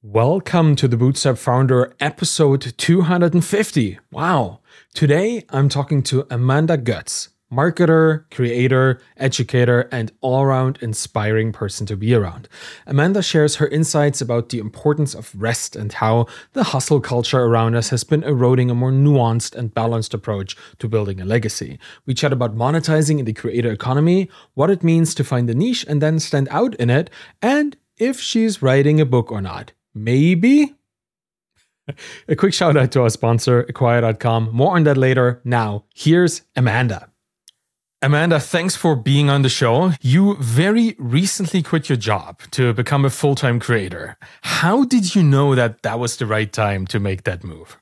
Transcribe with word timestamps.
Welcome 0.00 0.76
to 0.76 0.86
the 0.86 0.96
Bootstrapped 0.96 1.38
Founder 1.38 1.92
episode 1.98 2.72
250. 2.76 3.98
Wow. 4.12 4.60
Today 4.94 5.44
I'm 5.50 5.68
talking 5.68 6.04
to 6.04 6.24
Amanda 6.30 6.76
Goetz, 6.76 7.30
marketer, 7.52 8.30
creator, 8.30 9.00
educator, 9.16 9.88
and 9.90 10.12
all 10.20 10.42
around 10.42 10.78
inspiring 10.80 11.50
person 11.50 11.84
to 11.86 11.96
be 11.96 12.14
around. 12.14 12.48
Amanda 12.86 13.24
shares 13.24 13.56
her 13.56 13.66
insights 13.66 14.20
about 14.20 14.50
the 14.50 14.60
importance 14.60 15.16
of 15.16 15.32
rest 15.34 15.74
and 15.74 15.92
how 15.92 16.26
the 16.52 16.62
hustle 16.62 17.00
culture 17.00 17.42
around 17.42 17.74
us 17.74 17.88
has 17.88 18.04
been 18.04 18.22
eroding 18.22 18.70
a 18.70 18.76
more 18.76 18.92
nuanced 18.92 19.56
and 19.56 19.74
balanced 19.74 20.14
approach 20.14 20.56
to 20.78 20.88
building 20.88 21.20
a 21.20 21.24
legacy. 21.24 21.76
We 22.06 22.14
chat 22.14 22.32
about 22.32 22.54
monetizing 22.54 23.18
in 23.18 23.24
the 23.24 23.32
creator 23.32 23.72
economy, 23.72 24.30
what 24.54 24.70
it 24.70 24.84
means 24.84 25.12
to 25.16 25.24
find 25.24 25.50
a 25.50 25.54
niche 25.54 25.84
and 25.88 26.00
then 26.00 26.20
stand 26.20 26.46
out 26.52 26.76
in 26.76 26.88
it, 26.88 27.10
and 27.42 27.76
if 27.96 28.20
she's 28.20 28.62
writing 28.62 29.00
a 29.00 29.04
book 29.04 29.32
or 29.32 29.40
not. 29.40 29.72
Maybe? 30.04 30.74
a 32.28 32.36
quick 32.36 32.54
shout 32.54 32.76
out 32.76 32.92
to 32.92 33.02
our 33.02 33.10
sponsor, 33.10 33.60
Acquire.com. 33.60 34.50
More 34.52 34.76
on 34.76 34.84
that 34.84 34.96
later. 34.96 35.40
Now, 35.44 35.84
here's 35.94 36.42
Amanda. 36.56 37.10
Amanda, 38.00 38.38
thanks 38.38 38.76
for 38.76 38.94
being 38.94 39.28
on 39.28 39.42
the 39.42 39.48
show. 39.48 39.92
You 40.00 40.36
very 40.36 40.94
recently 40.98 41.64
quit 41.64 41.88
your 41.88 41.98
job 41.98 42.40
to 42.52 42.72
become 42.72 43.04
a 43.04 43.10
full 43.10 43.34
time 43.34 43.58
creator. 43.58 44.16
How 44.42 44.84
did 44.84 45.16
you 45.16 45.22
know 45.24 45.56
that 45.56 45.82
that 45.82 45.98
was 45.98 46.16
the 46.16 46.26
right 46.26 46.52
time 46.52 46.86
to 46.88 47.00
make 47.00 47.24
that 47.24 47.42
move? 47.42 47.76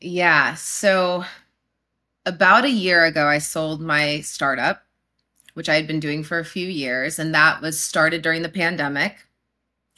Yeah. 0.00 0.54
So, 0.54 1.24
about 2.24 2.64
a 2.64 2.70
year 2.70 3.04
ago, 3.04 3.28
I 3.28 3.38
sold 3.38 3.80
my 3.80 4.20
startup, 4.22 4.82
which 5.54 5.68
I 5.68 5.76
had 5.76 5.86
been 5.86 6.00
doing 6.00 6.24
for 6.24 6.40
a 6.40 6.44
few 6.44 6.66
years. 6.66 7.20
And 7.20 7.32
that 7.32 7.62
was 7.62 7.78
started 7.80 8.22
during 8.22 8.42
the 8.42 8.48
pandemic, 8.48 9.26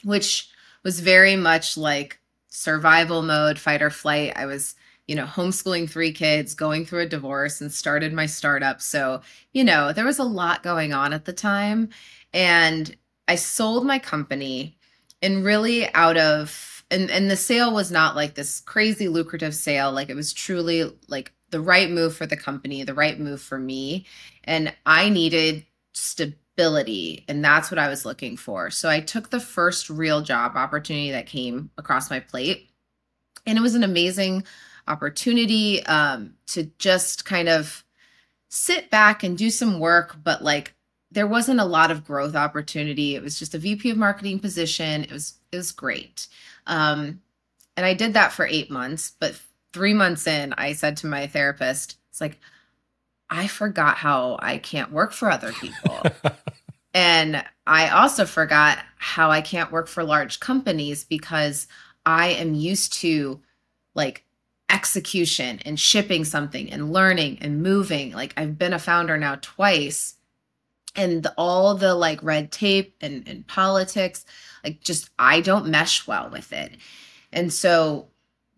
which 0.05 0.51
was 0.89 1.01
very 1.01 1.37
much 1.37 1.77
like 1.77 2.19
survival 2.49 3.21
mode, 3.21 3.59
fight 3.59 3.83
or 3.83 3.91
flight. 3.91 4.33
I 4.37 4.47
was, 4.47 4.75
you 5.07 5.15
know, 5.15 5.27
homeschooling 5.27 5.91
three 5.91 6.13
kids, 6.13 6.55
going 6.55 6.87
through 6.87 7.01
a 7.01 7.07
divorce, 7.07 7.61
and 7.61 7.71
started 7.71 8.15
my 8.15 8.25
startup. 8.25 8.81
So, 8.81 9.21
you 9.53 9.65
know, 9.65 9.93
there 9.93 10.07
was 10.07 10.19
a 10.19 10.25
lot 10.25 10.63
going 10.63 10.95
on 10.95 11.13
at 11.13 11.27
the 11.27 11.35
time. 11.35 11.91
And 12.33 12.97
I 13.29 13.35
sold 13.35 13.85
my 13.85 13.99
company 13.99 14.79
and 15.21 15.45
really 15.45 15.93
out 15.93 16.17
of 16.17 16.83
and 16.91 17.11
and 17.11 17.31
the 17.31 17.37
sale 17.37 17.75
was 17.75 17.91
not 17.91 18.17
like 18.17 18.35
this 18.35 18.61
crazy 18.61 19.09
lucrative 19.09 19.55
sale 19.55 19.93
like 19.93 20.09
it 20.09 20.17
was 20.17 20.33
truly 20.33 20.91
like 21.09 21.35
the 21.51 21.61
right 21.61 21.91
move 21.91 22.17
for 22.17 22.25
the 22.25 22.37
company 22.37 22.83
the 22.83 22.95
right 22.95 23.19
move 23.19 23.43
for 23.43 23.59
me 23.59 24.07
and 24.45 24.73
i 24.87 25.09
needed 25.09 25.67
stability 25.93 26.48
stability 26.59 27.25
and 27.29 27.45
that's 27.45 27.71
what 27.71 27.79
i 27.79 27.89
was 27.89 28.05
looking 28.05 28.37
for. 28.37 28.69
So 28.69 28.89
i 28.89 28.99
took 28.99 29.31
the 29.31 29.39
first 29.39 29.89
real 29.89 30.23
job 30.23 30.57
opportunity 30.57 31.13
that 31.13 31.27
came 31.27 31.71
across 31.79 32.11
my 32.11 32.19
plate 32.19 32.71
and 33.47 33.57
it 33.57 33.61
was 33.61 33.77
an 33.77 33.85
amazing 33.85 34.43
opportunity 34.89 35.85
um, 35.87 36.35
to 36.49 36.65
just 36.79 37.25
kind 37.25 37.49
of 37.49 37.85
sit 38.49 38.91
back 38.91 39.23
and 39.23 39.39
do 39.39 39.51
some 39.51 39.79
work 39.79 40.17
but 40.25 40.43
like 40.43 40.75
there 41.13 41.29
wasn't 41.29 41.61
a 41.61 41.65
lot 41.65 41.91
of 41.91 42.05
growth 42.05 42.35
opportunity. 42.35 43.15
It 43.15 43.23
was 43.23 43.39
just 43.39 43.55
a 43.55 43.59
vp 43.59 43.91
of 43.91 43.97
marketing 43.97 44.41
position. 44.41 45.05
It 45.05 45.13
was 45.13 45.35
it 45.53 45.57
was 45.57 45.71
great. 45.71 46.27
Um, 46.67 47.23
and 47.77 47.87
i 47.87 47.95
did 47.95 48.15
that 48.15 48.33
for 48.33 48.45
eight 48.45 48.69
months 48.69 49.13
but 49.21 49.41
three 49.73 49.95
months 49.95 50.27
in 50.27 50.53
i 50.55 50.73
said 50.73 50.97
to 50.97 51.07
my 51.07 51.29
therapist 51.29 51.99
it's 52.11 52.21
like 52.21 52.41
I 53.31 53.47
forgot 53.47 53.97
how 53.97 54.39
I 54.41 54.59
can't 54.59 54.93
work 54.93 55.13
for 55.13 55.31
other 55.31 55.53
people. 55.53 56.03
and 56.99 57.45
I 57.65 57.91
also 57.91 58.27
forgot 58.27 58.81
how 58.97 59.31
I 59.31 59.41
can't 59.41 59.71
work 59.71 59.87
for 59.87 60.03
large 60.03 60.41
companies 60.41 61.05
because 61.05 61.69
I 62.05 62.31
am 62.31 62.55
used 62.55 62.93
to 62.95 63.41
like 63.95 64.25
execution 64.69 65.61
and 65.65 65.79
shipping 65.79 66.25
something 66.25 66.73
and 66.73 66.93
learning 66.93 67.39
and 67.41 67.63
moving. 67.63 68.11
Like 68.11 68.35
I've 68.37 68.59
been 68.59 68.73
a 68.73 68.81
founder 68.81 69.17
now 69.17 69.37
twice 69.41 70.17
and 70.97 71.23
the, 71.23 71.33
all 71.39 71.77
the 71.77 71.95
like 71.95 72.21
red 72.21 72.51
tape 72.51 72.97
and, 73.01 73.29
and 73.29 73.47
politics, 73.47 74.25
like 74.65 74.81
just 74.81 75.09
I 75.21 75.41
don't 75.41 75.69
mesh 75.69 76.05
well 76.05 76.29
with 76.31 76.53
it. 76.53 76.79
And 77.33 77.53
so 77.53 78.09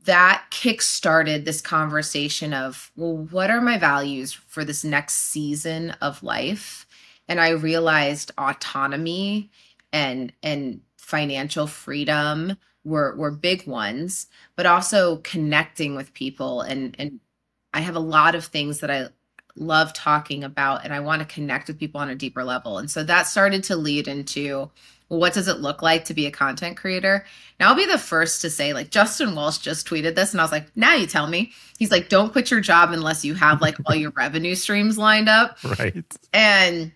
that 0.06 0.46
kick 0.48 0.80
started 0.80 1.44
this 1.44 1.60
conversation 1.60 2.54
of, 2.54 2.90
well, 2.96 3.18
what 3.18 3.50
are 3.50 3.60
my 3.60 3.76
values 3.76 4.32
for 4.32 4.64
this 4.64 4.82
next 4.82 5.16
season 5.16 5.90
of 6.00 6.22
life? 6.22 6.86
And 7.30 7.40
I 7.40 7.50
realized 7.50 8.32
autonomy 8.36 9.50
and 9.92 10.32
and 10.42 10.82
financial 10.98 11.66
freedom 11.66 12.58
were 12.84 13.16
were 13.16 13.30
big 13.30 13.66
ones, 13.66 14.26
but 14.56 14.66
also 14.66 15.16
connecting 15.18 15.94
with 15.96 16.12
people 16.12 16.60
and 16.60 16.94
and 16.98 17.20
I 17.72 17.80
have 17.80 17.96
a 17.96 18.00
lot 18.00 18.34
of 18.34 18.44
things 18.44 18.80
that 18.80 18.90
I 18.90 19.08
love 19.56 19.92
talking 19.92 20.44
about 20.44 20.84
and 20.84 20.92
I 20.92 21.00
want 21.00 21.20
to 21.20 21.34
connect 21.34 21.68
with 21.68 21.78
people 21.78 22.00
on 22.00 22.10
a 22.10 22.14
deeper 22.14 22.44
level. 22.44 22.78
And 22.78 22.90
so 22.90 23.04
that 23.04 23.26
started 23.26 23.64
to 23.64 23.76
lead 23.76 24.08
into 24.08 24.70
what 25.08 25.32
does 25.32 25.48
it 25.48 25.58
look 25.58 25.82
like 25.82 26.04
to 26.04 26.14
be 26.14 26.26
a 26.26 26.30
content 26.30 26.76
creator? 26.76 27.24
Now 27.58 27.68
I'll 27.68 27.76
be 27.76 27.84
the 27.84 27.98
first 27.98 28.40
to 28.42 28.50
say, 28.50 28.72
like, 28.72 28.90
Justin 28.90 29.34
Welsh 29.34 29.58
just 29.58 29.88
tweeted 29.88 30.14
this, 30.14 30.32
and 30.32 30.40
I 30.40 30.44
was 30.44 30.52
like, 30.52 30.68
now 30.76 30.94
you 30.94 31.06
tell 31.06 31.26
me. 31.26 31.52
He's 31.78 31.90
like, 31.90 32.08
don't 32.08 32.30
quit 32.30 32.50
your 32.50 32.60
job 32.60 32.92
unless 32.92 33.24
you 33.24 33.34
have 33.34 33.60
like 33.60 33.76
all 33.86 33.94
your 33.94 34.12
revenue 34.12 34.54
streams 34.54 34.98
lined 34.98 35.28
up. 35.28 35.58
Right. 35.78 36.04
And 36.32 36.92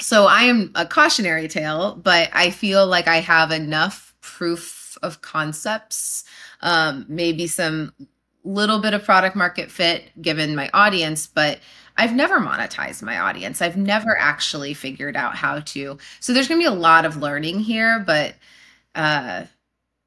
so 0.00 0.26
I 0.26 0.42
am 0.44 0.72
a 0.74 0.86
cautionary 0.86 1.48
tale, 1.48 1.94
but 1.96 2.30
I 2.32 2.50
feel 2.50 2.86
like 2.86 3.08
I 3.08 3.16
have 3.16 3.50
enough 3.50 4.14
proof 4.20 4.96
of 5.02 5.22
concepts, 5.22 6.24
um, 6.60 7.06
maybe 7.08 7.46
some 7.46 7.92
little 8.44 8.80
bit 8.80 8.94
of 8.94 9.04
product 9.04 9.36
market 9.36 9.70
fit 9.70 10.10
given 10.20 10.54
my 10.54 10.70
audience, 10.74 11.26
but 11.26 11.60
I've 11.96 12.14
never 12.14 12.40
monetized 12.40 13.02
my 13.02 13.18
audience. 13.18 13.62
I've 13.62 13.76
never 13.76 14.16
actually 14.18 14.74
figured 14.74 15.16
out 15.16 15.36
how 15.36 15.60
to. 15.60 15.98
So 16.20 16.32
there's 16.32 16.48
going 16.48 16.60
to 16.60 16.68
be 16.68 16.74
a 16.74 16.78
lot 16.78 17.04
of 17.04 17.16
learning 17.16 17.60
here, 17.60 18.02
but 18.06 18.34
uh 18.94 19.44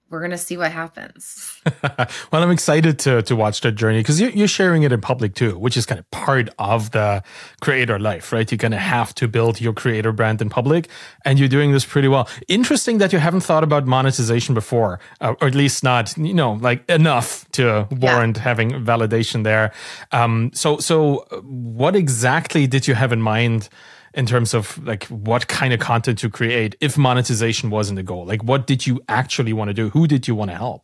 we're 0.10 0.22
gonna 0.22 0.38
see 0.38 0.58
what 0.58 0.72
happens. 0.72 1.60
well, 2.32 2.44
I'm 2.44 2.52
excited 2.52 3.00
to 3.00 3.22
to 3.24 3.36
watch 3.36 3.62
that 3.62 3.74
journey 3.74 4.00
because 4.00 4.20
you're, 4.22 4.30
you're 4.30 4.48
sharing 4.48 4.84
it 4.84 4.92
in 4.92 5.02
public 5.02 5.36
too, 5.36 5.58
which 5.58 5.76
is 5.76 5.86
kind 5.86 6.00
of 6.00 6.10
part 6.12 6.50
of 6.60 6.92
the 6.92 7.24
creator 7.62 8.00
life, 8.00 8.32
right? 8.32 8.50
You're 8.50 8.58
gonna 8.58 8.78
have 8.78 9.14
to 9.16 9.28
build 9.28 9.60
your 9.60 9.74
creator 9.74 10.12
brand 10.12 10.42
in 10.42 10.50
public, 10.50 10.88
and 11.26 11.40
you're 11.40 11.50
doing 11.50 11.72
this 11.72 11.86
pretty 11.86 12.08
well. 12.08 12.30
Interesting 12.48 13.00
that 13.00 13.12
you 13.12 13.20
haven't 13.20 13.42
thought 13.42 13.64
about 13.64 13.86
monetization 13.86 14.56
before, 14.56 15.00
uh, 15.22 15.36
or 15.42 15.48
at 15.48 15.56
least 15.56 15.84
not, 15.84 16.18
you 16.18 16.34
know, 16.34 16.54
like 16.54 16.90
enough 16.90 17.50
to 17.52 17.88
warrant 17.92 18.38
yeah. 18.38 18.44
having 18.44 18.72
validation 18.72 19.44
there. 19.44 19.74
Um, 20.12 20.52
so, 20.54 20.78
so 20.78 21.26
what 21.44 21.96
exactly 21.96 22.68
did 22.68 22.88
you 22.88 22.96
have 22.96 23.12
in 23.12 23.22
mind? 23.22 23.70
In 24.18 24.26
terms 24.26 24.54
of 24.54 24.84
like 24.86 25.06
what 25.06 25.48
kind 25.48 25.74
of 25.74 25.80
content 25.80 26.18
to 26.20 26.30
create 26.30 26.76
if 26.82 26.98
monetization 26.98 27.70
wasn't 27.70 27.96
the 27.96 28.04
goal? 28.04 28.26
Like 28.26 28.44
what 28.44 28.68
did 28.68 28.86
you 28.86 29.00
actually 29.08 29.54
want 29.54 29.70
to 29.70 29.74
do? 29.74 29.90
Who 29.92 30.08
did 30.08 30.28
you 30.28 30.36
want 30.36 30.52
to 30.52 30.58
help? 30.58 30.84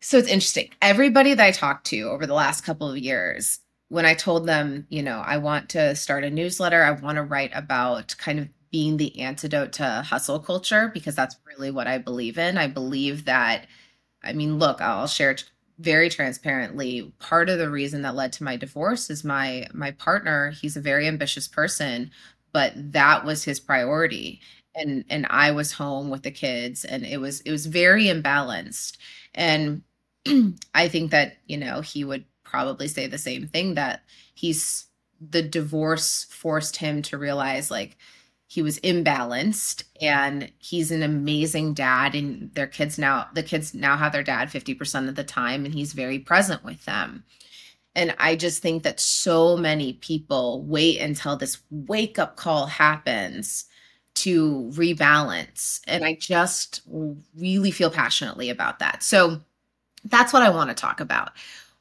So 0.00 0.16
it's 0.16 0.28
interesting. 0.28 0.70
Everybody 0.80 1.34
that 1.34 1.44
i 1.44 1.50
talked 1.52 1.86
to 1.88 2.00
over 2.02 2.26
the 2.26 2.34
last 2.34 2.62
couple 2.62 2.90
of 2.90 2.98
years 2.98 3.60
when 3.88 4.04
i 4.04 4.14
told 4.14 4.46
them 4.46 4.86
you 4.90 5.02
know 5.02 5.22
i 5.24 5.38
want 5.38 5.70
to 5.70 5.94
start 5.96 6.24
a 6.24 6.30
newsletter 6.30 6.82
i 6.82 6.90
want 6.90 7.16
to 7.16 7.22
write 7.22 7.50
about 7.54 8.14
kind 8.18 8.38
of 8.38 8.48
being 8.70 8.98
the 8.98 9.18
antidote 9.18 9.72
to 9.72 10.02
hustle 10.06 10.38
culture 10.38 10.90
because 10.92 11.14
that's 11.14 11.36
really 11.46 11.70
what 11.70 11.86
i 11.86 11.96
believe 11.96 12.36
in. 12.36 12.58
I 12.58 12.66
believe 12.66 13.24
that 13.24 13.66
i 14.22 14.32
mean 14.32 14.58
look 14.58 14.80
i'll 14.80 15.06
share 15.06 15.36
very 15.78 16.08
transparently 16.08 17.12
part 17.20 17.48
of 17.48 17.58
the 17.58 17.70
reason 17.70 18.02
that 18.02 18.14
led 18.16 18.32
to 18.32 18.44
my 18.44 18.56
divorce 18.56 19.10
is 19.10 19.22
my 19.24 19.66
my 19.72 19.92
partner 19.92 20.50
he's 20.50 20.76
a 20.76 20.80
very 20.80 21.06
ambitious 21.06 21.46
person 21.46 22.10
but 22.52 22.72
that 22.92 23.24
was 23.24 23.44
his 23.44 23.60
priority. 23.60 24.40
And 24.74 25.04
and 25.10 25.26
I 25.30 25.50
was 25.52 25.72
home 25.72 26.10
with 26.10 26.22
the 26.22 26.30
kids 26.30 26.84
and 26.84 27.04
it 27.04 27.18
was 27.18 27.40
it 27.42 27.50
was 27.50 27.66
very 27.66 28.04
imbalanced. 28.04 28.96
And 29.34 29.82
I 30.74 30.88
think 30.88 31.10
that 31.10 31.36
you 31.46 31.56
know 31.56 31.80
he 31.80 32.04
would 32.04 32.24
probably 32.44 32.88
say 32.88 33.06
the 33.06 33.18
same 33.18 33.46
thing 33.48 33.74
that 33.74 34.02
he's 34.34 34.86
the 35.20 35.42
divorce 35.42 36.26
forced 36.30 36.76
him 36.76 37.02
to 37.02 37.18
realize 37.18 37.70
like 37.70 37.96
he 38.50 38.62
was 38.62 38.80
imbalanced 38.80 39.84
and 40.00 40.50
he's 40.58 40.90
an 40.90 41.02
amazing 41.02 41.74
dad 41.74 42.14
and 42.14 42.50
their 42.54 42.66
kids 42.66 42.98
now 42.98 43.28
the 43.34 43.42
kids 43.42 43.74
now 43.74 43.94
have 43.94 44.10
their 44.10 44.22
dad 44.22 44.48
50% 44.48 45.08
of 45.08 45.14
the 45.14 45.22
time 45.22 45.66
and 45.66 45.74
he's 45.74 45.92
very 45.92 46.18
present 46.18 46.64
with 46.64 46.84
them. 46.86 47.24
And 47.94 48.16
i 48.18 48.34
just 48.34 48.62
think 48.62 48.82
that 48.82 49.00
so 49.00 49.56
many 49.56 49.92
people 49.92 50.62
wait 50.62 50.98
until 50.98 51.36
this 51.36 51.58
wake 51.70 52.18
up 52.18 52.36
call 52.36 52.66
happens 52.66 53.66
to 54.14 54.70
rebalance 54.74 55.80
and 55.86 56.04
i 56.04 56.14
just 56.14 56.80
really 57.36 57.70
feel 57.70 57.90
passionately 57.90 58.48
about 58.48 58.78
that. 58.78 59.02
So 59.02 59.42
that's 60.04 60.32
what 60.32 60.42
i 60.42 60.48
want 60.48 60.70
to 60.70 60.74
talk 60.74 61.00
about. 61.00 61.32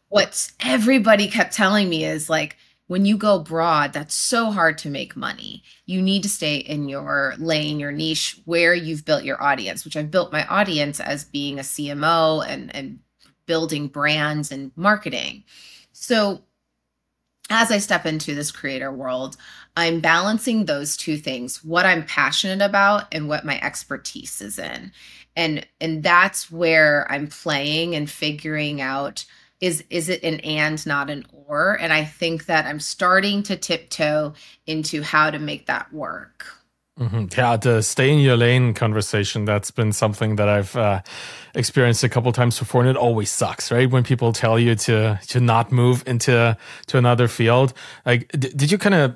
What 0.10 0.52
everybody 0.60 1.28
kept 1.30 1.54
telling 1.54 1.88
me 1.88 2.04
is 2.04 2.30
like 2.30 2.58
when 2.88 3.06
you 3.06 3.18
go 3.18 3.40
broad, 3.40 3.94
that's 3.94 4.16
so 4.16 4.50
hard 4.50 4.78
to 4.80 4.90
make 4.90 5.16
money. 5.16 5.64
You 5.86 6.02
need 6.02 6.24
to 6.24 6.30
stay 6.30 6.58
in 6.58 6.88
your 6.88 7.36
lane, 7.38 7.80
your 7.80 7.92
niche, 7.92 8.40
where 8.46 8.74
you've 8.74 9.06
built 9.06 9.24
your 9.24 9.42
audience, 9.44 9.84
which 9.84 9.98
I've 9.98 10.12
built 10.12 10.32
my 10.32 10.46
audience 10.48 11.00
as 11.00 11.26
being 11.26 11.60
a 11.60 11.64
CMO 11.64 12.48
and, 12.48 12.74
and 12.76 13.00
building 13.46 13.88
brands 13.88 14.52
and 14.52 14.72
marketing. 14.76 15.44
So 15.92 16.44
as 17.50 17.72
I 17.72 17.78
step 17.78 18.06
into 18.06 18.36
this 18.36 18.52
creator 18.52 18.92
world, 18.92 19.38
I'm 19.76 20.00
balancing 20.00 20.66
those 20.66 20.98
two 20.98 21.18
things, 21.18 21.64
what 21.64 21.86
I'm 21.86 22.06
passionate 22.06 22.64
about 22.64 23.06
and 23.12 23.28
what 23.28 23.46
my 23.46 23.60
expertise 23.62 24.42
is 24.42 24.60
in. 24.60 24.92
And 25.36 25.68
and 25.80 26.04
that's 26.04 26.52
where 26.52 27.10
I'm 27.12 27.28
playing 27.28 27.96
and 27.96 28.10
figuring 28.10 28.82
out 28.82 29.26
is 29.60 29.84
is 29.90 30.10
it 30.10 30.24
an 30.24 30.40
and 30.42 30.86
not 30.86 31.10
an 31.10 31.26
or 31.32 31.74
and 31.80 31.92
I 31.92 32.06
think 32.06 32.46
that 32.46 32.66
I'm 32.66 32.80
starting 32.80 33.44
to 33.44 33.56
tiptoe 33.56 34.34
into 34.66 35.02
how 35.02 35.32
to 35.32 35.40
make 35.40 35.66
that 35.68 35.92
work. 35.94 36.46
Mm-hmm. 37.00 37.26
Yeah, 37.38 37.58
the 37.58 37.84
stay 37.84 38.12
in 38.12 38.20
your 38.20 38.36
lane 38.36 38.74
conversation, 38.74 39.46
that's 39.46 39.70
been 39.70 39.94
something 39.94 40.36
that 40.38 40.50
I've 40.50 40.76
uh, 40.76 41.02
experienced 41.54 42.04
a 42.04 42.10
couple 42.10 42.32
times 42.32 42.58
before, 42.58 42.82
and 42.82 42.90
it 42.90 42.98
always 42.98 43.30
sucks, 43.30 43.72
right? 43.72 43.88
When 43.88 44.04
people 44.04 44.34
tell 44.34 44.58
you 44.58 44.74
to 44.76 45.20
to 45.28 45.40
not 45.40 45.72
move 45.72 46.04
into 46.08 46.58
to 46.88 46.98
another 46.98 47.28
field. 47.28 47.74
Like, 48.04 48.32
d- 48.32 48.50
did 48.50 48.72
you 48.72 48.80
kind 48.80 48.96
of? 48.96 49.16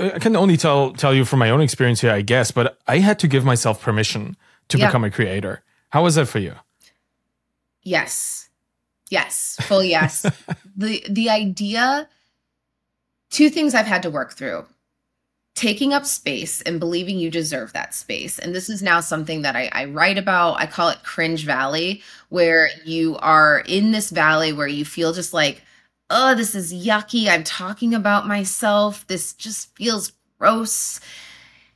I 0.00 0.18
can 0.18 0.34
only 0.34 0.56
tell 0.56 0.92
tell 0.92 1.14
you 1.14 1.24
from 1.24 1.38
my 1.38 1.50
own 1.50 1.60
experience 1.60 2.00
here, 2.00 2.10
I 2.10 2.22
guess, 2.22 2.50
but 2.50 2.78
I 2.88 2.98
had 2.98 3.20
to 3.20 3.28
give 3.28 3.44
myself 3.44 3.80
permission 3.80 4.36
to 4.68 4.78
yeah. 4.78 4.86
become 4.86 5.04
a 5.04 5.10
creator. 5.10 5.62
How 5.90 6.02
was 6.02 6.16
that 6.16 6.26
for 6.26 6.40
you? 6.40 6.54
Yes, 7.84 8.43
yes, 9.14 9.56
full 9.62 9.82
yes. 9.82 10.26
the 10.76 11.04
the 11.08 11.30
idea. 11.30 12.08
Two 13.30 13.50
things 13.50 13.74
I've 13.74 13.86
had 13.86 14.02
to 14.04 14.10
work 14.10 14.34
through 14.34 14.66
taking 15.54 15.92
up 15.92 16.04
space 16.04 16.60
and 16.62 16.80
believing 16.80 17.18
you 17.18 17.30
deserve 17.30 17.72
that 17.72 17.94
space. 17.94 18.38
And 18.38 18.54
this 18.54 18.68
is 18.68 18.82
now 18.82 19.00
something 19.00 19.42
that 19.42 19.54
I, 19.54 19.70
I, 19.72 19.84
write 19.84 20.18
about. 20.18 20.60
I 20.60 20.66
call 20.66 20.88
it 20.88 21.02
cringe 21.04 21.44
valley, 21.44 22.02
where 22.28 22.68
you 22.84 23.16
are 23.18 23.62
in 23.66 23.92
this 23.92 24.10
valley 24.10 24.52
where 24.52 24.66
you 24.66 24.84
feel 24.84 25.12
just 25.12 25.32
like, 25.32 25.62
oh, 26.10 26.34
this 26.34 26.54
is 26.54 26.74
yucky. 26.74 27.28
I'm 27.28 27.44
talking 27.44 27.94
about 27.94 28.26
myself. 28.26 29.06
This 29.06 29.32
just 29.32 29.74
feels 29.76 30.12
gross. 30.38 31.00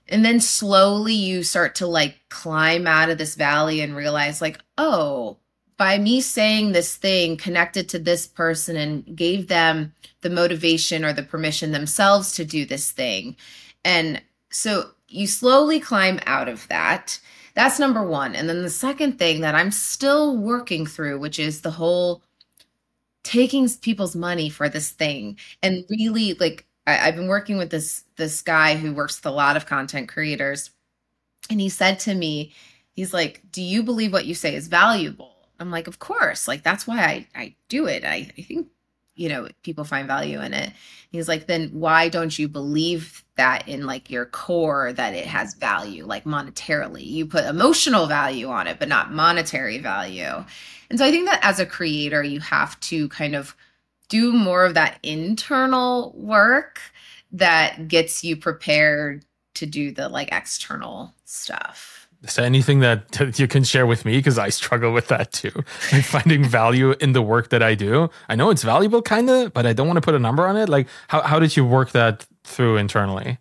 And 0.09 0.25
then 0.25 0.41
slowly 0.41 1.15
you 1.15 1.43
start 1.45 1.77
to 1.77 1.87
like 1.87 2.19
climb 2.31 2.87
out 2.87 3.11
of 3.11 3.19
this 3.19 3.37
valley 3.37 3.81
and 3.81 3.95
realize, 3.95 4.41
like, 4.41 4.59
oh, 4.77 5.37
by 5.79 5.97
me 5.97 6.21
saying 6.21 6.73
this 6.73 6.97
thing 6.97 7.39
connected 7.39 7.89
to 7.89 7.99
this 7.99 8.27
person 8.27 8.77
and 8.77 9.17
gave 9.17 9.49
them 9.49 9.95
the 10.21 10.31
motivation 10.31 11.05
or 11.05 11.15
the 11.15 11.23
permission 11.23 11.73
themselves 11.73 12.35
to 12.35 12.45
do 12.45 12.67
this 12.67 12.91
thing 12.91 13.37
and 13.85 14.21
so 14.51 14.91
you 15.09 15.27
slowly 15.27 15.81
climb 15.81 16.21
out 16.27 16.49
of 16.49 16.69
that. 16.69 17.19
That's 17.55 17.79
number 17.79 18.03
one. 18.03 18.37
And 18.37 18.49
then 18.49 18.63
the 18.63 18.71
second 18.71 19.19
thing 19.19 19.41
that 19.41 19.55
I'm 19.55 19.71
still 19.71 20.37
working 20.37 20.87
through, 20.87 21.19
which 21.19 21.39
is 21.39 21.63
the 21.63 21.71
whole 21.71 22.23
taking 23.25 23.69
people's 23.69 24.15
money 24.15 24.49
for 24.49 24.69
this 24.69 24.91
thing 24.91 25.37
and 25.63 25.85
really 25.91 26.35
like 26.35 26.67
I, 26.87 26.93
have 26.93 27.17
been 27.17 27.29
working 27.29 27.59
with 27.59 27.69
this 27.69 28.05
this 28.17 28.41
guy 28.41 28.77
who 28.77 28.95
works 28.95 29.19
with 29.19 29.27
a 29.27 29.35
lot 29.35 29.57
of 29.57 29.67
content 29.67 30.09
creators 30.09 30.71
and 31.51 31.61
he 31.61 31.69
said 31.69 31.99
to 32.01 32.15
me 32.15 32.55
he's 32.93 33.13
like 33.13 33.43
do 33.53 33.61
you 33.61 33.83
believe 33.83 34.15
what 34.15 34.25
you 34.25 34.35
say 34.35 34.55
is 34.55 34.69
valuable 34.69 35.35
i'm 35.59 35.71
like 35.71 35.87
of 35.87 35.99
course 35.99 36.49
like 36.49 36.63
that's 36.63 36.87
why 36.87 36.99
i 37.05 37.27
i 37.35 37.55
do 37.69 37.87
it. 37.87 38.05
I, 38.05 38.31
I 38.37 38.43
think 38.43 38.69
you 39.15 39.29
know 39.29 39.49
people 39.63 39.85
find 39.85 40.07
value 40.07 40.41
in 40.41 40.55
it. 40.55 40.73
He's 41.11 41.29
like 41.29 41.47
then 41.47 41.69
why 41.69 42.09
don't 42.09 42.39
you 42.39 42.49
believe 42.49 43.25
that 43.37 43.69
in 43.69 43.87
like 43.87 44.11
your 44.11 44.27
core 44.27 44.93
that 44.93 45.15
it 45.15 45.27
has 45.27 45.55
value 45.55 46.05
like 46.05 46.25
monetarily? 46.25 47.05
You 47.05 47.27
put 47.27 47.45
emotional 47.45 48.07
value 48.07 48.49
on 48.49 48.67
it 48.67 48.79
but 48.79 48.89
not 48.89 49.13
monetary 49.13 49.79
value. 49.79 50.45
And 50.91 50.99
so 50.99 51.05
i 51.05 51.11
think 51.11 51.29
that 51.29 51.41
as 51.43 51.61
a 51.61 51.67
creator 51.67 52.23
you 52.23 52.41
have 52.41 52.79
to 52.81 53.09
kind 53.09 53.35
of 53.35 53.57
do 54.09 54.33
more 54.33 54.65
of 54.65 54.75
that 54.75 54.99
internal 55.03 56.15
work 56.17 56.81
that 57.31 57.89
gets 57.89 58.25
you 58.25 58.37
prepared 58.37 59.25
to 59.53 59.67
do 59.67 59.93
the 59.93 60.09
like 60.09 60.31
external 60.33 61.15
stuff 61.25 62.08
is 62.23 62.35
there 62.35 62.45
anything 62.45 62.81
that 62.81 63.39
you 63.39 63.47
can 63.47 63.65
share 63.65 63.87
with 63.87 64.05
me? 64.05 64.17
Because 64.17 64.39
I 64.39 64.49
struggle 64.49 64.93
with 64.93 65.09
that 65.09 65.33
too. 65.33 65.53
Like 65.93 66.05
finding 66.05 66.45
value 66.45 66.93
in 67.01 67.13
the 67.13 67.23
work 67.23 67.51
that 67.51 67.63
I 67.63 67.75
do. 67.75 68.11
I 68.29 68.35
know 68.35 68.51
it's 68.51 68.63
valuable, 68.63 69.03
kind 69.03 69.31
of, 69.31 69.55
but 69.55 69.67
I 69.67 69.73
don't 69.73 69.87
want 69.87 69.97
to 69.97 70.03
put 70.03 70.15
a 70.15 70.19
number 70.19 70.47
on 70.47 70.57
it. 70.57 70.69
Like, 70.69 70.89
how, 71.09 71.23
how 71.23 71.39
did 71.39 71.57
you 71.57 71.65
work 71.65 71.93
that 71.93 72.27
through 72.45 72.77
internally? 72.77 73.39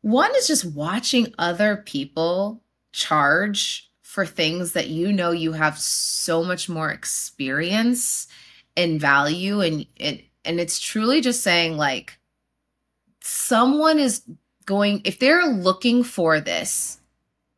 One 0.00 0.30
is 0.36 0.46
just 0.46 0.64
watching 0.64 1.34
other 1.38 1.76
people 1.76 2.62
charge 2.92 3.90
for 4.02 4.26
things 4.26 4.72
that 4.72 4.88
you 4.88 5.12
know 5.12 5.30
you 5.30 5.52
have 5.52 5.78
so 5.78 6.42
much 6.42 6.68
more 6.68 6.90
experience 6.90 8.28
and 8.76 9.00
value. 9.00 9.60
And, 9.60 9.86
and, 9.98 10.22
and 10.44 10.60
it's 10.60 10.80
truly 10.80 11.20
just 11.20 11.42
saying, 11.42 11.76
like, 11.76 12.18
someone 13.20 13.98
is 13.98 14.22
going, 14.64 15.02
if 15.04 15.18
they're 15.18 15.46
looking 15.46 16.02
for 16.02 16.40
this, 16.40 16.98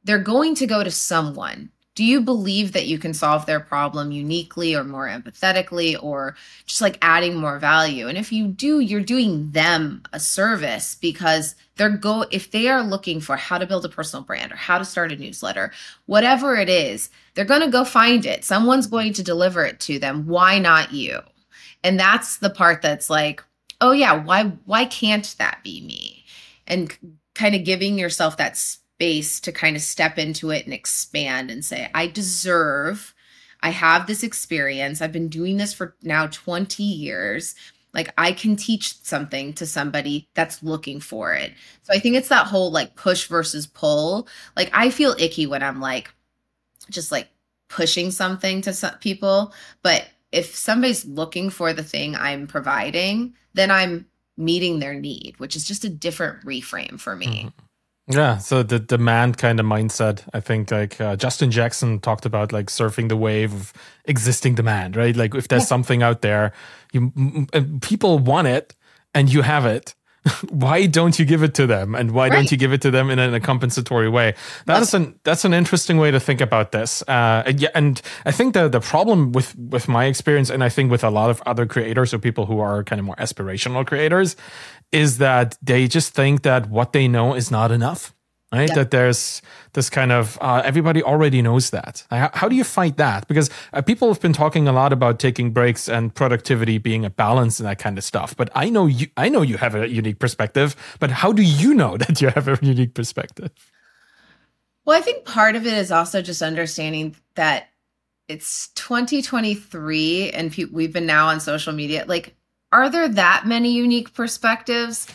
they're 0.04 0.18
going 0.18 0.54
to 0.56 0.66
go 0.66 0.84
to 0.84 0.90
someone. 0.90 1.70
Do 1.94 2.02
you 2.02 2.20
believe 2.20 2.72
that 2.72 2.88
you 2.88 2.98
can 2.98 3.14
solve 3.14 3.46
their 3.46 3.60
problem 3.60 4.10
uniquely 4.10 4.74
or 4.74 4.82
more 4.82 5.06
empathetically 5.06 5.96
or 6.02 6.34
just 6.66 6.80
like 6.80 6.98
adding 7.00 7.36
more 7.36 7.60
value? 7.60 8.08
And 8.08 8.18
if 8.18 8.32
you 8.32 8.48
do, 8.48 8.80
you're 8.80 9.00
doing 9.00 9.52
them 9.52 10.02
a 10.12 10.18
service 10.18 10.96
because 10.96 11.54
they're 11.76 11.90
go 11.90 12.24
if 12.32 12.50
they 12.50 12.66
are 12.66 12.82
looking 12.82 13.20
for 13.20 13.36
how 13.36 13.58
to 13.58 13.66
build 13.66 13.84
a 13.84 13.88
personal 13.88 14.24
brand 14.24 14.50
or 14.50 14.56
how 14.56 14.78
to 14.78 14.84
start 14.84 15.12
a 15.12 15.16
newsletter, 15.16 15.70
whatever 16.06 16.56
it 16.56 16.68
is, 16.68 17.10
they're 17.34 17.44
going 17.44 17.60
to 17.60 17.70
go 17.70 17.84
find 17.84 18.26
it. 18.26 18.44
Someone's 18.44 18.88
going 18.88 19.12
to 19.12 19.22
deliver 19.22 19.64
it 19.64 19.78
to 19.80 20.00
them. 20.00 20.26
Why 20.26 20.58
not 20.58 20.92
you? 20.92 21.20
And 21.84 21.98
that's 21.98 22.38
the 22.38 22.50
part 22.50 22.82
that's 22.82 23.08
like, 23.08 23.42
oh 23.80 23.92
yeah, 23.92 24.14
why 24.14 24.46
why 24.64 24.84
can't 24.84 25.32
that 25.38 25.62
be 25.62 25.80
me? 25.80 26.24
And 26.66 26.96
kind 27.34 27.54
of 27.54 27.64
giving 27.64 27.98
yourself 27.98 28.36
that 28.38 28.56
space 28.56 28.80
to 28.99 29.52
kind 29.52 29.76
of 29.76 29.82
step 29.82 30.19
into 30.19 30.50
it 30.50 30.64
and 30.64 30.73
expand 30.73 31.50
and 31.50 31.64
say, 31.64 31.91
I 31.94 32.06
deserve, 32.06 33.14
I 33.61 33.70
have 33.70 34.06
this 34.06 34.23
experience. 34.23 35.00
I've 35.00 35.12
been 35.12 35.29
doing 35.29 35.56
this 35.56 35.75
for 35.75 35.96
now 36.02 36.26
20 36.29 36.82
years. 36.82 37.55
Like 37.93 38.12
I 38.19 38.32
can 38.32 38.56
teach 38.56 38.99
something 39.02 39.52
to 39.55 39.67
somebody 39.67 40.29
that's 40.35 40.62
looking 40.62 41.00
for 41.00 41.35
it. 41.35 41.52
So 41.82 41.93
I 41.93 41.99
think 41.99 42.17
it's 42.17 42.29
that 42.29 42.46
whole 42.46 42.70
like 42.70 42.96
push 42.96 43.26
versus 43.26 43.67
pull. 43.67 44.29
Like 44.56 44.70
I 44.73 44.91
feel 44.91 45.14
icky 45.19 45.47
when 45.47 45.62
I'm 45.62 45.81
like 45.81 46.12
just 46.90 47.12
like 47.12 47.29
pushing 47.69 48.11
something 48.11 48.61
to 48.62 48.73
some 48.73 48.99
people, 48.99 49.52
but 49.83 50.09
if 50.33 50.54
somebody's 50.54 51.04
looking 51.04 51.50
for 51.50 51.73
the 51.73 51.85
thing 51.85 52.16
I'm 52.16 52.47
providing, 52.47 53.35
then 53.54 53.71
I'm 53.71 54.07
meeting 54.37 54.80
their 54.80 54.95
need, 54.95 55.35
which 55.38 55.54
is 55.54 55.64
just 55.64 55.85
a 55.85 55.88
different 55.88 56.45
reframe 56.45 56.99
for 56.99 57.14
me. 57.14 57.26
Mm-hmm. 57.26 57.63
Yeah, 58.06 58.37
so 58.37 58.62
the 58.62 58.78
demand 58.78 59.38
kind 59.38 59.58
of 59.58 59.64
mindset. 59.64 60.28
I 60.34 60.40
think 60.40 60.70
like 60.70 61.00
uh, 61.00 61.16
Justin 61.16 61.50
Jackson 61.50 62.00
talked 62.00 62.26
about 62.26 62.52
like 62.52 62.66
surfing 62.66 63.08
the 63.08 63.16
wave 63.16 63.54
of 63.54 63.73
existing 64.04 64.56
demand, 64.56 64.94
right? 64.94 65.16
Like 65.16 65.34
if 65.34 65.49
there's 65.49 65.62
yeah. 65.62 65.66
something 65.66 66.02
out 66.02 66.20
there, 66.20 66.52
you 66.92 67.46
people 67.80 68.18
want 68.18 68.49
it 68.49 68.75
and 69.14 69.32
you 69.32 69.40
have 69.40 69.64
it. 69.64 69.94
why 70.50 70.87
don't 70.87 71.19
you 71.19 71.25
give 71.25 71.43
it 71.43 71.54
to 71.54 71.66
them? 71.66 71.95
And 71.95 72.12
why 72.12 72.28
right. 72.28 72.37
don't 72.37 72.50
you 72.50 72.57
give 72.57 72.73
it 72.73 72.83
to 72.83 72.90
them 72.90 73.11
in 73.11 73.19
a, 73.19 73.28
in 73.28 73.35
a 73.35 73.40
compensatory 73.40 74.09
way? 74.09 74.35
That's 74.66 74.95
an 74.95 75.19
that's 75.25 75.45
an 75.45 75.54
interesting 75.54 75.99
way 75.99 76.11
to 76.11 76.21
think 76.21 76.40
about 76.40 76.73
this. 76.73 77.02
Uh, 77.09 77.52
yeah, 77.57 77.69
and 77.75 78.00
i 78.25 78.33
think 78.33 78.54
the 78.54 78.69
the 78.69 78.81
problem 78.81 79.33
with 79.33 79.57
with 79.59 79.88
my 79.88 80.04
experience 80.07 80.50
and 80.50 80.62
i 80.62 80.69
think 80.69 80.90
with 80.90 81.04
a 81.04 81.11
lot 81.11 81.31
of 81.31 81.43
other 81.47 81.66
creators 81.66 82.14
or 82.14 82.19
people 82.19 82.47
who 82.47 82.61
are 82.61 82.85
kind 82.85 82.99
of 82.99 83.04
more 83.04 83.16
aspirational 83.16 83.87
creators 83.87 84.37
is 84.93 85.19
that 85.19 85.59
they 85.62 85.88
just 85.88 86.14
think 86.14 86.43
that 86.43 86.69
what 86.71 86.93
they 86.93 87.09
know 87.09 87.35
is 87.35 87.50
not 87.50 87.71
enough 87.71 88.13
right? 88.54 88.68
Yeah. 88.68 88.75
that 88.76 88.90
there's 88.90 89.42
this 89.73 89.90
kind 89.90 90.12
of 90.12 90.38
uh, 90.40 90.62
everybody 90.64 91.02
already 91.02 91.42
knows 91.42 91.70
that. 91.70 92.04
How, 92.11 92.30
how, 92.32 92.49
do 92.49 92.56
you 92.56 92.64
fight 92.64 92.96
that? 92.96 93.26
Because 93.28 93.50
uh, 93.73 93.82
people 93.82 94.08
have 94.08 94.20
been 94.20 94.32
talking 94.32 94.68
a 94.68 94.73
lot 94.73 94.92
about 94.92 95.18
taking 95.18 95.50
breaks 95.50 95.88
and 95.88 96.14
productivity 96.14 96.78
being 96.78 97.04
a 97.04 97.11
balance 97.11 97.58
and 97.58 97.68
that 97.68 97.78
kind 97.78 97.99
of 97.99 98.04
stuff 98.04 98.37
but 98.37 98.50
i 98.54 98.68
know 98.68 98.87
you 98.87 99.06
i 99.16 99.28
know 99.28 99.42
you 99.42 99.56
have 99.56 99.75
a 99.75 99.88
unique 99.88 100.18
perspective 100.18 100.76
but 101.00 101.11
how 101.11 101.32
do 101.32 101.42
you 101.42 101.75
know 101.75 101.96
that 102.02 102.20
you 102.20 102.28
have 102.28 102.49
a 102.49 102.58
unique 102.62 102.94
perspective? 102.94 103.50
Well 104.84 104.99
i 104.99 105.00
think 105.00 105.25
part 105.25 105.56
of 105.56 105.66
it 105.66 105.73
is 105.73 105.90
also 105.90 106.23
just 106.23 106.42
understanding 106.42 107.16
that 107.34 107.68
it's 108.28 108.68
2023 108.75 110.30
and 110.30 110.52
pe- 110.52 110.64
we've 110.64 110.92
been 110.92 111.06
now 111.06 111.28
on 111.28 111.40
social 111.40 111.73
media 111.73 112.04
like 112.06 112.34
are 112.75 112.90
there 112.90 113.09
that 113.09 113.47
many 113.47 113.73
unique 113.73 114.12
perspectives? 114.14 115.07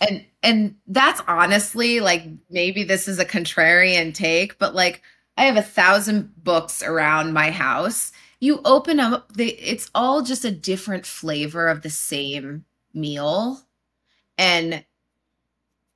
and 0.00 0.24
and 0.42 0.76
that's 0.86 1.22
honestly 1.26 2.00
like 2.00 2.24
maybe 2.50 2.84
this 2.84 3.08
is 3.08 3.18
a 3.18 3.24
contrarian 3.24 4.14
take, 4.14 4.58
but 4.58 4.74
like 4.74 5.02
I 5.38 5.44
have 5.46 5.56
a 5.56 5.62
thousand 5.62 6.32
books 6.44 6.82
around 6.82 7.32
my 7.32 7.50
house. 7.50 8.12
You 8.38 8.60
open 8.66 9.00
up, 9.00 9.32
they, 9.32 9.48
it's 9.48 9.90
all 9.94 10.20
just 10.22 10.44
a 10.44 10.50
different 10.50 11.06
flavor 11.06 11.68
of 11.68 11.80
the 11.82 11.90
same 11.90 12.64
meal. 12.92 13.62
and 14.38 14.84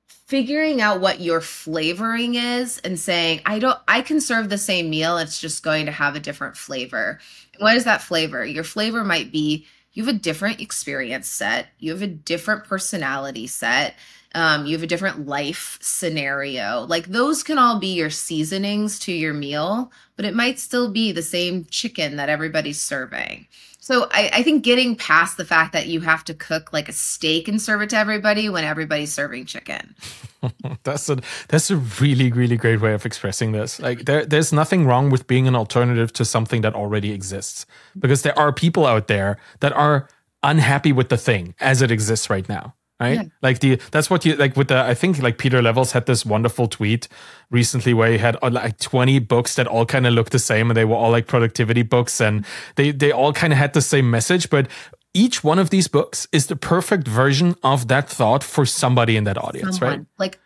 figuring 0.09 0.81
out 0.81 1.01
what 1.01 1.19
your 1.19 1.41
flavoring 1.41 2.35
is 2.35 2.77
and 2.85 2.97
saying 2.97 3.41
i 3.45 3.59
don't 3.59 3.77
i 3.89 4.01
can 4.01 4.21
serve 4.21 4.47
the 4.47 4.57
same 4.57 4.89
meal 4.89 5.17
it's 5.17 5.41
just 5.41 5.61
going 5.61 5.85
to 5.85 5.91
have 5.91 6.15
a 6.15 6.21
different 6.21 6.55
flavor 6.55 7.19
what 7.59 7.75
is 7.75 7.83
that 7.83 8.01
flavor 8.01 8.45
your 8.45 8.63
flavor 8.63 9.03
might 9.03 9.29
be 9.29 9.65
you 9.93 10.05
have 10.05 10.15
a 10.15 10.17
different 10.17 10.61
experience 10.61 11.27
set. 11.27 11.67
You 11.79 11.91
have 11.91 12.01
a 12.01 12.07
different 12.07 12.65
personality 12.65 13.47
set. 13.47 13.95
Um, 14.33 14.65
you 14.65 14.73
have 14.73 14.83
a 14.83 14.87
different 14.87 15.27
life 15.27 15.77
scenario. 15.81 16.85
Like 16.87 17.07
those 17.07 17.43
can 17.43 17.57
all 17.57 17.79
be 17.79 17.93
your 17.93 18.09
seasonings 18.09 18.97
to 18.99 19.11
your 19.11 19.33
meal 19.33 19.91
but 20.21 20.27
it 20.27 20.35
might 20.35 20.59
still 20.59 20.91
be 20.91 21.11
the 21.11 21.23
same 21.23 21.65
chicken 21.71 22.15
that 22.17 22.29
everybody's 22.29 22.79
serving 22.79 23.47
so 23.81 24.07
I, 24.11 24.29
I, 24.31 24.43
think 24.43 24.63
getting 24.63 24.95
past 24.95 25.37
the 25.37 25.43
fact 25.43 25.73
that 25.73 25.87
you 25.87 26.01
have 26.01 26.23
to 26.25 26.35
cook 26.35 26.71
like 26.71 26.87
a 26.87 26.93
steak 26.93 27.47
and 27.47 27.59
serve 27.59 27.81
it 27.81 27.89
to 27.89 27.97
everybody 27.97 28.47
when 28.47 28.63
everybody's 28.63 29.11
serving 29.11 29.47
chicken. 29.47 29.95
that's 30.83 31.09
a 31.09 31.17
that's 31.47 31.71
a 31.71 31.77
really 31.77 32.31
really 32.31 32.57
great 32.57 32.79
way 32.79 32.93
of 32.93 33.05
expressing 33.05 33.51
this. 33.51 33.79
Like 33.79 34.05
there 34.05 34.23
there's 34.23 34.53
nothing 34.53 34.85
wrong 34.85 35.09
with 35.09 35.25
being 35.25 35.47
an 35.47 35.55
alternative 35.55 36.13
to 36.13 36.23
something 36.23 36.61
that 36.61 36.75
already 36.75 37.11
exists 37.11 37.65
because 37.97 38.21
there 38.21 38.37
are 38.37 38.53
people 38.53 38.85
out 38.85 39.07
there 39.07 39.37
that 39.61 39.73
are 39.73 40.07
unhappy 40.43 40.91
with 40.91 41.09
the 41.09 41.17
thing 41.17 41.55
as 41.59 41.81
it 41.81 41.91
exists 41.91 42.29
right 42.29 42.47
now 42.47 42.75
right? 43.01 43.15
Yeah. 43.15 43.23
Like 43.41 43.59
the 43.59 43.75
that's 43.91 44.09
what 44.09 44.25
you 44.25 44.35
like 44.35 44.55
with 44.55 44.69
the 44.69 44.81
I 44.81 44.93
think 44.93 45.19
like 45.19 45.37
Pieter 45.37 45.61
Levels 45.61 45.91
had 45.91 46.05
this 46.05 46.25
wonderful 46.25 46.67
tweet 46.67 47.07
recently 47.49 47.93
where 47.93 48.11
he 48.11 48.17
had 48.17 48.37
uh, 48.41 48.49
like 48.49 48.79
20 48.79 49.19
books 49.19 49.55
that 49.55 49.67
all 49.67 49.85
kind 49.85 50.07
of 50.07 50.13
looked 50.13 50.31
the 50.31 50.39
same 50.39 50.69
and 50.69 50.77
they 50.77 50.85
were 50.85 50.95
all 50.95 51.11
like 51.11 51.27
productivity 51.27 51.83
books 51.83 52.21
and 52.21 52.45
they 52.75 52.91
they 52.91 53.11
all 53.11 53.33
kind 53.33 53.51
of 53.51 53.59
had 53.59 53.73
the 53.73 53.81
same 53.81 54.09
message 54.09 54.49
but 54.49 54.67
each 55.13 55.43
one 55.43 55.59
of 55.59 55.69
these 55.69 55.87
books 55.87 56.27
is 56.31 56.47
the 56.47 56.55
perfect 56.55 57.07
version 57.07 57.55
of 57.63 57.87
that 57.89 58.09
thought 58.09 58.43
for 58.43 58.65
somebody 58.65 59.17
in 59.17 59.25
that 59.25 59.37
audience, 59.37 59.77
Someone. 59.77 59.97
right? 59.99 60.07
Like 60.17 60.39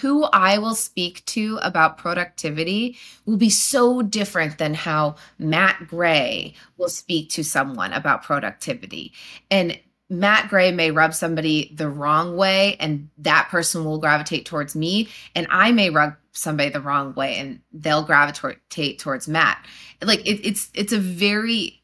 who 0.00 0.24
I 0.24 0.58
will 0.58 0.74
speak 0.74 1.24
to 1.26 1.58
about 1.62 1.98
productivity 1.98 2.98
will 3.24 3.36
be 3.36 3.50
so 3.50 4.02
different 4.02 4.58
than 4.58 4.74
how 4.74 5.16
Matt 5.38 5.88
Gray 5.88 6.54
will 6.76 6.88
speak 6.88 7.30
to 7.30 7.44
someone 7.44 7.92
about 7.92 8.22
productivity. 8.22 9.12
And 9.50 9.78
Matt 10.10 10.48
Gray 10.48 10.72
may 10.72 10.90
rub 10.90 11.12
somebody 11.12 11.72
the 11.74 11.88
wrong 11.88 12.36
way 12.36 12.76
and 12.80 13.08
that 13.18 13.48
person 13.50 13.84
will 13.84 13.98
gravitate 13.98 14.46
towards 14.46 14.74
me 14.74 15.08
and 15.34 15.46
I 15.50 15.70
may 15.72 15.90
rub 15.90 16.14
somebody 16.32 16.70
the 16.70 16.80
wrong 16.80 17.14
way 17.14 17.36
and 17.36 17.60
they'll 17.72 18.04
gravitate 18.04 18.98
towards 18.98 19.28
Matt. 19.28 19.64
Like 20.00 20.20
it, 20.20 20.46
it's 20.46 20.70
it's 20.74 20.92
a 20.92 20.98
very 20.98 21.82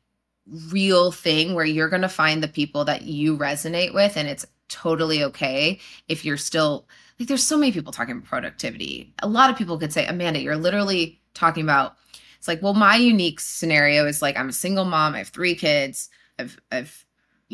real 0.70 1.10
thing 1.12 1.54
where 1.54 1.64
you're 1.64 1.88
going 1.88 2.02
to 2.02 2.08
find 2.08 2.42
the 2.42 2.48
people 2.48 2.84
that 2.84 3.02
you 3.02 3.36
resonate 3.36 3.94
with 3.94 4.16
and 4.16 4.28
it's 4.28 4.46
totally 4.68 5.22
okay 5.24 5.78
if 6.08 6.24
you're 6.24 6.36
still 6.36 6.86
like 7.18 7.28
there's 7.28 7.44
so 7.44 7.56
many 7.56 7.72
people 7.72 7.92
talking 7.92 8.12
about 8.12 8.24
productivity. 8.24 9.12
A 9.20 9.28
lot 9.28 9.50
of 9.50 9.56
people 9.56 9.78
could 9.78 9.92
say, 9.92 10.06
"Amanda, 10.06 10.40
you're 10.40 10.56
literally 10.56 11.20
talking 11.34 11.62
about 11.62 11.96
it's 12.38 12.48
like, 12.48 12.62
well, 12.62 12.74
my 12.74 12.96
unique 12.96 13.40
scenario 13.40 14.06
is 14.06 14.22
like 14.22 14.36
I'm 14.36 14.48
a 14.48 14.52
single 14.52 14.84
mom, 14.84 15.14
I 15.14 15.18
have 15.18 15.28
3 15.28 15.54
kids, 15.54 16.08
I've 16.38 16.58
I've 16.72 17.03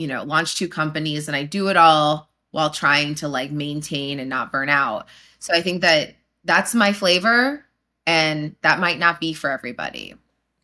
you 0.00 0.06
know, 0.06 0.24
launch 0.24 0.56
two 0.56 0.66
companies 0.68 1.28
and 1.28 1.36
I 1.36 1.44
do 1.44 1.68
it 1.68 1.76
all 1.76 2.30
while 2.52 2.70
trying 2.70 3.14
to 3.16 3.28
like 3.28 3.50
maintain 3.50 4.18
and 4.18 4.30
not 4.30 4.50
burn 4.50 4.70
out. 4.70 5.06
So 5.38 5.54
I 5.54 5.60
think 5.60 5.82
that 5.82 6.14
that's 6.44 6.74
my 6.74 6.92
flavor 6.92 7.64
and 8.06 8.56
that 8.62 8.80
might 8.80 8.98
not 8.98 9.20
be 9.20 9.34
for 9.34 9.50
everybody. 9.50 10.14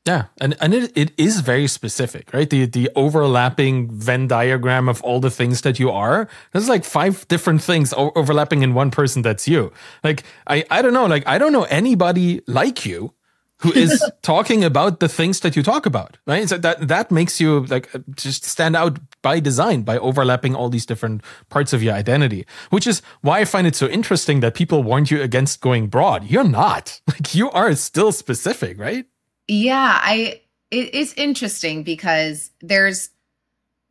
Yeah, 0.06 0.26
and 0.40 0.56
and 0.60 0.72
it, 0.72 0.92
it 0.96 1.12
is 1.18 1.40
very 1.40 1.66
specific, 1.66 2.32
right? 2.32 2.48
The 2.48 2.66
the 2.66 2.88
overlapping 2.94 3.90
Venn 3.90 4.28
diagram 4.28 4.88
of 4.88 5.02
all 5.02 5.18
the 5.18 5.32
things 5.32 5.62
that 5.62 5.80
you 5.80 5.90
are. 5.90 6.28
There's 6.52 6.68
like 6.68 6.84
five 6.84 7.26
different 7.26 7.60
things 7.60 7.92
overlapping 7.96 8.62
in 8.62 8.72
one 8.72 8.92
person 8.92 9.22
that's 9.22 9.48
you. 9.48 9.72
Like 10.04 10.22
I 10.46 10.64
I 10.70 10.80
don't 10.80 10.94
know, 10.94 11.06
like 11.06 11.26
I 11.26 11.38
don't 11.38 11.52
know 11.52 11.64
anybody 11.64 12.40
like 12.46 12.86
you 12.86 13.12
who 13.60 13.72
is 13.72 14.04
talking 14.22 14.64
about 14.64 15.00
the 15.00 15.08
things 15.08 15.40
that 15.40 15.56
you 15.56 15.62
talk 15.62 15.86
about, 15.86 16.18
right? 16.26 16.48
So 16.48 16.58
that 16.58 16.88
that 16.88 17.10
makes 17.10 17.40
you 17.40 17.66
like 17.66 17.94
uh, 17.94 18.00
just 18.14 18.44
stand 18.44 18.76
out 18.76 18.98
by 19.22 19.40
design 19.40 19.82
by 19.82 19.98
overlapping 19.98 20.54
all 20.54 20.68
these 20.68 20.86
different 20.86 21.22
parts 21.48 21.72
of 21.72 21.82
your 21.82 21.94
identity, 21.94 22.46
which 22.70 22.86
is 22.86 23.02
why 23.22 23.40
I 23.40 23.44
find 23.44 23.66
it 23.66 23.76
so 23.76 23.86
interesting 23.88 24.40
that 24.40 24.54
people 24.54 24.82
warned 24.82 25.10
you 25.10 25.22
against 25.22 25.60
going 25.60 25.88
broad. 25.88 26.24
You're 26.24 26.44
not. 26.44 27.00
Like 27.16 27.34
you 27.34 27.50
are 27.52 27.74
still 27.74 28.12
specific, 28.12 28.78
right? 28.78 29.06
Yeah, 29.48 29.98
I 30.02 30.42
it, 30.70 30.90
it's 30.92 31.14
interesting 31.14 31.82
because 31.82 32.50
there's 32.60 33.10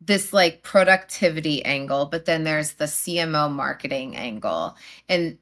this 0.00 0.32
like 0.32 0.62
productivity 0.62 1.64
angle, 1.64 2.06
but 2.06 2.24
then 2.24 2.44
there's 2.44 2.74
the 2.74 2.84
CMO 2.84 3.50
marketing 3.50 4.16
angle. 4.16 4.76
And 5.08 5.38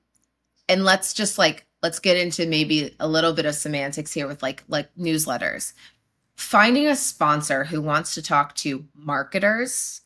and 0.68 0.84
let's 0.84 1.12
just 1.12 1.38
like 1.38 1.66
let's 1.84 1.98
get 1.98 2.16
into 2.16 2.46
maybe 2.46 2.96
a 2.98 3.06
little 3.06 3.34
bit 3.34 3.44
of 3.44 3.54
semantics 3.54 4.10
here 4.10 4.26
with 4.26 4.42
like 4.42 4.64
like 4.68 4.88
newsletters. 4.96 5.74
Finding 6.34 6.86
a 6.86 6.96
sponsor 6.96 7.64
who 7.64 7.82
wants 7.82 8.14
to 8.14 8.22
talk 8.22 8.54
to 8.56 8.86
marketers 8.94 10.00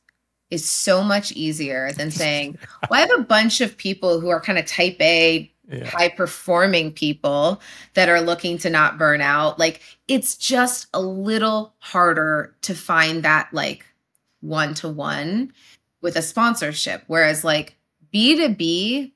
is 0.50 0.68
so 0.68 1.04
much 1.04 1.30
easier 1.32 1.92
than 1.92 2.10
saying 2.10 2.58
well 2.90 2.98
i 2.98 3.06
have 3.06 3.20
a 3.20 3.22
bunch 3.22 3.60
of 3.60 3.76
people 3.76 4.18
who 4.18 4.30
are 4.30 4.40
kind 4.40 4.58
of 4.58 4.64
type 4.64 4.96
a 4.98 5.48
yeah. 5.70 5.84
high 5.84 6.08
performing 6.08 6.92
people 6.92 7.60
that 7.94 8.08
are 8.08 8.20
looking 8.20 8.58
to 8.58 8.70
not 8.70 8.98
burn 8.98 9.20
out. 9.20 9.58
Like 9.58 9.82
it's 10.08 10.36
just 10.36 10.86
a 10.94 11.00
little 11.00 11.74
harder 11.78 12.56
to 12.62 12.74
find 12.74 13.22
that 13.22 13.52
like 13.52 13.84
one 14.40 14.74
to 14.74 14.88
one 14.88 15.52
with 16.00 16.16
a 16.16 16.22
sponsorship. 16.22 17.04
Whereas 17.06 17.44
like 17.44 17.76
b2b 18.12 19.12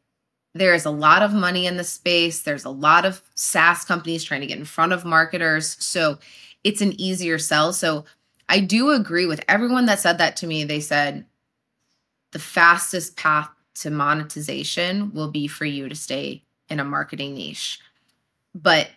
there's 0.54 0.84
a 0.84 0.90
lot 0.90 1.22
of 1.22 1.32
money 1.32 1.66
in 1.66 1.76
the 1.76 1.84
space. 1.84 2.42
There's 2.42 2.64
a 2.64 2.70
lot 2.70 3.04
of 3.04 3.22
SaaS 3.34 3.84
companies 3.84 4.22
trying 4.22 4.42
to 4.42 4.46
get 4.46 4.58
in 4.58 4.64
front 4.64 4.92
of 4.92 5.04
marketers. 5.04 5.76
So 5.80 6.18
it's 6.62 6.80
an 6.80 7.00
easier 7.00 7.38
sell. 7.38 7.72
So 7.72 8.04
I 8.48 8.60
do 8.60 8.90
agree 8.90 9.26
with 9.26 9.42
everyone 9.48 9.86
that 9.86 10.00
said 10.00 10.18
that 10.18 10.36
to 10.36 10.46
me. 10.46 10.64
They 10.64 10.80
said 10.80 11.24
the 12.32 12.38
fastest 12.38 13.16
path 13.16 13.48
to 13.76 13.90
monetization 13.90 15.12
will 15.14 15.30
be 15.30 15.46
for 15.46 15.64
you 15.64 15.88
to 15.88 15.94
stay 15.94 16.42
in 16.68 16.80
a 16.80 16.84
marketing 16.84 17.34
niche. 17.34 17.80
But 18.54 18.90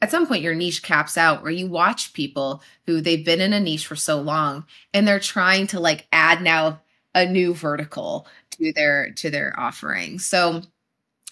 at 0.00 0.10
some 0.10 0.26
point, 0.26 0.42
your 0.42 0.54
niche 0.54 0.82
caps 0.82 1.18
out 1.18 1.42
where 1.42 1.50
you 1.50 1.66
watch 1.66 2.12
people 2.12 2.62
who 2.86 3.00
they've 3.00 3.24
been 3.24 3.40
in 3.40 3.52
a 3.52 3.60
niche 3.60 3.86
for 3.86 3.96
so 3.96 4.20
long 4.20 4.64
and 4.92 5.08
they're 5.08 5.18
trying 5.18 5.66
to 5.68 5.80
like 5.80 6.06
add 6.12 6.42
now 6.42 6.80
a 7.14 7.26
new 7.26 7.54
vertical 7.54 8.26
to 8.50 8.72
their 8.72 9.10
to 9.12 9.30
their 9.30 9.58
offering. 9.58 10.18
So 10.18 10.62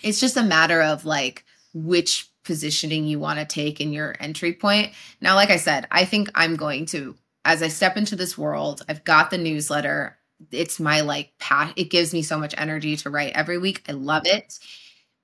it's 0.02 0.20
just 0.20 0.36
a 0.36 0.42
matter 0.42 0.82
of 0.82 1.04
like 1.04 1.44
which 1.74 2.28
positioning 2.44 3.04
you 3.06 3.18
want 3.18 3.38
to 3.38 3.44
take 3.44 3.80
in 3.80 3.92
your 3.92 4.14
entry 4.20 4.52
point. 4.52 4.92
Now, 5.20 5.34
like 5.34 5.50
I 5.50 5.56
said, 5.56 5.86
I 5.90 6.04
think 6.04 6.30
I'm 6.34 6.56
going 6.56 6.86
to, 6.86 7.14
as 7.44 7.62
I 7.62 7.68
step 7.68 7.96
into 7.96 8.16
this 8.16 8.36
world, 8.36 8.82
I've 8.88 9.04
got 9.04 9.30
the 9.30 9.38
newsletter. 9.38 10.18
It's 10.50 10.80
my 10.80 11.02
like 11.02 11.32
path. 11.38 11.72
It 11.76 11.90
gives 11.90 12.12
me 12.12 12.22
so 12.22 12.38
much 12.38 12.54
energy 12.56 12.96
to 12.96 13.10
write 13.10 13.32
every 13.34 13.58
week. 13.58 13.82
I 13.88 13.92
love 13.92 14.26
it. 14.26 14.58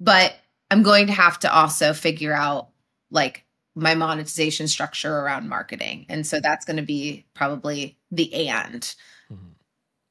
But 0.00 0.34
I'm 0.70 0.82
going 0.82 1.08
to 1.08 1.12
have 1.12 1.38
to 1.40 1.52
also 1.52 1.92
figure 1.92 2.34
out 2.34 2.68
like 3.10 3.44
my 3.74 3.94
monetization 3.94 4.68
structure 4.68 5.12
around 5.12 5.48
marketing. 5.48 6.06
And 6.08 6.26
so 6.26 6.40
that's 6.40 6.64
going 6.64 6.76
to 6.76 6.82
be 6.82 7.26
probably 7.34 7.96
the 8.10 8.48
and. 8.48 8.94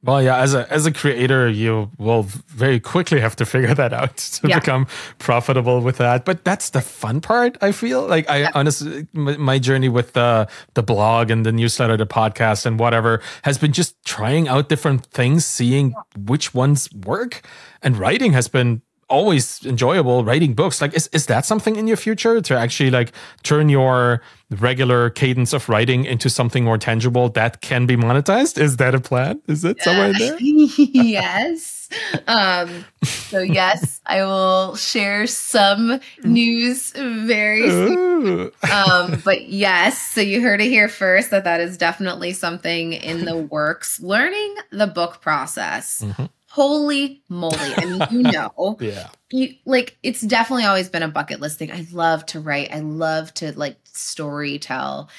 Well, 0.04 0.22
yeah, 0.22 0.38
as 0.38 0.54
a 0.54 0.72
as 0.72 0.86
a 0.86 0.92
creator, 0.92 1.50
you 1.50 1.90
will 1.98 2.24
very 2.24 2.80
quickly 2.80 3.20
have 3.20 3.36
to 3.38 3.46
figure 3.46 3.74
that 3.74 3.94
out 3.94 4.16
to 4.42 4.48
yeah. 4.48 4.60
become 4.60 4.88
profitable 5.18 5.82
with 5.82 5.98
that. 5.98 6.24
But 6.24 6.46
that's 6.46 6.70
the 6.70 6.82
fun 6.82 7.20
part. 7.20 7.58
I 7.62 7.72
feel 7.72 8.06
like 8.08 8.30
I 8.30 8.42
yeah. 8.42 8.52
honestly, 8.54 9.08
my 9.14 9.58
journey 9.58 9.90
with 9.90 10.14
the 10.14 10.48
the 10.76 10.84
blog 10.84 11.32
and 11.32 11.46
the 11.46 11.52
newsletter, 11.52 11.98
the 11.98 12.06
podcast, 12.06 12.66
and 12.66 12.80
whatever 12.80 13.22
has 13.42 13.58
been 13.58 13.74
just 13.74 13.96
trying 14.06 14.48
out 14.48 14.70
different 14.70 15.08
things, 15.08 15.46
seeing 15.46 15.96
which 16.16 16.54
ones 16.54 16.90
work. 16.94 17.42
And 17.82 17.98
writing 17.98 18.34
has 18.34 18.48
been 18.48 18.82
always 19.10 19.66
enjoyable 19.66 20.24
writing 20.24 20.54
books. 20.54 20.82
Like 20.82 20.94
is, 20.94 21.08
is 21.14 21.28
that 21.28 21.46
something 21.46 21.76
in 21.76 21.88
your 21.88 21.98
future 21.98 22.42
to 22.42 22.58
actually 22.58 22.92
like 22.92 23.12
turn 23.44 23.70
your 23.70 24.22
regular 24.50 25.10
cadence 25.10 25.54
of 25.54 25.68
writing 25.70 26.06
into 26.06 26.30
something 26.30 26.64
more 26.64 26.78
tangible 26.78 27.30
that 27.30 27.62
can 27.62 27.86
be 27.86 27.96
monetized? 27.96 28.58
Is 28.58 28.78
that 28.78 28.96
a 28.96 29.00
plan? 29.00 29.42
Is 29.48 29.64
it 29.66 29.82
somewhere 29.82 30.14
there? 30.14 30.38
Yes. 30.78 31.90
Um 32.28 32.86
so 33.04 33.40
yes 33.40 34.02
i 34.06 34.22
will 34.22 34.76
share 34.76 35.26
some 35.26 36.02
news 36.24 36.92
very 36.92 37.70
soon. 37.70 38.52
Um 38.70 39.22
but 39.24 39.48
yes 39.48 40.02
so 40.02 40.20
you 40.20 40.42
heard 40.42 40.60
it 40.60 40.68
here 40.68 40.90
first 40.90 41.32
that 41.32 41.46
that 41.46 41.62
is 41.62 41.78
definitely 41.78 42.34
something 42.34 42.92
in 42.92 43.24
the 43.24 43.38
works 43.38 44.02
learning 44.02 44.56
the 44.72 44.88
book 44.88 45.22
process. 45.22 46.02
Mm-hmm 46.02 46.26
holy 46.58 47.22
moly. 47.30 47.56
I 47.60 47.86
mean, 47.86 48.02
you 48.10 48.22
know. 48.32 48.78
yeah. 48.80 49.10
You 49.30 49.54
like 49.66 49.96
it's 50.02 50.22
definitely 50.22 50.66
always 50.66 50.90
been 50.90 51.04
a 51.04 51.08
bucket 51.08 51.40
list 51.40 51.60
thing. 51.60 51.72
I 51.72 51.86
love 51.92 52.26
to 52.28 52.40
write. 52.40 52.74
I 52.74 52.80
love 52.80 53.32
to 53.36 53.58
like 53.58 53.78
story 53.84 54.58
tell. 54.58 55.10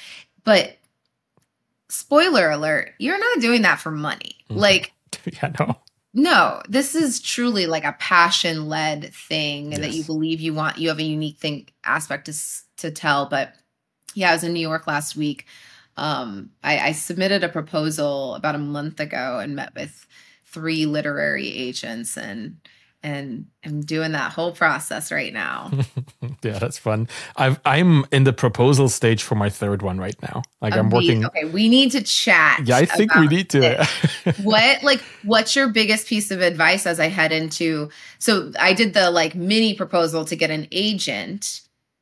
But 0.43 0.77
spoiler 1.87 2.49
alert, 2.49 2.91
you're 2.99 3.17
not 3.17 3.39
doing 3.39 3.61
that 3.61 3.79
for 3.79 3.89
money. 3.89 4.35
Mm-hmm. 4.49 4.59
Like 4.59 4.93
yeah, 5.25 5.53
no. 5.59 5.77
No, 6.11 6.61
this 6.67 6.95
is 6.95 7.21
truly 7.21 7.67
like 7.67 7.85
a 7.85 7.95
passion 7.99 8.67
led 8.67 9.13
thing 9.13 9.69
that 9.69 9.93
you 9.93 10.03
believe 10.03 10.41
you 10.41 10.53
want. 10.53 10.77
You 10.77 10.89
have 10.89 10.99
a 10.99 11.03
unique 11.03 11.37
thing 11.37 11.69
aspect 11.85 12.25
to 12.25 12.33
to 12.77 12.91
tell. 12.91 13.27
But 13.27 13.53
yeah, 14.13 14.31
I 14.31 14.33
was 14.33 14.43
in 14.43 14.51
New 14.51 14.59
York 14.59 14.87
last 14.87 15.15
week. 15.15 15.45
Um, 15.95 16.49
I, 16.63 16.79
I 16.79 16.91
submitted 16.93 17.43
a 17.43 17.49
proposal 17.49 18.35
about 18.35 18.55
a 18.55 18.59
month 18.59 18.99
ago 18.99 19.39
and 19.39 19.55
met 19.55 19.73
with 19.75 20.07
three 20.51 20.85
literary 20.85 21.47
agents 21.47 22.17
and 22.17 22.57
and 23.01 23.45
I'm 23.63 23.81
doing 23.81 24.11
that 24.11 24.33
whole 24.33 24.51
process 24.51 25.09
right 25.09 25.31
now. 25.31 25.71
yeah, 26.43 26.59
that's 26.59 26.77
fun. 26.77 27.07
I've, 27.37 27.57
I'm 27.63 28.03
in 28.11 28.25
the 28.25 28.33
proposal 28.33 28.89
stage 28.89 29.23
for 29.23 29.35
my 29.35 29.49
third 29.49 29.81
one 29.81 29.99
right 29.99 30.21
now. 30.21 30.41
Like 30.61 30.75
I'm 30.75 30.89
working. 30.89 31.25
Okay, 31.25 31.45
we 31.45 31.69
need 31.69 31.91
to 31.91 32.01
chat. 32.01 32.61
Yeah, 32.65 32.75
I 32.75 32.85
think 32.85 33.15
we 33.15 33.27
need 33.27 33.49
to. 33.51 33.87
what 34.43 34.83
like 34.83 35.01
what's 35.23 35.55
your 35.55 35.69
biggest 35.69 36.07
piece 36.07 36.29
of 36.29 36.41
advice 36.41 36.85
as 36.85 36.99
I 36.99 37.07
head 37.07 37.31
into 37.31 37.89
so 38.17 38.51
I 38.59 38.73
did 38.73 38.93
the 38.93 39.11
like 39.11 39.33
mini 39.33 39.75
proposal 39.75 40.25
to 40.25 40.35
get 40.35 40.51
an 40.51 40.67
agent, 40.71 41.61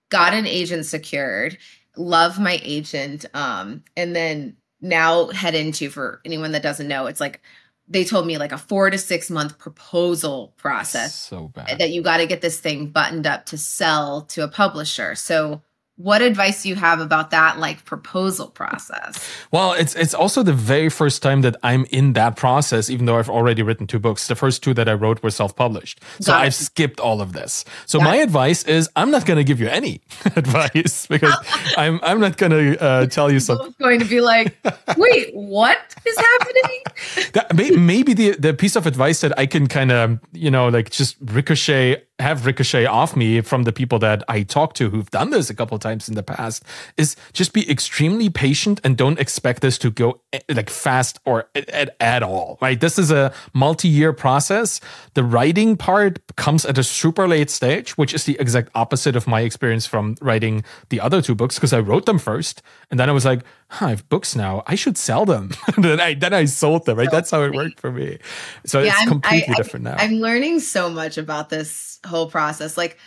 got 0.09 0.33
an 0.33 0.47
agent 0.47 0.87
secured, 0.87 1.59
love 1.95 2.39
my 2.39 2.59
agent 2.63 3.25
um 3.33 3.83
and 3.95 4.15
then 4.15 4.55
now 4.81 5.27
head 5.27 5.55
into 5.55 5.89
for 5.89 6.21
anyone 6.25 6.51
that 6.51 6.61
doesn't 6.61 6.87
know 6.87 7.07
it's 7.07 7.19
like 7.19 7.41
they 7.87 8.03
told 8.03 8.27
me 8.27 8.37
like 8.37 8.51
a 8.51 8.57
4 8.57 8.89
to 8.89 8.97
6 8.97 9.29
month 9.29 9.57
proposal 9.57 10.53
process 10.57 11.15
so 11.15 11.47
bad. 11.49 11.79
that 11.79 11.91
you 11.91 12.01
got 12.01 12.17
to 12.17 12.25
get 12.25 12.41
this 12.41 12.59
thing 12.59 12.87
buttoned 12.87 13.25
up 13.25 13.45
to 13.47 13.57
sell 13.57 14.23
to 14.23 14.43
a 14.43 14.47
publisher. 14.47 15.15
So 15.15 15.61
what 15.97 16.21
advice 16.21 16.61
do 16.61 16.69
you 16.69 16.75
have 16.75 16.99
about 16.99 17.31
that 17.31 17.57
like 17.57 17.83
proposal 17.83 18.47
process? 18.49 19.17
Well, 19.51 19.73
it's 19.73 19.95
it's 19.95 20.13
also 20.13 20.43
the 20.43 20.53
very 20.53 20.89
first 20.89 21.23
time 21.23 21.41
that 21.41 21.55
I'm 21.63 21.85
in 21.89 22.13
that 22.13 22.35
process, 22.35 22.89
even 22.89 23.07
though 23.07 23.17
I've 23.17 23.29
already 23.29 23.63
written 23.63 23.87
two 23.87 23.97
books. 23.97 24.27
The 24.27 24.35
first 24.35 24.61
two 24.61 24.75
that 24.75 24.87
I 24.87 24.93
wrote 24.93 25.23
were 25.23 25.31
self-published. 25.31 25.99
So 26.21 26.31
Got. 26.31 26.41
I've 26.41 26.53
skipped 26.53 26.99
all 26.99 27.19
of 27.19 27.33
this. 27.33 27.65
So 27.87 27.97
Got 27.97 28.05
my 28.05 28.15
advice 28.17 28.63
is 28.65 28.89
I'm 28.95 29.09
not 29.09 29.25
gonna 29.25 29.43
give 29.43 29.59
you 29.59 29.67
any 29.67 30.01
advice 30.35 31.07
because 31.07 31.33
I'm 31.77 31.99
I'm 32.03 32.19
not 32.19 32.37
gonna 32.37 32.73
uh, 32.73 33.05
tell 33.07 33.31
you 33.31 33.39
something. 33.39 33.65
I'm 33.67 33.75
going 33.79 33.99
to 33.99 34.05
be 34.05 34.21
like, 34.21 34.55
wait, 34.97 35.33
what 35.33 35.79
is 36.05 36.17
happening? 36.17 36.81
That, 37.33 37.55
may, 37.55 37.71
maybe 37.71 38.13
the 38.13 38.31
the 38.31 38.53
piece 38.53 38.75
of 38.75 38.87
advice 38.87 39.21
that 39.21 39.37
I 39.37 39.45
can 39.45 39.67
kind 39.67 39.91
of 39.91 40.19
you 40.33 40.49
know 40.49 40.69
like 40.69 40.89
just 40.89 41.17
ricochet 41.21 42.06
have 42.19 42.45
ricochet 42.45 42.85
off 42.85 43.15
me 43.15 43.41
from 43.41 43.63
the 43.63 43.71
people 43.71 43.99
that 43.99 44.23
I 44.27 44.41
talk 44.41 44.73
to 44.75 44.89
who've 44.89 45.09
done 45.11 45.29
this 45.29 45.49
a 45.49 45.53
couple 45.53 45.77
times 45.77 46.09
in 46.09 46.15
the 46.15 46.23
past 46.23 46.63
is 46.97 47.15
just 47.33 47.53
be 47.53 47.69
extremely 47.69 48.29
patient 48.29 48.81
and 48.83 48.97
don't 48.97 49.19
expect 49.19 49.61
this 49.61 49.77
to 49.79 49.91
go 49.91 50.19
eh, 50.33 50.39
like 50.49 50.69
fast 50.69 51.19
or 51.25 51.47
at, 51.53 51.69
at, 51.69 51.95
at 51.99 52.23
all. 52.23 52.57
Right? 52.59 52.79
This 52.79 52.97
is 52.97 53.11
a 53.11 53.31
multi-year 53.53 54.13
process. 54.13 54.81
The 55.13 55.23
writing 55.23 55.77
part 55.77 56.19
comes 56.37 56.65
at 56.65 56.77
a 56.77 56.83
super 56.83 57.27
late 57.27 57.51
stage, 57.51 57.97
which 57.97 58.13
is 58.13 58.23
the 58.23 58.37
exact 58.39 58.69
opposite 58.73 59.15
of 59.15 59.27
my 59.27 59.41
experience 59.41 59.85
from 59.85 60.15
writing 60.19 60.63
the 60.89 60.99
other 60.99 61.21
two 61.21 61.35
books 61.35 61.55
because 61.55 61.73
I 61.73 61.79
wrote 61.79 62.07
them 62.07 62.17
first 62.17 62.63
and 62.89 62.99
then 62.99 63.09
I 63.09 63.13
was 63.13 63.25
like, 63.25 63.41
huh, 63.69 63.87
I 63.87 63.89
have 63.89 64.07
books 64.09 64.35
now. 64.35 64.63
I 64.67 64.75
should 64.75 64.97
sell 64.97 65.25
them. 65.25 65.51
then 65.77 65.99
I 65.99 66.13
then 66.13 66.33
I 66.33 66.45
sold 66.45 66.85
them. 66.85 66.97
Right? 66.97 67.09
So 67.09 67.15
That's 67.15 67.31
how 67.31 67.43
it 67.43 67.53
worked 67.53 67.79
for 67.79 67.91
me. 67.91 68.19
So 68.65 68.81
it's 68.81 68.95
I'm- 68.97 69.07
completely 69.07 69.53
I- 69.53 69.57
different 69.57 69.83
now. 69.85 69.95
I'm 69.97 70.13
learning 70.13 70.59
so 70.61 70.89
much 70.89 71.17
about 71.17 71.49
this 71.49 71.99
whole 72.05 72.29
process. 72.29 72.77
Like, 72.77 72.97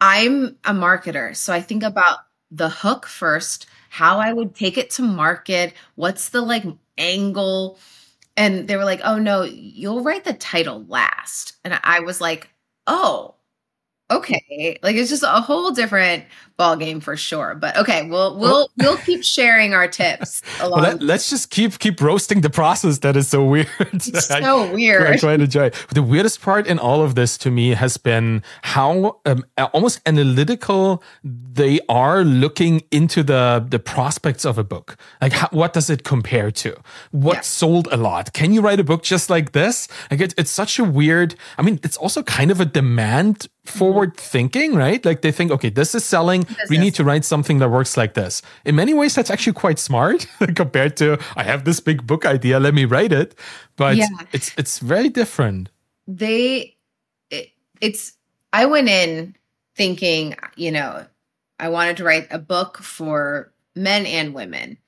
I'm 0.00 0.56
a 0.64 0.72
marketer, 0.72 1.34
so 1.36 1.52
I 1.52 1.60
think 1.62 1.82
about 1.82 2.18
the 2.50 2.68
hook 2.68 3.06
first, 3.06 3.66
how 3.88 4.18
I 4.18 4.32
would 4.32 4.54
take 4.54 4.78
it 4.78 4.90
to 4.90 5.02
market, 5.02 5.72
what's 5.94 6.28
the 6.28 6.42
like 6.42 6.64
angle. 6.98 7.78
And 8.36 8.68
they 8.68 8.76
were 8.76 8.84
like, 8.84 9.00
oh 9.04 9.18
no, 9.18 9.42
you'll 9.42 10.02
write 10.02 10.24
the 10.24 10.34
title 10.34 10.84
last. 10.88 11.54
And 11.64 11.78
I 11.82 12.00
was 12.00 12.20
like, 12.20 12.50
oh, 12.86 13.34
okay. 14.10 14.78
Like 14.82 14.96
it's 14.96 15.08
just 15.10 15.22
a 15.22 15.40
whole 15.40 15.70
different 15.70 16.24
ball 16.56 16.76
game 16.76 17.00
for 17.00 17.16
sure. 17.16 17.54
But 17.54 17.76
okay, 17.76 18.08
we'll 18.08 18.36
we'll 18.38 18.68
we'll 18.78 18.96
keep 18.98 19.22
sharing 19.24 19.74
our 19.74 19.88
tips 19.88 20.42
along. 20.60 20.82
well, 20.82 20.96
let, 21.00 21.16
us 21.16 21.30
just 21.30 21.50
keep 21.50 21.78
keep 21.78 22.00
roasting 22.00 22.40
the 22.40 22.50
process 22.50 22.98
that 23.00 23.16
is 23.16 23.28
so 23.28 23.44
weird. 23.44 23.68
it's 23.92 24.30
I- 24.30 24.40
so 24.40 24.64
I 24.64 24.72
weird. 24.72 25.20
quite 25.20 25.40
enjoy. 25.40 25.66
it. 25.66 25.74
The 25.92 26.02
weirdest 26.02 26.40
part 26.40 26.66
in 26.66 26.78
all 26.78 27.02
of 27.02 27.14
this 27.14 27.36
to 27.38 27.50
me 27.50 27.70
has 27.70 27.96
been 27.96 28.42
how 28.62 29.20
um, 29.26 29.44
almost 29.72 30.00
analytical 30.06 31.02
they 31.22 31.80
are 31.88 32.24
looking 32.24 32.82
into 32.90 33.22
the 33.22 33.64
the 33.68 33.78
prospects 33.78 34.44
of 34.44 34.58
a 34.58 34.64
book. 34.64 34.96
Like, 35.20 35.32
how, 35.32 35.48
what 35.50 35.72
does 35.72 35.90
it 35.90 36.04
compare 36.04 36.50
to? 36.52 36.74
What 37.10 37.36
Yeah. 37.36 37.40
sold 37.42 37.88
a 37.90 37.96
lot? 37.96 38.32
Can 38.32 38.52
you 38.52 38.60
write 38.60 38.80
a 38.80 38.84
book 38.84 39.02
just 39.02 39.28
like 39.30 39.52
this? 39.52 39.88
Like, 40.10 40.20
it, 40.20 40.34
it's 40.38 40.50
such 40.50 40.78
a 40.78 40.84
weird. 40.84 41.34
I 41.58 41.62
mean, 41.62 41.80
it's 41.82 41.96
also 41.96 42.22
kind 42.22 42.50
of 42.50 42.60
a 42.60 42.64
demand 42.64 43.48
forward 43.64 44.16
thinking, 44.16 44.74
right? 44.76 45.04
Like 45.04 45.22
they 45.22 45.32
think, 45.32 45.50
okay, 45.50 45.70
this 45.70 45.94
is 45.94 46.04
selling. 46.04 46.45
We 46.70 46.78
need 46.78 46.94
to 46.96 47.04
write 47.04 47.24
something 47.24 47.58
that 47.60 47.70
works 47.70 47.96
like 47.96 48.14
this. 48.14 48.42
In 48.64 48.74
many 48.76 48.94
ways, 48.94 49.14
that's 49.14 49.30
actually 49.30 49.52
quite 49.54 49.78
smart 49.78 50.26
compared 50.54 50.96
to 50.98 51.18
I 51.36 51.42
have 51.44 51.64
this 51.64 51.80
big 51.80 52.06
book 52.06 52.24
idea. 52.26 52.58
Let 52.60 52.74
me 52.74 52.84
write 52.84 53.12
it. 53.12 53.34
But 53.76 53.96
Yeah. 53.96 54.08
it's 54.32 54.52
it's 54.56 54.78
very 54.78 55.08
different. 55.08 55.68
they 56.08 56.76
it, 57.30 57.50
it's 57.80 58.12
i 58.52 58.64
went 58.64 58.88
in 58.88 59.34
thinking 59.74 60.36
you 60.56 60.70
know 60.70 61.04
i 61.58 61.68
wanted 61.68 61.96
to 61.96 62.04
write 62.04 62.28
a 62.30 62.38
book 62.38 62.78
for 62.78 63.52
men 63.74 64.06
and 64.06 64.32
women 64.34 64.78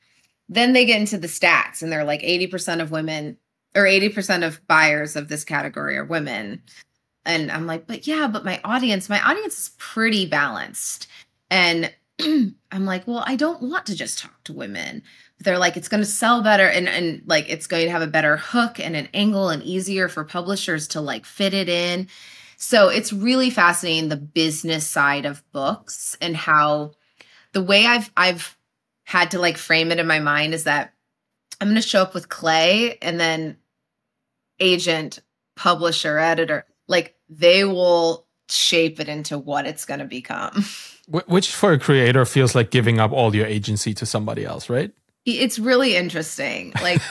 then 0.49 0.73
they 0.73 0.85
get 0.87 1.01
into 1.01 1.19
the 1.19 1.27
stats 1.27 1.83
and 1.83 1.91
they're 1.93 2.05
like 2.05 2.23
80% 2.23 2.81
of 2.81 2.91
women 2.91 3.37
or 3.75 3.83
80% 3.83 4.47
of 4.47 4.67
buyers 4.69 5.15
of 5.17 5.29
this 5.29 5.45
category 5.45 5.97
are 5.99 6.05
women 6.05 6.63
and 7.27 7.51
i'm 7.51 7.67
like 7.67 7.87
but 7.89 8.07
yeah 8.07 8.29
but 8.29 8.45
my 8.45 8.61
audience 8.65 9.09
my 9.09 9.21
audience 9.21 9.59
is 9.59 9.71
pretty 9.77 10.25
balanced 10.25 11.09
and 11.51 11.93
i'm 12.21 12.85
like 12.85 13.07
well 13.07 13.23
i 13.27 13.37
don't 13.37 13.63
want 13.63 13.87
to 13.87 13.95
just 13.95 14.19
talk 14.19 14.43
to 14.45 14.53
women. 14.53 15.03
They're 15.41 15.59
like 15.59 15.77
it's 15.77 15.89
going 15.89 16.03
to 16.03 16.07
sell 16.07 16.43
better 16.43 16.67
and 16.67 16.89
and 16.89 17.23
like 17.27 17.49
it's 17.49 17.69
going 17.69 17.85
to 17.85 17.93
have 17.93 18.03
a 18.03 18.09
better 18.09 18.37
hook 18.37 18.81
and 18.81 18.97
an 18.97 19.09
angle 19.15 19.51
and 19.51 19.63
easier 19.63 20.09
for 20.09 20.25
publishers 20.25 20.89
to 20.89 21.01
like 21.01 21.25
fit 21.25 21.55
it 21.55 21.69
in. 21.69 22.09
So 22.57 22.89
it's 22.89 23.13
really 23.13 23.51
fascinating 23.51 24.09
the 24.09 24.17
business 24.17 24.85
side 24.85 25.27
of 25.27 25.49
books 25.53 26.17
and 26.21 26.37
how 26.37 26.93
the 27.53 27.63
way 27.63 27.87
i've 27.87 28.11
i've 28.17 28.57
had 29.05 29.31
to 29.33 29.39
like 29.39 29.57
frame 29.57 29.91
it 29.91 29.99
in 29.99 30.07
my 30.07 30.19
mind 30.19 30.55
is 30.55 30.65
that 30.65 30.93
i'm 31.61 31.69
going 31.69 31.81
to 31.81 31.83
show 31.83 32.03
up 32.03 32.15
with 32.15 32.29
clay 32.29 32.99
and 33.01 33.19
then 33.19 33.57
agent 34.61 35.21
publisher 35.57 36.19
editor 36.19 36.67
like 36.87 37.17
they 37.29 37.65
will 37.65 38.27
shape 38.49 39.01
it 39.01 39.09
into 39.09 39.39
what 39.39 39.67
it's 39.67 39.85
going 39.85 40.01
to 40.01 40.07
become 40.07 40.65
Which 41.11 41.55
for 41.55 41.73
a 41.73 41.79
creator 41.79 42.25
feels 42.27 42.55
like 42.55 42.71
giving 42.71 43.01
up 43.01 43.13
all 43.13 43.35
your 43.35 43.47
agency 43.47 43.95
to 43.95 44.05
somebody 44.07 44.45
else, 44.45 44.69
right? 44.71 44.93
it's 45.27 45.59
really 45.59 45.95
interesting 45.95 46.73
like 46.83 47.03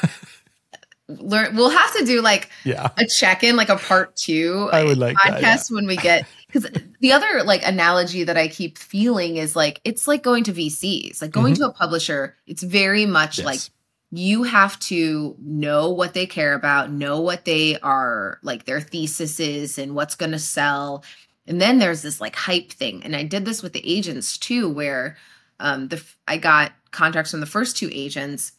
learn 1.07 1.55
we'll 1.55 1.69
have 1.69 1.93
to 1.95 2.03
do 2.03 2.21
like 2.21 2.49
Yeah. 2.65 2.89
a 2.97 3.05
check-in 3.05 3.55
like 3.55 3.69
a 3.69 3.77
part 3.77 4.15
two 4.15 4.69
I 4.73 4.83
would 4.83 4.97
like 4.97 5.15
that, 5.23 5.39
yeah. 5.41 5.55
podcast 5.55 5.71
when 5.71 5.87
we 5.87 5.95
get 5.95 6.25
because 6.47 6.67
the 6.99 7.11
other 7.13 7.43
like 7.43 7.61
analogy 7.65 8.23
that 8.25 8.35
i 8.35 8.47
keep 8.47 8.77
feeling 8.77 9.37
is 9.37 9.55
like 9.55 9.79
it's 9.85 10.07
like 10.07 10.23
going 10.23 10.43
to 10.45 10.53
vcs 10.53 11.21
like 11.21 11.31
going 11.31 11.53
to 11.55 11.65
a 11.65 11.71
publisher 11.71 12.35
it's 12.47 12.63
very 12.63 13.05
much 13.05 13.41
like 13.43 13.59
Mm-hmm. 13.59 13.73
You 14.09 14.43
have 14.43 14.79
to 14.79 15.35
know 15.37 15.89
what 15.89 16.13
they 16.13 16.27
care 16.27 16.53
about 16.53 16.89
know 16.89 17.19
what 17.19 17.43
they 17.43 17.77
are 17.79 18.39
like 18.41 18.63
their 18.63 18.79
thesis 18.79 19.37
is 19.41 19.77
and 19.77 19.95
what's 19.95 20.15
going 20.15 20.31
to 20.31 20.39
sell 20.39 21.03
and 21.47 21.61
then 21.61 21.79
there's 21.79 22.01
this 22.01 22.21
like 22.21 22.35
hype 22.35 22.71
thing 22.71 23.01
and 23.03 23.15
i 23.15 23.23
did 23.23 23.45
this 23.45 23.63
with 23.63 23.73
the 23.73 23.87
agents 23.87 24.37
too 24.37 24.69
where 24.69 25.17
um 25.59 25.87
the 25.87 26.03
i 26.27 26.37
got 26.37 26.71
contracts 26.91 27.31
from 27.31 27.39
the 27.39 27.45
first 27.45 27.77
two 27.77 27.89
agents 27.91 28.53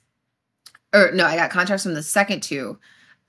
or 0.94 1.10
no 1.12 1.24
i 1.24 1.36
got 1.36 1.50
contracts 1.50 1.82
from 1.82 1.94
the 1.94 2.02
second 2.02 2.42
two 2.42 2.78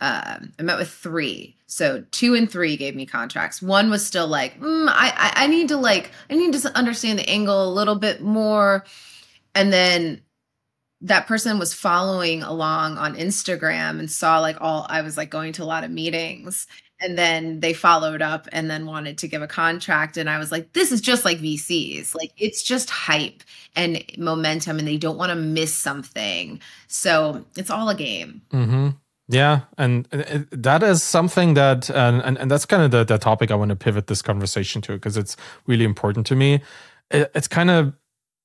um, 0.01 0.53
I 0.57 0.63
met 0.63 0.77
with 0.77 0.89
three. 0.89 1.57
So 1.67 2.03
two 2.11 2.33
and 2.33 2.49
three 2.49 2.77
gave 2.77 2.95
me 2.95 3.05
contracts. 3.05 3.61
One 3.61 3.89
was 3.89 4.05
still 4.05 4.27
like, 4.27 4.59
mm, 4.59 4.87
I, 4.87 5.13
I 5.15 5.43
I 5.43 5.47
need 5.47 5.67
to 5.69 5.77
like 5.77 6.11
I 6.29 6.35
need 6.35 6.53
to 6.53 6.77
understand 6.77 7.19
the 7.19 7.29
angle 7.29 7.69
a 7.69 7.73
little 7.73 7.95
bit 7.95 8.21
more. 8.21 8.85
And 9.55 9.73
then 9.73 10.21
that 11.01 11.27
person 11.27 11.59
was 11.59 11.73
following 11.73 12.43
along 12.43 12.97
on 12.97 13.15
Instagram 13.15 13.99
and 13.99 14.09
saw 14.09 14.39
like 14.39 14.57
all 14.61 14.85
I 14.89 15.01
was 15.01 15.17
like 15.17 15.29
going 15.29 15.53
to 15.53 15.63
a 15.63 15.65
lot 15.65 15.83
of 15.83 15.91
meetings. 15.91 16.65
And 17.01 17.17
then 17.17 17.61
they 17.61 17.73
followed 17.73 18.21
up 18.21 18.47
and 18.51 18.69
then 18.69 18.85
wanted 18.85 19.17
to 19.19 19.27
give 19.27 19.41
a 19.41 19.47
contract. 19.47 20.17
And 20.17 20.29
I 20.29 20.37
was 20.37 20.51
like, 20.51 20.73
this 20.73 20.91
is 20.91 20.99
just 21.01 21.23
like 21.25 21.39
VCs. 21.39 22.13
Like 22.15 22.31
it's 22.37 22.61
just 22.61 22.89
hype 22.89 23.41
and 23.75 24.03
momentum, 24.17 24.79
and 24.79 24.87
they 24.87 24.97
don't 24.97 25.17
want 25.17 25.29
to 25.29 25.35
miss 25.35 25.73
something. 25.73 26.59
So 26.87 27.45
it's 27.55 27.69
all 27.69 27.87
a 27.89 27.95
game. 27.95 28.41
hmm 28.51 28.89
Yeah, 29.29 29.61
and 29.77 30.05
that 30.51 30.83
is 30.83 31.03
something 31.03 31.53
that, 31.53 31.89
and 31.89 32.21
and, 32.23 32.37
and 32.37 32.49
that's 32.51 32.65
kind 32.65 32.83
of 32.83 32.91
the, 32.91 33.03
the 33.05 33.17
topic 33.17 33.51
I 33.51 33.55
want 33.55 33.69
to 33.69 33.75
pivot 33.75 34.07
this 34.07 34.21
conversation 34.21 34.81
to 34.83 34.93
because 34.93 35.15
it's 35.17 35.37
really 35.67 35.85
important 35.85 36.25
to 36.27 36.35
me. 36.35 36.61
It- 37.11 37.31
it's 37.35 37.47
kind 37.47 37.69
of 37.69 37.93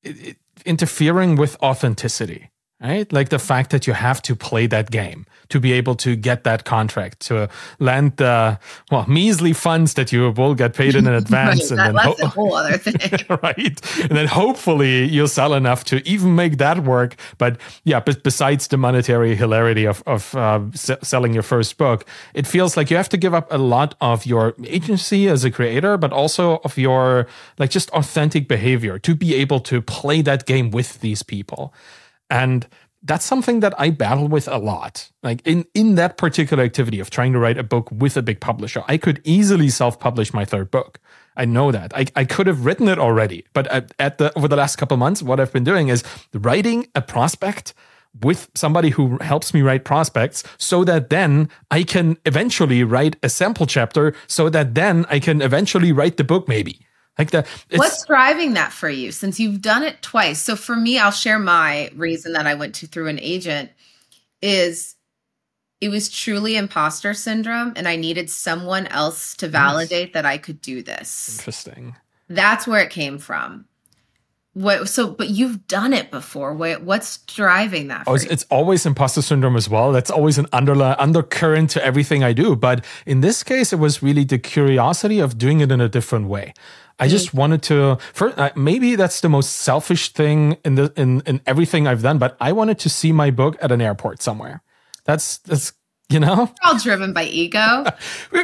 it- 0.02 0.20
it- 0.28 0.36
interfering 0.66 1.36
with 1.36 1.56
authenticity, 1.62 2.50
right? 2.80 3.10
Like 3.12 3.28
the 3.30 3.38
fact 3.38 3.70
that 3.70 3.86
you 3.86 3.92
have 3.94 4.20
to 4.22 4.36
play 4.36 4.66
that 4.66 4.90
game 4.90 5.26
to 5.48 5.60
be 5.60 5.72
able 5.72 5.94
to 5.94 6.16
get 6.16 6.44
that 6.44 6.64
contract, 6.64 7.20
to 7.20 7.48
land 7.78 8.16
the 8.16 8.58
well 8.90 9.06
measly 9.06 9.52
funds 9.52 9.94
that 9.94 10.12
you 10.12 10.30
will 10.32 10.54
get 10.54 10.74
paid 10.74 10.94
in 10.94 11.06
advance, 11.22 11.70
right, 11.70 11.70
and 11.70 11.78
that, 11.78 11.84
then 11.86 11.94
that's 11.94 12.20
ho- 12.20 12.26
a 12.26 12.28
whole 12.28 12.54
other 12.54 12.76
thing, 12.76 12.96
right? 13.42 14.00
And 14.02 14.10
then 14.10 14.26
hopefully 14.26 15.04
you'll 15.04 15.28
sell 15.28 15.54
enough 15.54 15.84
to 15.84 16.06
even 16.08 16.34
make 16.34 16.58
that 16.58 16.80
work. 16.84 17.16
But 17.38 17.58
yeah, 17.84 18.00
b- 18.00 18.16
besides 18.22 18.68
the 18.68 18.76
monetary 18.76 19.36
hilarity 19.36 19.86
of 19.86 20.02
of 20.06 20.34
uh, 20.34 20.60
s- 20.72 20.90
selling 21.02 21.32
your 21.34 21.42
first 21.42 21.78
book, 21.78 22.06
it 22.34 22.46
feels 22.46 22.76
like 22.76 22.90
you 22.90 22.96
have 22.96 23.08
to 23.10 23.16
give 23.16 23.34
up 23.34 23.52
a 23.52 23.58
lot 23.58 23.94
of 24.00 24.26
your 24.26 24.54
agency 24.64 25.28
as 25.28 25.44
a 25.44 25.50
creator, 25.50 25.96
but 25.96 26.12
also 26.12 26.56
of 26.64 26.76
your 26.76 27.26
like 27.58 27.70
just 27.70 27.90
authentic 27.90 28.48
behavior 28.48 28.98
to 28.98 29.14
be 29.14 29.34
able 29.34 29.60
to 29.60 29.80
play 29.80 30.22
that 30.22 30.46
game 30.46 30.70
with 30.70 31.00
these 31.00 31.22
people. 31.22 31.72
And 32.30 32.66
that's 33.02 33.24
something 33.24 33.60
that 33.60 33.74
I 33.78 33.90
battle 33.90 34.28
with 34.28 34.48
a 34.48 34.56
lot. 34.56 35.10
Like 35.22 35.46
in 35.46 35.66
in 35.74 35.94
that 35.96 36.16
particular 36.16 36.64
activity 36.64 37.00
of 37.00 37.10
trying 37.10 37.32
to 37.34 37.38
write 37.38 37.58
a 37.58 37.62
book 37.62 37.90
with 37.90 38.16
a 38.16 38.22
big 38.22 38.40
publisher, 38.40 38.82
I 38.88 38.96
could 38.96 39.20
easily 39.24 39.68
self-publish 39.68 40.32
my 40.32 40.44
third 40.44 40.70
book. 40.70 40.98
I 41.36 41.44
know 41.44 41.70
that. 41.72 41.94
I, 41.96 42.06
I 42.16 42.24
could 42.24 42.46
have 42.46 42.64
written 42.64 42.88
it 42.88 42.98
already, 42.98 43.44
but 43.52 43.66
at, 43.66 43.92
at 43.98 44.18
the 44.18 44.36
over 44.38 44.48
the 44.48 44.56
last 44.56 44.76
couple 44.76 44.96
months, 44.96 45.22
what 45.22 45.38
I've 45.38 45.52
been 45.52 45.64
doing 45.64 45.88
is 45.88 46.02
writing 46.32 46.86
a 46.94 47.02
prospect 47.02 47.74
with 48.22 48.48
somebody 48.54 48.90
who 48.90 49.18
helps 49.18 49.52
me 49.52 49.60
write 49.60 49.84
prospects 49.84 50.44
so 50.56 50.84
that 50.84 51.10
then 51.10 51.48
I 51.70 51.82
can 51.82 52.16
eventually 52.24 52.84
write 52.84 53.16
a 53.22 53.28
sample 53.28 53.66
chapter 53.66 54.14
so 54.26 54.48
that 54.50 54.74
then 54.74 55.04
I 55.10 55.18
can 55.18 55.42
eventually 55.42 55.92
write 55.92 56.16
the 56.16 56.24
book 56.24 56.48
maybe. 56.48 56.86
Like 57.18 57.30
that. 57.30 57.46
What's 57.76 58.04
driving 58.06 58.54
that 58.54 58.72
for 58.72 58.88
you 58.88 59.12
since 59.12 59.38
you've 59.38 59.62
done 59.62 59.84
it 59.84 60.02
twice? 60.02 60.40
So 60.40 60.56
for 60.56 60.74
me, 60.74 60.98
I'll 60.98 61.12
share 61.12 61.38
my 61.38 61.90
reason 61.94 62.32
that 62.32 62.46
I 62.46 62.54
went 62.54 62.74
to 62.76 62.86
through 62.86 63.08
an 63.08 63.20
agent 63.20 63.70
is 64.42 64.96
it 65.80 65.90
was 65.90 66.08
truly 66.08 66.56
imposter 66.56 67.14
syndrome 67.14 67.72
and 67.76 67.86
I 67.86 67.96
needed 67.96 68.30
someone 68.30 68.86
else 68.88 69.34
to 69.36 69.48
validate 69.48 70.08
yes. 70.08 70.14
that 70.14 70.26
I 70.26 70.38
could 70.38 70.60
do 70.60 70.82
this. 70.82 71.38
Interesting. 71.38 71.94
That's 72.28 72.66
where 72.66 72.82
it 72.82 72.90
came 72.90 73.18
from. 73.18 73.66
What 74.54 74.88
so 74.88 75.10
but 75.10 75.30
you've 75.30 75.66
done 75.66 75.92
it 75.92 76.12
before. 76.12 76.54
What, 76.54 76.82
what's 76.82 77.18
driving 77.18 77.88
that? 77.88 78.04
Oh, 78.06 78.14
it's, 78.14 78.24
it's, 78.24 78.46
always 78.50 78.86
imposter 78.86 79.20
syndrome 79.20 79.56
as 79.56 79.68
well. 79.68 79.90
That's 79.90 80.12
always 80.12 80.38
an 80.38 80.46
underlying 80.52 80.96
undercurrent 81.00 81.70
to 81.70 81.84
everything 81.84 82.22
I 82.22 82.32
do. 82.32 82.54
But 82.54 82.84
in 83.04 83.20
this 83.20 83.42
case, 83.42 83.72
it 83.72 83.80
was 83.80 84.00
really 84.00 84.22
the 84.22 84.38
curiosity 84.38 85.18
of 85.18 85.38
doing 85.38 85.60
it 85.60 85.72
in 85.72 85.80
a 85.80 85.88
different 85.88 86.28
way. 86.28 86.54
I 87.00 87.08
just 87.08 87.30
mm. 87.30 87.34
wanted 87.34 87.62
to. 87.64 87.98
For, 88.12 88.38
uh, 88.38 88.50
maybe 88.54 88.94
that's 88.94 89.20
the 89.20 89.28
most 89.28 89.50
selfish 89.56 90.12
thing 90.12 90.56
in 90.64 90.76
the 90.76 90.92
in 90.96 91.22
in 91.26 91.40
everything 91.46 91.88
I've 91.88 92.02
done. 92.02 92.18
But 92.18 92.36
I 92.40 92.52
wanted 92.52 92.78
to 92.78 92.88
see 92.88 93.10
my 93.10 93.32
book 93.32 93.56
at 93.60 93.72
an 93.72 93.80
airport 93.80 94.22
somewhere. 94.22 94.62
That's 95.04 95.38
that's 95.38 95.72
you 96.14 96.20
know? 96.20 96.50
All 96.62 96.78
driven 96.78 97.12
by 97.12 97.24
ego. 97.24 97.84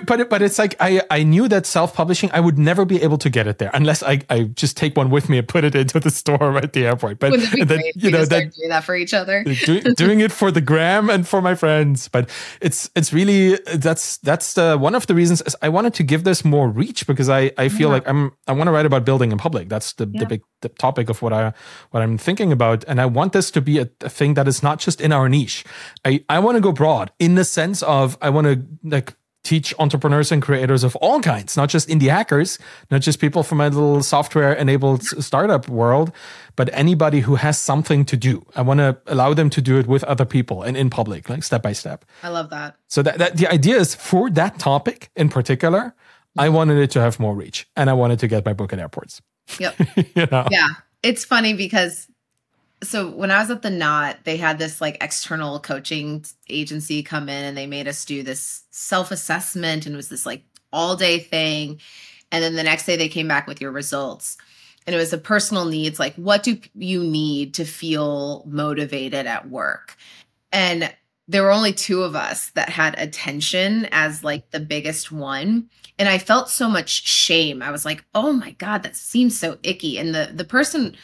But 0.06 0.28
but 0.28 0.42
it's 0.42 0.58
like 0.58 0.74
i 0.80 1.02
i 1.10 1.22
knew 1.22 1.46
that 1.48 1.66
self-publishing 1.66 2.30
i 2.32 2.40
would 2.40 2.58
never 2.58 2.84
be 2.84 3.02
able 3.02 3.18
to 3.18 3.30
get 3.30 3.46
it 3.46 3.58
there 3.58 3.70
unless 3.74 4.02
i 4.02 4.20
i 4.30 4.44
just 4.44 4.76
take 4.76 4.96
one 4.96 5.10
with 5.10 5.28
me 5.28 5.38
and 5.38 5.46
put 5.46 5.64
it 5.64 5.74
into 5.74 6.00
the 6.00 6.10
store 6.10 6.56
at 6.58 6.72
the 6.72 6.86
airport. 6.86 7.18
But 7.18 7.32
then, 7.66 7.82
you 7.94 8.10
know 8.10 8.24
that 8.24 8.54
doing 8.54 8.70
that 8.70 8.84
for 8.84 8.96
each 8.96 9.14
other? 9.14 9.44
do, 9.66 9.80
doing 9.94 10.20
it 10.20 10.32
for 10.32 10.50
the 10.50 10.60
gram 10.60 11.10
and 11.10 11.26
for 11.26 11.40
my 11.40 11.54
friends. 11.54 12.08
But 12.08 12.30
it's 12.60 12.90
it's 12.94 13.12
really 13.12 13.58
that's 13.74 14.18
that's 14.18 14.54
the 14.54 14.76
one 14.78 14.94
of 14.94 15.06
the 15.06 15.14
reasons 15.14 15.42
is 15.42 15.56
i 15.62 15.68
wanted 15.68 15.94
to 15.94 16.02
give 16.02 16.24
this 16.24 16.44
more 16.44 16.68
reach 16.68 17.06
because 17.06 17.28
i 17.28 17.50
i 17.58 17.68
feel 17.68 17.88
yeah. 17.88 17.94
like 17.94 18.08
i'm 18.08 18.32
i 18.46 18.52
want 18.52 18.68
to 18.68 18.72
write 18.72 18.86
about 18.86 19.04
building 19.04 19.32
in 19.32 19.38
public. 19.38 19.68
That's 19.68 19.92
the, 19.94 20.08
yeah. 20.12 20.20
the 20.20 20.26
big 20.26 20.42
the 20.62 20.68
topic 20.68 21.08
of 21.08 21.22
what 21.22 21.32
i 21.32 21.52
what 21.90 22.02
i'm 22.02 22.18
thinking 22.18 22.52
about. 22.52 22.84
And 22.88 23.00
i 23.00 23.06
want 23.06 23.32
this 23.32 23.50
to 23.52 23.60
be 23.60 23.78
a, 23.78 23.88
a 24.02 24.08
thing 24.08 24.34
that 24.34 24.48
is 24.48 24.62
not 24.62 24.78
just 24.78 25.00
in 25.00 25.12
our 25.12 25.28
niche. 25.28 25.64
I 26.04 26.24
i 26.28 26.38
want 26.38 26.56
to 26.56 26.60
go 26.60 26.72
broad 26.72 27.12
in 27.18 27.34
the 27.34 27.44
sense 27.44 27.59
of 27.82 28.18
I 28.20 28.30
want 28.30 28.46
to 28.46 28.62
like 28.84 29.14
teach 29.42 29.74
entrepreneurs 29.78 30.30
and 30.30 30.42
creators 30.42 30.84
of 30.84 30.96
all 30.96 31.20
kinds, 31.20 31.56
not 31.56 31.68
just 31.68 31.88
indie 31.88 32.10
hackers, 32.10 32.58
not 32.90 33.00
just 33.00 33.18
people 33.20 33.42
from 33.42 33.58
my 33.58 33.68
little 33.68 34.02
software 34.02 34.52
enabled 34.52 35.02
startup 35.02 35.68
world, 35.68 36.12
but 36.56 36.68
anybody 36.72 37.20
who 37.20 37.36
has 37.36 37.58
something 37.58 38.04
to 38.04 38.16
do. 38.16 38.44
I 38.54 38.62
want 38.62 38.78
to 38.78 38.98
allow 39.06 39.32
them 39.32 39.48
to 39.50 39.62
do 39.62 39.78
it 39.78 39.86
with 39.86 40.04
other 40.04 40.26
people 40.26 40.62
and 40.62 40.76
in 40.76 40.90
public, 40.90 41.28
like 41.30 41.42
step 41.42 41.62
by 41.62 41.72
step. 41.72 42.04
I 42.22 42.28
love 42.28 42.50
that. 42.50 42.76
So 42.88 43.02
that, 43.02 43.18
that 43.18 43.36
the 43.38 43.46
idea 43.50 43.76
is 43.76 43.94
for 43.94 44.28
that 44.30 44.58
topic 44.58 45.10
in 45.16 45.30
particular, 45.30 45.94
I 46.36 46.46
mm-hmm. 46.46 46.54
wanted 46.56 46.78
it 46.78 46.90
to 46.92 47.00
have 47.00 47.18
more 47.18 47.34
reach 47.34 47.66
and 47.76 47.88
I 47.88 47.94
wanted 47.94 48.18
to 48.20 48.28
get 48.28 48.44
my 48.44 48.52
book 48.52 48.72
at 48.72 48.78
airports. 48.78 49.22
Yep. 49.58 49.74
you 50.14 50.26
know? 50.30 50.46
Yeah. 50.50 50.68
It's 51.02 51.24
funny 51.24 51.54
because 51.54 52.08
so 52.82 53.10
when 53.10 53.30
I 53.30 53.40
was 53.40 53.50
at 53.50 53.62
the 53.62 53.70
Knot, 53.70 54.18
they 54.24 54.36
had 54.36 54.58
this 54.58 54.80
like 54.80 54.96
external 55.00 55.60
coaching 55.60 56.24
agency 56.48 57.02
come 57.02 57.28
in 57.28 57.44
and 57.44 57.56
they 57.56 57.66
made 57.66 57.88
us 57.88 58.04
do 58.04 58.22
this 58.22 58.64
self 58.70 59.10
assessment 59.10 59.86
and 59.86 59.94
it 59.94 59.96
was 59.96 60.08
this 60.08 60.26
like 60.26 60.44
all 60.72 60.96
day 60.96 61.18
thing. 61.18 61.80
And 62.32 62.42
then 62.42 62.54
the 62.54 62.62
next 62.62 62.86
day 62.86 62.96
they 62.96 63.08
came 63.08 63.28
back 63.28 63.46
with 63.46 63.60
your 63.60 63.72
results. 63.72 64.36
And 64.86 64.94
it 64.94 64.98
was 64.98 65.12
a 65.12 65.18
personal 65.18 65.66
needs 65.66 65.98
like, 65.98 66.14
what 66.14 66.42
do 66.42 66.58
you 66.74 67.02
need 67.04 67.54
to 67.54 67.64
feel 67.64 68.44
motivated 68.46 69.26
at 69.26 69.50
work? 69.50 69.96
And 70.52 70.92
there 71.30 71.44
were 71.44 71.52
only 71.52 71.72
two 71.72 72.02
of 72.02 72.16
us 72.16 72.50
that 72.50 72.68
had 72.68 72.98
attention 72.98 73.86
as 73.92 74.24
like 74.24 74.50
the 74.50 74.58
biggest 74.58 75.12
one 75.12 75.68
and 75.96 76.08
i 76.08 76.18
felt 76.18 76.50
so 76.50 76.68
much 76.68 77.06
shame 77.06 77.62
i 77.62 77.70
was 77.70 77.84
like 77.84 78.04
oh 78.16 78.32
my 78.32 78.50
god 78.52 78.82
that 78.82 78.96
seems 78.96 79.38
so 79.38 79.56
icky 79.62 79.96
and 79.96 80.12
the 80.12 80.30
the 80.34 80.44
person 80.44 80.96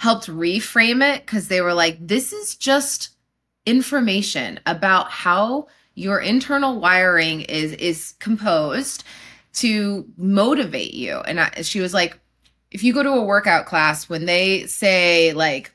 helped 0.00 0.28
reframe 0.28 1.02
it 1.06 1.26
because 1.26 1.48
they 1.48 1.60
were 1.60 1.74
like, 1.74 1.98
this 2.00 2.32
is 2.32 2.56
just 2.56 3.10
information 3.66 4.58
about 4.64 5.10
how 5.10 5.66
your 5.94 6.18
internal 6.18 6.80
wiring 6.80 7.42
is 7.42 7.72
is 7.72 8.14
composed 8.18 9.04
to 9.52 10.06
motivate 10.16 10.94
you. 10.94 11.18
And 11.18 11.38
I, 11.38 11.50
she 11.60 11.80
was 11.80 11.92
like, 11.92 12.18
if 12.70 12.82
you 12.82 12.94
go 12.94 13.02
to 13.02 13.10
a 13.10 13.22
workout 13.22 13.66
class, 13.66 14.08
when 14.08 14.24
they 14.24 14.64
say 14.64 15.34
like, 15.34 15.70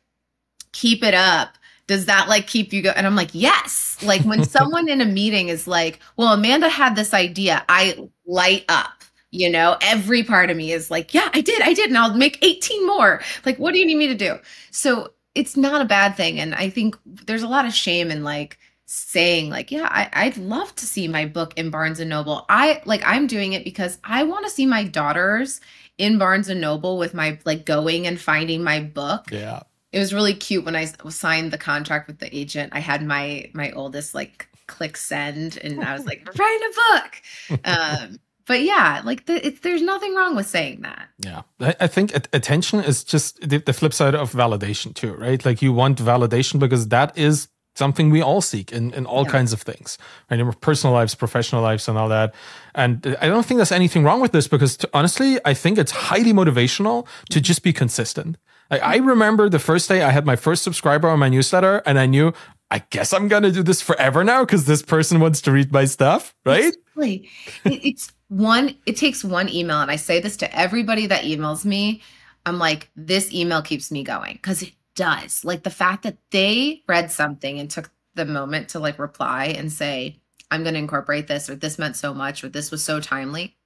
keep 0.71 1.03
it 1.03 1.13
up, 1.13 1.59
does 1.85 2.07
that 2.07 2.27
like 2.27 2.47
keep 2.47 2.73
you 2.73 2.81
go? 2.81 2.93
And 2.95 3.05
I'm 3.05 3.15
like, 3.15 3.29
yes. 3.33 3.95
Like 4.01 4.23
when 4.23 4.43
someone 4.57 4.89
in 4.89 5.01
a 5.01 5.05
meeting 5.05 5.49
is 5.49 5.67
like, 5.67 5.99
well, 6.17 6.33
Amanda 6.33 6.67
had 6.67 6.95
this 6.95 7.13
idea, 7.13 7.63
I 7.69 8.09
light 8.25 8.65
up 8.69 8.94
you 9.35 9.49
know 9.49 9.77
every 9.81 10.23
part 10.23 10.49
of 10.49 10.57
me 10.57 10.71
is 10.71 10.89
like 10.89 11.13
yeah 11.13 11.29
i 11.33 11.41
did 11.41 11.61
i 11.61 11.73
did 11.73 11.89
and 11.89 11.97
i'll 11.97 12.15
make 12.15 12.37
18 12.41 12.87
more. 12.87 13.21
Like 13.45 13.57
what 13.57 13.73
do 13.73 13.79
you 13.79 13.85
need 13.85 13.97
me 13.97 14.07
to 14.07 14.15
do? 14.15 14.39
So 14.71 15.09
it's 15.35 15.57
not 15.57 15.81
a 15.81 15.85
bad 15.85 16.15
thing 16.15 16.39
and 16.39 16.55
i 16.55 16.69
think 16.69 16.97
there's 17.05 17.43
a 17.43 17.47
lot 17.47 17.65
of 17.65 17.73
shame 17.73 18.09
in 18.09 18.23
like 18.23 18.57
saying 18.85 19.49
like 19.49 19.71
yeah 19.71 19.87
I, 19.91 20.09
i'd 20.25 20.37
love 20.37 20.73
to 20.75 20.85
see 20.85 21.07
my 21.07 21.25
book 21.25 21.53
in 21.57 21.69
barnes 21.69 21.99
and 21.99 22.09
noble. 22.09 22.45
I 22.49 22.81
like 22.85 23.01
i'm 23.05 23.27
doing 23.27 23.53
it 23.53 23.63
because 23.63 23.99
i 24.03 24.23
want 24.23 24.45
to 24.45 24.51
see 24.51 24.65
my 24.65 24.83
daughters 24.83 25.59
in 25.97 26.17
barnes 26.17 26.49
and 26.49 26.61
noble 26.61 26.97
with 26.97 27.13
my 27.13 27.39
like 27.45 27.65
going 27.65 28.07
and 28.07 28.19
finding 28.19 28.63
my 28.63 28.81
book. 28.81 29.31
Yeah. 29.31 29.63
It 29.91 29.99
was 29.99 30.13
really 30.13 30.33
cute 30.33 30.65
when 30.65 30.75
i 30.75 30.85
signed 31.09 31.51
the 31.51 31.57
contract 31.57 32.07
with 32.07 32.19
the 32.19 32.35
agent. 32.35 32.73
I 32.73 32.79
had 32.79 33.03
my 33.03 33.49
my 33.53 33.71
oldest 33.71 34.13
like 34.13 34.47
click 34.67 34.97
send 34.97 35.57
and 35.57 35.83
i 35.83 35.93
was 35.93 36.05
like 36.05 36.27
write 36.37 36.61
a 36.61 36.73
book. 36.93 37.59
Um 37.65 38.19
but 38.47 38.61
yeah, 38.61 39.01
like 39.03 39.25
the, 39.25 39.57
there's 39.61 39.81
nothing 39.81 40.15
wrong 40.15 40.35
with 40.35 40.47
saying 40.47 40.81
that. 40.81 41.09
Yeah, 41.19 41.41
I, 41.59 41.75
I 41.81 41.87
think 41.87 42.15
attention 42.33 42.79
is 42.79 43.03
just 43.03 43.47
the, 43.47 43.57
the, 43.57 43.73
flip 43.73 43.93
side 43.93 44.15
of 44.15 44.31
validation 44.31 44.93
too, 44.93 45.13
right? 45.13 45.43
Like 45.43 45.61
you 45.61 45.73
want 45.73 45.97
validation 45.97 46.59
because 46.59 46.87
that 46.89 47.17
is 47.17 47.47
something 47.75 48.09
we 48.09 48.21
all 48.21 48.41
seek 48.41 48.71
in, 48.71 48.93
in 48.93 49.05
all 49.05 49.23
yeah. 49.23 49.31
kinds 49.31 49.51
of 49.51 49.61
things, 49.61 49.97
right? 50.29 50.39
In 50.39 50.51
personal 50.53 50.93
lives, 50.93 51.15
professional 51.15 51.61
lives, 51.61 51.87
and 51.87 51.97
all 51.97 52.09
that. 52.09 52.33
And 52.73 53.17
I 53.19 53.27
don't 53.27 53.45
think 53.45 53.57
there's 53.57 53.71
anything 53.71 54.03
wrong 54.03 54.21
with 54.21 54.31
this 54.31 54.47
because 54.47 54.77
to, 54.77 54.89
honestly, 54.93 55.39
I 55.43 55.53
think 55.53 55.77
it's 55.77 55.91
highly 55.91 56.33
motivational 56.33 57.07
to 57.31 57.41
just 57.41 57.63
be 57.63 57.73
consistent. 57.73 58.37
I, 58.71 58.79
I 58.79 58.95
remember 58.97 59.49
the 59.49 59.59
first 59.59 59.89
day 59.89 60.03
I 60.03 60.11
had 60.11 60.25
my 60.25 60.35
first 60.35 60.63
subscriber 60.63 61.09
on 61.09 61.19
my 61.19 61.29
newsletter, 61.29 61.81
and 61.85 61.99
I 61.99 62.05
knew 62.05 62.33
I 62.71 62.79
guess 62.89 63.13
I'm 63.13 63.27
gonna 63.27 63.51
do 63.51 63.63
this 63.63 63.81
forever 63.81 64.23
now 64.23 64.43
because 64.43 64.65
this 64.65 64.81
person 64.81 65.19
wants 65.19 65.41
to 65.41 65.51
read 65.51 65.71
my 65.71 65.85
stuff, 65.85 66.33
right? 66.45 66.73
Exactly. 66.95 67.29
it's 67.65 68.11
one 68.35 68.75
it 68.85 68.97
takes 68.97 69.23
one 69.23 69.47
email 69.49 69.79
and 69.81 69.89
i 69.89 69.95
say 69.95 70.19
this 70.19 70.35
to 70.35 70.57
everybody 70.57 71.07
that 71.07 71.23
emails 71.23 71.63
me 71.63 72.01
i'm 72.45 72.59
like 72.59 72.89
this 72.95 73.33
email 73.33 73.61
keeps 73.61 73.91
me 73.91 74.03
going 74.03 74.33
because 74.33 74.61
it 74.61 74.73
does. 74.95 75.45
Like 75.45 75.63
the 75.63 75.69
fact 75.69 76.03
that 76.03 76.17
they 76.31 76.83
read 76.87 77.11
something 77.11 77.59
and 77.59 77.69
took 77.69 77.91
the 78.15 78.25
moment 78.25 78.69
to 78.69 78.79
like 78.79 78.97
reply 78.97 79.47
and 79.47 79.71
say 79.71 80.21
i'm 80.49 80.63
going 80.63 80.73
to 80.73 80.79
incorporate 80.79 81.27
this 81.27 81.49
or 81.49 81.55
this 81.55 81.77
meant 81.77 81.97
so 81.97 82.13
much 82.13 82.43
or 82.43 82.49
this 82.49 82.71
was 82.71 82.81
so 82.81 83.01
timely 83.01 83.57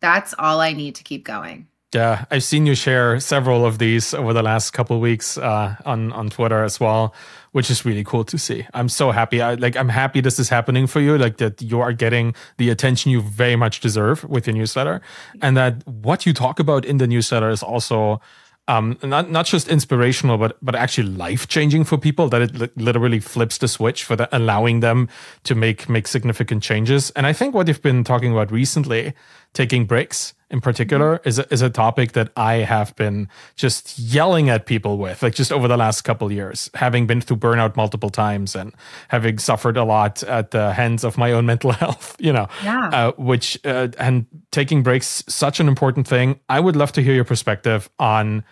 that's 0.00 0.34
all 0.36 0.60
i 0.60 0.72
need 0.72 0.96
to 0.96 1.04
keep 1.04 1.24
going 1.24 1.68
yeah 1.94 2.24
i've 2.30 2.44
seen 2.44 2.66
you 2.66 2.74
share 2.74 3.18
several 3.20 3.64
of 3.64 3.78
these 3.78 4.14
over 4.14 4.32
the 4.32 4.42
last 4.42 4.72
couple 4.72 5.00
weeks 5.00 5.38
uh, 5.38 5.74
on 5.84 6.12
on 6.12 6.28
twitter 6.28 6.62
as 6.62 6.78
well 6.78 7.14
which 7.52 7.70
is 7.70 7.84
really 7.84 8.04
cool 8.04 8.24
to 8.24 8.38
see. 8.38 8.66
I'm 8.74 8.88
so 8.88 9.10
happy. 9.10 9.40
I 9.40 9.54
like 9.54 9.76
I'm 9.76 9.88
happy 9.88 10.20
this 10.20 10.38
is 10.38 10.48
happening 10.48 10.86
for 10.86 11.00
you, 11.00 11.18
like 11.18 11.38
that 11.38 11.60
you 11.62 11.80
are 11.80 11.92
getting 11.92 12.34
the 12.56 12.70
attention 12.70 13.10
you 13.10 13.20
very 13.20 13.56
much 13.56 13.80
deserve 13.80 14.24
with 14.24 14.46
your 14.46 14.54
newsletter. 14.54 15.00
And 15.42 15.56
that 15.56 15.86
what 15.86 16.26
you 16.26 16.32
talk 16.32 16.60
about 16.60 16.84
in 16.84 16.98
the 16.98 17.06
newsletter 17.06 17.50
is 17.50 17.62
also 17.62 18.20
um, 18.68 18.98
not 19.02 19.30
not 19.30 19.46
just 19.46 19.66
inspirational, 19.68 20.36
but 20.36 20.58
but 20.60 20.74
actually 20.74 21.08
life 21.08 21.48
changing 21.48 21.84
for 21.84 21.96
people. 21.96 22.28
That 22.28 22.42
it 22.42 22.54
li- 22.54 22.70
literally 22.76 23.18
flips 23.18 23.58
the 23.58 23.66
switch 23.66 24.04
for 24.04 24.14
the, 24.14 24.28
allowing 24.36 24.80
them 24.80 25.08
to 25.44 25.54
make 25.54 25.88
make 25.88 26.06
significant 26.06 26.62
changes. 26.62 27.10
And 27.16 27.26
I 27.26 27.32
think 27.32 27.54
what 27.54 27.66
you've 27.66 27.82
been 27.82 28.04
talking 28.04 28.30
about 28.30 28.52
recently, 28.52 29.14
taking 29.52 29.86
breaks 29.86 30.34
in 30.50 30.60
particular, 30.60 31.18
mm-hmm. 31.18 31.28
is 31.28 31.38
a, 31.38 31.52
is 31.52 31.62
a 31.62 31.70
topic 31.70 32.12
that 32.12 32.30
I 32.36 32.54
have 32.54 32.96
been 32.96 33.28
just 33.54 33.98
yelling 33.98 34.48
at 34.48 34.66
people 34.66 34.96
with, 34.96 35.22
like 35.22 35.34
just 35.34 35.52
over 35.52 35.68
the 35.68 35.76
last 35.76 36.02
couple 36.02 36.32
years, 36.32 36.70
having 36.74 37.06
been 37.06 37.20
through 37.20 37.36
burnout 37.36 37.76
multiple 37.76 38.08
times 38.08 38.56
and 38.56 38.72
having 39.08 39.38
suffered 39.38 39.76
a 39.76 39.84
lot 39.84 40.22
at 40.22 40.50
the 40.52 40.72
hands 40.72 41.04
of 41.04 41.18
my 41.18 41.32
own 41.32 41.44
mental 41.52 41.72
health. 41.72 42.16
You 42.18 42.32
know, 42.32 42.48
yeah. 42.64 42.88
Uh, 42.88 43.12
which 43.18 43.58
uh, 43.64 43.88
and 43.98 44.26
taking 44.50 44.82
breaks 44.82 45.22
such 45.28 45.60
an 45.60 45.68
important 45.68 46.08
thing. 46.08 46.40
I 46.48 46.60
would 46.60 46.76
love 46.76 46.92
to 46.92 47.02
hear 47.02 47.14
your 47.14 47.24
perspective 47.24 47.90
on 47.98 48.44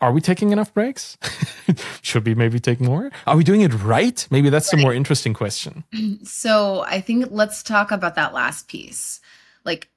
are 0.00 0.12
we 0.12 0.20
taking 0.20 0.50
enough 0.50 0.74
breaks? 0.74 1.16
Should 2.02 2.26
we 2.26 2.34
maybe 2.34 2.58
take 2.58 2.80
more? 2.80 3.10
Are 3.26 3.36
we 3.36 3.44
doing 3.44 3.62
it 3.62 3.72
right? 3.72 4.26
Maybe 4.30 4.50
that's 4.50 4.72
right. 4.72 4.80
a 4.80 4.82
more 4.82 4.92
interesting 4.92 5.34
question. 5.34 5.84
So 6.24 6.84
I 6.86 7.00
think 7.00 7.26
let's 7.30 7.62
talk 7.62 7.90
about 7.90 8.16
that 8.16 8.34
last 8.34 8.68
piece. 8.68 9.20
Like 9.64 9.88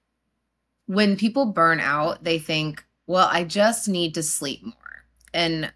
when 0.88 1.16
people 1.16 1.46
burn 1.46 1.80
out, 1.80 2.24
they 2.24 2.40
think, 2.40 2.84
well, 3.06 3.30
I 3.32 3.44
just 3.44 3.88
need 3.88 4.16
to 4.16 4.24
sleep 4.24 4.64
more. 4.64 4.74
And 5.34 5.72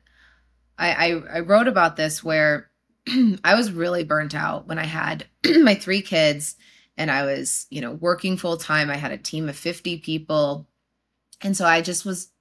I, 0.77 0.91
I, 0.91 1.37
I 1.37 1.39
wrote 1.41 1.67
about 1.67 1.95
this 1.95 2.23
where 2.23 2.71
I 3.43 3.55
was 3.55 3.71
really 3.71 4.03
burnt 4.03 4.33
out 4.33 4.67
when 4.67 4.79
I 4.79 4.85
had 4.85 5.25
my 5.61 5.75
three 5.75 6.01
kids 6.01 6.55
and 6.97 7.11
I 7.11 7.25
was, 7.25 7.67
you 7.69 7.81
know, 7.81 7.91
working 7.91 8.37
full 8.37 8.57
time. 8.57 8.89
I 8.89 8.97
had 8.97 9.11
a 9.11 9.17
team 9.17 9.47
of 9.49 9.55
50 9.55 9.99
people. 9.99 10.67
And 11.41 11.55
so 11.55 11.65
I 11.65 11.81
just 11.81 12.05
was 12.05 12.31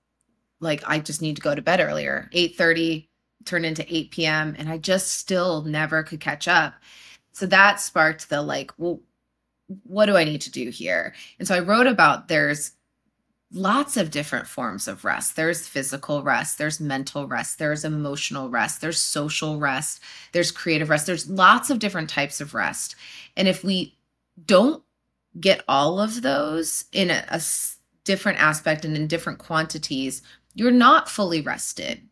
like 0.61 0.83
I 0.87 0.99
just 0.99 1.23
need 1.23 1.37
to 1.37 1.43
go 1.43 1.55
to 1.55 1.63
bed 1.63 1.81
earlier. 1.81 2.29
8:30 2.33 3.09
turned 3.47 3.65
into 3.65 3.95
8 3.95 4.11
p.m. 4.11 4.55
and 4.59 4.69
I 4.69 4.77
just 4.79 5.13
still 5.13 5.63
never 5.63 6.03
could 6.03 6.21
catch 6.21 6.47
up. 6.47 6.75
So 7.33 7.47
that 7.47 7.81
sparked 7.81 8.29
the 8.29 8.43
like, 8.43 8.73
well, 8.77 9.01
what 9.85 10.07
do 10.07 10.17
I 10.17 10.25
need 10.25 10.41
to 10.43 10.51
do 10.51 10.71
here? 10.71 11.15
And 11.39 11.47
so 11.47 11.55
I 11.55 11.61
wrote 11.61 11.87
about 11.87 12.29
there's 12.29 12.73
lots 13.53 13.97
of 13.97 14.11
different 14.11 14.47
forms 14.47 14.87
of 14.87 15.05
rest. 15.05 15.37
There's 15.37 15.67
physical 15.67 16.23
rest, 16.23 16.59
there's 16.59 16.81
mental 16.81 17.27
rest, 17.27 17.59
there's 17.59 17.85
emotional 17.85 18.49
rest, 18.49 18.81
there's 18.81 19.01
social 19.01 19.59
rest, 19.59 20.01
there's 20.33 20.53
creative 20.53 20.89
rest. 20.89 21.07
There's 21.07 21.29
lots 21.29 21.71
of 21.71 21.79
different 21.79 22.09
types 22.09 22.41
of 22.41 22.55
rest. 22.55 22.97
And 23.37 23.49
if 23.49 23.65
we 23.65 23.97
don't 24.45 24.83
get 25.39 25.65
all 25.69 26.01
of 26.01 26.23
those 26.23 26.85
in 26.93 27.11
a, 27.11 27.25
a 27.29 27.41
different 28.05 28.41
aspect 28.41 28.85
and 28.85 28.97
in 28.97 29.07
different 29.07 29.39
quantities, 29.39 30.23
you're 30.55 30.71
not 30.71 31.09
fully 31.09 31.41
rested. 31.41 32.07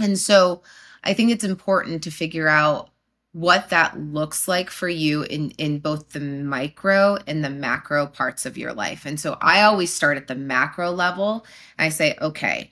And 0.00 0.18
so 0.18 0.62
I 1.04 1.14
think 1.14 1.30
it's 1.30 1.44
important 1.44 2.02
to 2.04 2.10
figure 2.10 2.48
out 2.48 2.89
what 3.32 3.70
that 3.70 3.98
looks 3.98 4.48
like 4.48 4.70
for 4.70 4.88
you 4.88 5.22
in 5.22 5.50
in 5.52 5.78
both 5.78 6.10
the 6.10 6.20
micro 6.20 7.16
and 7.26 7.44
the 7.44 7.50
macro 7.50 8.06
parts 8.06 8.46
of 8.46 8.58
your 8.58 8.72
life. 8.72 9.06
And 9.06 9.20
so 9.20 9.38
I 9.40 9.62
always 9.62 9.92
start 9.92 10.16
at 10.16 10.26
the 10.26 10.34
macro 10.34 10.90
level. 10.90 11.46
I 11.78 11.90
say, 11.90 12.16
okay, 12.20 12.70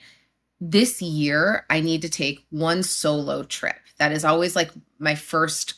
this 0.61 1.01
year 1.01 1.65
I 1.71 1.81
need 1.81 2.03
to 2.03 2.09
take 2.09 2.45
one 2.51 2.83
solo 2.83 3.45
trip. 3.45 3.79
That 3.99 4.13
is 4.13 4.25
always 4.25 4.57
like 4.57 4.71
my 4.99 5.15
first 5.15 5.75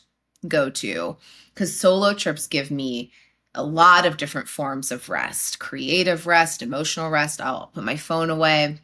go 0.47 0.69
to 0.69 1.17
cuz 1.55 1.79
solo 1.79 2.13
trips 2.13 2.47
give 2.47 2.71
me 2.71 3.11
a 3.53 3.63
lot 3.63 4.05
of 4.05 4.17
different 4.17 4.47
forms 4.47 4.91
of 4.91 5.09
rest, 5.09 5.59
creative 5.59 6.25
rest, 6.25 6.61
emotional 6.61 7.09
rest. 7.09 7.41
I'll 7.41 7.67
put 7.67 7.83
my 7.83 7.97
phone 7.97 8.29
away 8.29 8.79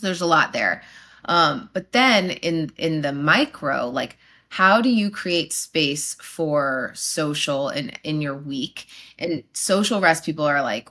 there's 0.00 0.20
a 0.20 0.26
lot 0.26 0.52
there. 0.52 0.82
Um, 1.24 1.70
but 1.72 1.92
then 1.92 2.30
in 2.30 2.72
in 2.76 3.02
the 3.02 3.12
micro, 3.12 3.88
like 3.88 4.16
how 4.48 4.80
do 4.80 4.88
you 4.88 5.10
create 5.10 5.52
space 5.52 6.14
for 6.14 6.92
social 6.94 7.68
and 7.68 7.90
in, 8.04 8.16
in 8.16 8.22
your 8.22 8.36
week? 8.36 8.86
And 9.18 9.44
social 9.52 10.00
rest 10.00 10.24
people 10.24 10.44
are 10.44 10.62
like, 10.62 10.88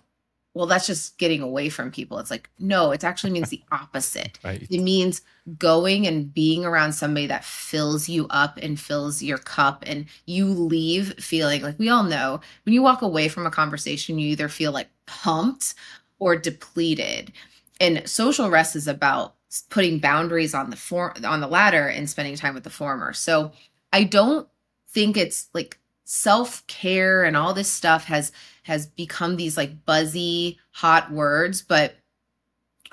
well, 0.53 0.65
that's 0.65 0.87
just 0.87 1.19
getting 1.19 1.41
away 1.41 1.69
from 1.69 1.91
people. 1.91 2.17
It's 2.17 2.31
like, 2.31 2.49
no, 2.57 2.91
it 2.91 3.03
actually 3.03 3.29
means 3.31 3.49
the 3.49 3.61
opposite. 3.71 4.39
Right. 4.43 4.65
It 4.69 4.81
means 4.81 5.21
going 5.59 6.07
and 6.07 6.33
being 6.33 6.65
around 6.65 6.93
somebody 6.93 7.27
that 7.27 7.45
fills 7.45 8.09
you 8.09 8.27
up 8.29 8.57
and 8.61 8.79
fills 8.79 9.21
your 9.21 9.37
cup, 9.37 9.83
and 9.85 10.05
you 10.25 10.47
leave 10.47 11.13
feeling 11.19 11.61
like 11.61 11.77
we 11.77 11.89
all 11.89 12.03
know 12.03 12.41
when 12.65 12.73
you 12.73 12.81
walk 12.81 13.01
away 13.01 13.27
from 13.27 13.45
a 13.45 13.51
conversation, 13.51 14.17
you 14.17 14.29
either 14.29 14.49
feel 14.49 14.71
like 14.71 14.89
pumped 15.05 15.75
or 16.19 16.35
depleted 16.35 17.31
and 17.79 18.07
social 18.07 18.49
rest 18.49 18.75
is 18.75 18.87
about 18.87 19.35
putting 19.69 19.99
boundaries 19.99 20.53
on 20.53 20.69
the 20.69 20.75
form 20.75 21.13
on 21.23 21.41
the 21.41 21.47
latter 21.47 21.87
and 21.87 22.09
spending 22.09 22.35
time 22.35 22.53
with 22.53 22.63
the 22.63 22.69
former 22.69 23.13
so 23.13 23.51
i 23.93 24.03
don't 24.03 24.47
think 24.89 25.17
it's 25.17 25.47
like 25.53 25.79
self-care 26.03 27.23
and 27.23 27.35
all 27.35 27.53
this 27.53 27.71
stuff 27.71 28.05
has 28.05 28.31
has 28.63 28.87
become 28.87 29.35
these 29.35 29.57
like 29.57 29.85
buzzy 29.85 30.57
hot 30.71 31.11
words 31.11 31.61
but 31.61 31.95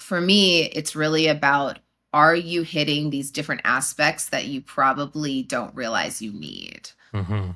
for 0.00 0.20
me 0.20 0.64
it's 0.64 0.96
really 0.96 1.26
about 1.26 1.78
are 2.12 2.34
you 2.34 2.62
hitting 2.62 3.10
these 3.10 3.30
different 3.30 3.60
aspects 3.64 4.28
that 4.28 4.46
you 4.46 4.60
probably 4.60 5.42
don't 5.42 5.74
realize 5.74 6.22
you 6.22 6.32
need 6.32 6.90
mm-hmm. 7.12 7.50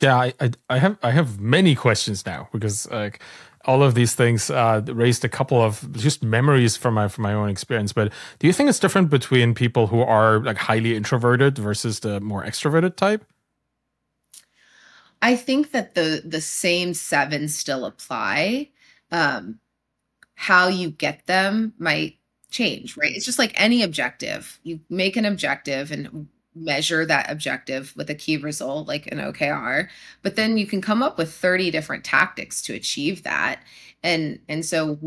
yeah 0.00 0.16
I, 0.16 0.32
I, 0.40 0.50
I 0.70 0.78
have 0.78 0.98
i 1.02 1.10
have 1.10 1.40
many 1.40 1.74
questions 1.74 2.26
now 2.26 2.48
because 2.52 2.90
like 2.90 3.20
all 3.66 3.82
of 3.82 3.94
these 3.94 4.14
things 4.14 4.50
uh, 4.50 4.80
raised 4.86 5.24
a 5.24 5.28
couple 5.28 5.60
of 5.60 5.92
just 5.92 6.22
memories 6.22 6.76
from 6.76 6.94
my 6.94 7.08
from 7.08 7.22
my 7.22 7.34
own 7.34 7.48
experience. 7.48 7.92
But 7.92 8.12
do 8.38 8.46
you 8.46 8.52
think 8.52 8.68
it's 8.68 8.78
different 8.78 9.10
between 9.10 9.54
people 9.54 9.88
who 9.88 10.00
are 10.00 10.40
like 10.40 10.56
highly 10.56 10.94
introverted 10.94 11.58
versus 11.58 12.00
the 12.00 12.20
more 12.20 12.44
extroverted 12.44 12.96
type? 12.96 13.24
I 15.20 15.36
think 15.36 15.72
that 15.72 15.94
the 15.94 16.22
the 16.24 16.40
same 16.40 16.94
seven 16.94 17.48
still 17.48 17.84
apply. 17.84 18.70
Um, 19.10 19.60
how 20.34 20.68
you 20.68 20.90
get 20.90 21.26
them 21.26 21.72
might 21.78 22.18
change, 22.50 22.96
right? 22.96 23.14
It's 23.14 23.24
just 23.24 23.38
like 23.38 23.52
any 23.56 23.82
objective. 23.82 24.60
You 24.62 24.80
make 24.88 25.16
an 25.16 25.24
objective, 25.24 25.90
and 25.90 26.28
measure 26.56 27.04
that 27.04 27.30
objective 27.30 27.92
with 27.96 28.08
a 28.08 28.14
key 28.14 28.36
result 28.36 28.88
like 28.88 29.06
an 29.12 29.18
OKR 29.18 29.88
but 30.22 30.36
then 30.36 30.56
you 30.56 30.66
can 30.66 30.80
come 30.80 31.02
up 31.02 31.18
with 31.18 31.32
30 31.32 31.70
different 31.70 32.02
tactics 32.02 32.62
to 32.62 32.74
achieve 32.74 33.22
that. 33.22 33.60
And 34.02 34.40
and 34.48 34.64
so 34.64 34.98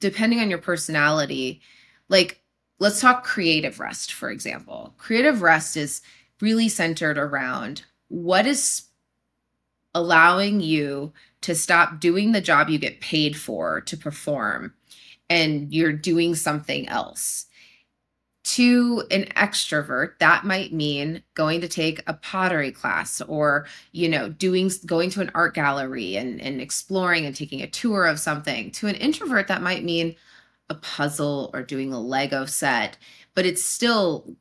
depending 0.00 0.40
on 0.40 0.50
your 0.50 0.58
personality 0.58 1.60
like 2.08 2.42
let's 2.78 3.00
talk 3.00 3.24
creative 3.24 3.80
rest 3.80 4.12
for 4.12 4.30
example. 4.30 4.94
Creative 4.98 5.40
rest 5.40 5.76
is 5.76 6.02
really 6.40 6.68
centered 6.68 7.16
around 7.16 7.82
what 8.08 8.46
is 8.46 8.82
allowing 9.94 10.60
you 10.60 11.12
to 11.40 11.54
stop 11.54 12.00
doing 12.00 12.32
the 12.32 12.40
job 12.40 12.68
you 12.68 12.78
get 12.78 13.00
paid 13.00 13.34
for 13.36 13.80
to 13.80 13.96
perform 13.96 14.74
and 15.30 15.72
you're 15.72 15.92
doing 15.92 16.34
something 16.34 16.86
else 16.88 17.46
to 18.46 19.02
an 19.10 19.24
extrovert 19.36 20.16
that 20.20 20.44
might 20.44 20.72
mean 20.72 21.20
going 21.34 21.60
to 21.60 21.66
take 21.66 22.00
a 22.06 22.14
pottery 22.14 22.70
class 22.70 23.20
or 23.22 23.66
you 23.90 24.08
know 24.08 24.28
doing 24.28 24.70
going 24.86 25.10
to 25.10 25.20
an 25.20 25.30
art 25.34 25.52
gallery 25.52 26.16
and, 26.16 26.40
and 26.40 26.60
exploring 26.60 27.26
and 27.26 27.34
taking 27.34 27.60
a 27.60 27.66
tour 27.66 28.06
of 28.06 28.20
something 28.20 28.70
to 28.70 28.86
an 28.86 28.94
introvert 28.94 29.48
that 29.48 29.62
might 29.62 29.82
mean 29.82 30.14
a 30.70 30.76
puzzle 30.76 31.50
or 31.54 31.62
doing 31.64 31.92
a 31.92 32.00
lego 32.00 32.46
set 32.46 32.96
but 33.34 33.44
it's 33.44 33.64
still 33.64 34.36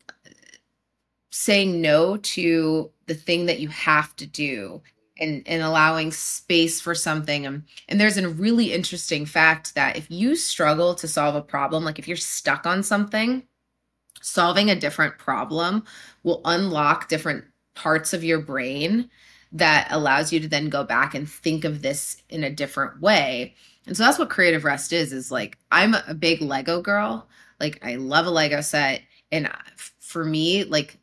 saying 1.31 1.81
no 1.81 2.17
to 2.17 2.91
the 3.07 3.15
thing 3.15 3.47
that 3.47 3.59
you 3.59 3.69
have 3.69 4.15
to 4.17 4.27
do 4.27 4.83
and, 5.17 5.43
and 5.45 5.63
allowing 5.63 6.11
space 6.11 6.79
for 6.79 6.93
something. 6.95 7.45
And, 7.45 7.63
and 7.87 7.99
there's 7.99 8.17
a 8.17 8.29
really 8.29 8.71
interesting 8.71 9.25
fact 9.25 9.75
that 9.75 9.97
if 9.97 10.09
you 10.09 10.35
struggle 10.35 10.95
to 10.95 11.07
solve 11.07 11.35
a 11.35 11.41
problem, 11.41 11.83
like 11.83 11.99
if 11.99 12.07
you're 12.07 12.17
stuck 12.17 12.65
on 12.65 12.83
something, 12.83 13.43
solving 14.25 14.71
a 14.71 14.75
different 14.75 15.19
problem 15.19 15.83
will 16.23 16.41
unlock 16.45 17.07
different 17.07 17.45
parts 17.75 18.11
of 18.11 18.23
your 18.23 18.39
brain 18.39 19.07
that 19.51 19.87
allows 19.91 20.33
you 20.33 20.39
to 20.39 20.47
then 20.47 20.67
go 20.67 20.83
back 20.83 21.13
and 21.13 21.29
think 21.29 21.63
of 21.63 21.83
this 21.83 22.23
in 22.29 22.43
a 22.43 22.49
different 22.49 22.99
way. 22.99 23.53
And 23.85 23.95
so 23.95 24.03
that's 24.03 24.17
what 24.17 24.31
creative 24.31 24.63
rest 24.63 24.91
is 24.91 25.13
is 25.13 25.31
like 25.31 25.59
I'm 25.71 25.93
a 25.93 26.15
big 26.15 26.41
Lego 26.41 26.81
girl. 26.81 27.27
Like 27.59 27.79
I 27.85 27.95
love 27.95 28.25
a 28.25 28.31
Lego 28.31 28.61
set 28.61 29.03
and 29.31 29.47
for 29.99 30.25
me 30.25 30.63
like 30.63 30.97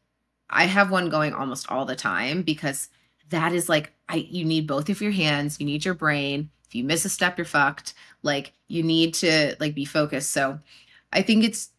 I 0.51 0.65
have 0.65 0.91
one 0.91 1.09
going 1.09 1.33
almost 1.33 1.71
all 1.71 1.85
the 1.85 1.95
time 1.95 2.43
because 2.43 2.89
that 3.29 3.53
is 3.53 3.69
like 3.69 3.93
I 4.09 4.17
you 4.17 4.45
need 4.45 4.67
both 4.67 4.89
of 4.89 5.01
your 5.01 5.13
hands, 5.13 5.61
you 5.61 5.67
need 5.67 5.85
your 5.85 5.95
brain. 5.95 6.51
If 6.67 6.75
you 6.75 6.83
miss 6.83 7.05
a 7.05 7.09
step 7.09 7.39
you're 7.39 7.45
fucked. 7.45 7.95
Like 8.25 8.53
you 8.67 8.83
need 8.83 9.15
to 9.15 9.55
like 9.61 9.77
be 9.77 9.85
focused. 9.85 10.33
So 10.33 10.59
I 11.13 11.23
think 11.23 11.45
it's 11.45 11.71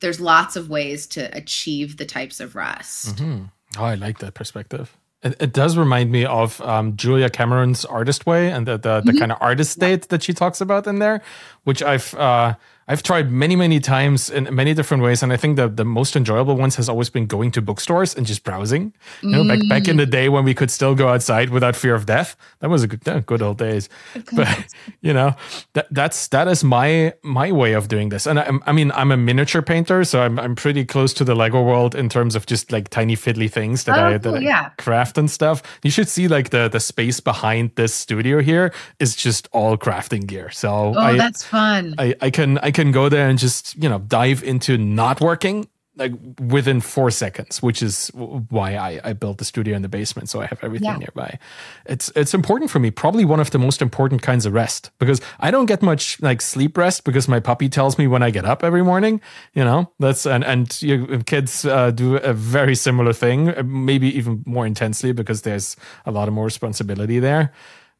there's 0.00 0.20
lots 0.20 0.56
of 0.56 0.68
ways 0.68 1.06
to 1.08 1.34
achieve 1.36 1.96
the 1.96 2.06
types 2.06 2.40
of 2.40 2.54
rest. 2.54 3.16
Mm-hmm. 3.16 3.44
Oh, 3.78 3.84
I 3.84 3.94
like 3.94 4.18
that 4.18 4.34
perspective. 4.34 4.96
It, 5.22 5.36
it 5.40 5.52
does 5.52 5.76
remind 5.76 6.10
me 6.10 6.24
of 6.24 6.60
um, 6.62 6.96
Julia 6.96 7.28
Cameron's 7.28 7.84
artist 7.84 8.26
way 8.26 8.50
and 8.50 8.66
the 8.66 8.78
the, 8.78 9.00
the 9.00 9.12
mm-hmm. 9.12 9.18
kind 9.18 9.32
of 9.32 9.38
artist 9.40 9.72
state 9.72 10.08
that 10.08 10.22
she 10.22 10.32
talks 10.32 10.60
about 10.60 10.86
in 10.86 10.98
there, 10.98 11.20
which 11.64 11.82
I've 11.82 12.14
uh, 12.14 12.54
I've 12.90 13.04
tried 13.04 13.30
many, 13.30 13.54
many 13.54 13.78
times 13.78 14.28
in 14.28 14.52
many 14.52 14.74
different 14.74 15.04
ways, 15.04 15.22
and 15.22 15.32
I 15.32 15.36
think 15.36 15.54
the 15.54 15.68
the 15.68 15.84
most 15.84 16.16
enjoyable 16.16 16.56
ones 16.56 16.74
has 16.74 16.88
always 16.88 17.08
been 17.08 17.26
going 17.26 17.52
to 17.52 17.62
bookstores 17.62 18.16
and 18.16 18.26
just 18.26 18.42
browsing. 18.42 18.92
You 19.22 19.30
know, 19.30 19.44
mm. 19.44 19.48
back 19.48 19.68
back 19.68 19.88
in 19.88 19.96
the 19.96 20.06
day 20.06 20.28
when 20.28 20.42
we 20.42 20.54
could 20.54 20.72
still 20.72 20.96
go 20.96 21.06
outside 21.06 21.50
without 21.50 21.76
fear 21.76 21.94
of 21.94 22.04
death. 22.04 22.34
That 22.58 22.68
was 22.68 22.82
a 22.82 22.88
good 22.88 23.26
good 23.26 23.42
old 23.42 23.58
days. 23.58 23.88
Okay. 24.16 24.36
But 24.36 24.64
you 25.02 25.12
know, 25.12 25.36
that 25.74 25.86
that's 25.92 26.26
that 26.28 26.48
is 26.48 26.64
my 26.64 27.14
my 27.22 27.52
way 27.52 27.74
of 27.74 27.86
doing 27.86 28.08
this. 28.08 28.26
And 28.26 28.40
I, 28.40 28.50
I 28.66 28.72
mean, 28.72 28.90
I'm 28.96 29.12
a 29.12 29.16
miniature 29.16 29.62
painter, 29.62 30.02
so 30.02 30.22
I'm 30.22 30.40
I'm 30.40 30.56
pretty 30.56 30.84
close 30.84 31.14
to 31.14 31.24
the 31.24 31.36
Lego 31.36 31.62
world 31.62 31.94
in 31.94 32.08
terms 32.08 32.34
of 32.34 32.46
just 32.46 32.72
like 32.72 32.88
tiny 32.88 33.14
fiddly 33.14 33.48
things 33.48 33.84
that 33.84 34.00
oh, 34.00 34.06
I 34.06 34.18
that 34.18 34.34
cool, 34.34 34.48
I 34.48 34.70
craft 34.78 35.16
and 35.16 35.30
stuff. 35.30 35.62
You 35.84 35.92
should 35.92 36.08
see 36.08 36.26
like 36.26 36.50
the 36.50 36.66
the 36.66 36.80
space 36.80 37.20
behind 37.20 37.70
this 37.76 37.94
studio 37.94 38.40
here 38.40 38.74
is 38.98 39.14
just 39.14 39.48
all 39.52 39.78
crafting 39.78 40.26
gear. 40.26 40.50
So 40.50 40.92
oh, 40.96 40.98
I, 40.98 41.16
that's 41.16 41.44
fun. 41.44 41.94
I, 41.96 42.16
I 42.20 42.30
can 42.30 42.58
I 42.58 42.72
can 42.72 42.79
go 42.90 43.08
there 43.08 43.28
and 43.28 43.38
just 43.38 43.76
you 43.76 43.88
know 43.88 43.98
dive 43.98 44.42
into 44.42 44.78
not 44.78 45.20
working 45.20 45.68
like 46.00 46.12
within 46.40 46.80
four 46.80 47.10
seconds, 47.10 47.62
which 47.62 47.82
is 47.82 48.08
why 48.14 48.74
I, 48.74 49.00
I 49.04 49.12
built 49.12 49.38
the 49.38 49.44
studio 49.44 49.76
in 49.76 49.82
the 49.82 49.88
basement, 49.88 50.30
so 50.30 50.40
I 50.40 50.46
have 50.46 50.58
everything 50.62 50.88
yeah. 50.88 50.96
nearby. 50.96 51.38
It's 51.84 52.10
it's 52.16 52.32
important 52.32 52.70
for 52.70 52.78
me, 52.78 52.90
probably 52.90 53.24
one 53.24 53.38
of 53.38 53.50
the 53.50 53.58
most 53.58 53.82
important 53.82 54.22
kinds 54.22 54.46
of 54.46 54.54
rest 54.54 54.90
because 54.98 55.20
I 55.40 55.50
don't 55.50 55.66
get 55.66 55.82
much 55.82 56.20
like 56.22 56.40
sleep 56.40 56.78
rest 56.78 57.04
because 57.04 57.28
my 57.28 57.38
puppy 57.38 57.68
tells 57.68 57.98
me 57.98 58.06
when 58.06 58.22
I 58.22 58.30
get 58.30 58.44
up 58.44 58.64
every 58.64 58.82
morning. 58.82 59.20
You 59.52 59.64
know, 59.64 59.92
that's 59.98 60.26
and 60.26 60.42
and 60.42 60.80
you, 60.80 61.22
kids 61.26 61.64
uh, 61.64 61.90
do 61.90 62.16
a 62.16 62.32
very 62.32 62.74
similar 62.74 63.12
thing, 63.12 63.52
maybe 63.64 64.16
even 64.16 64.42
more 64.46 64.66
intensely 64.66 65.12
because 65.12 65.42
there's 65.42 65.76
a 66.06 66.10
lot 66.10 66.28
of 66.28 66.34
more 66.34 66.46
responsibility 66.46 67.18
there. 67.18 67.52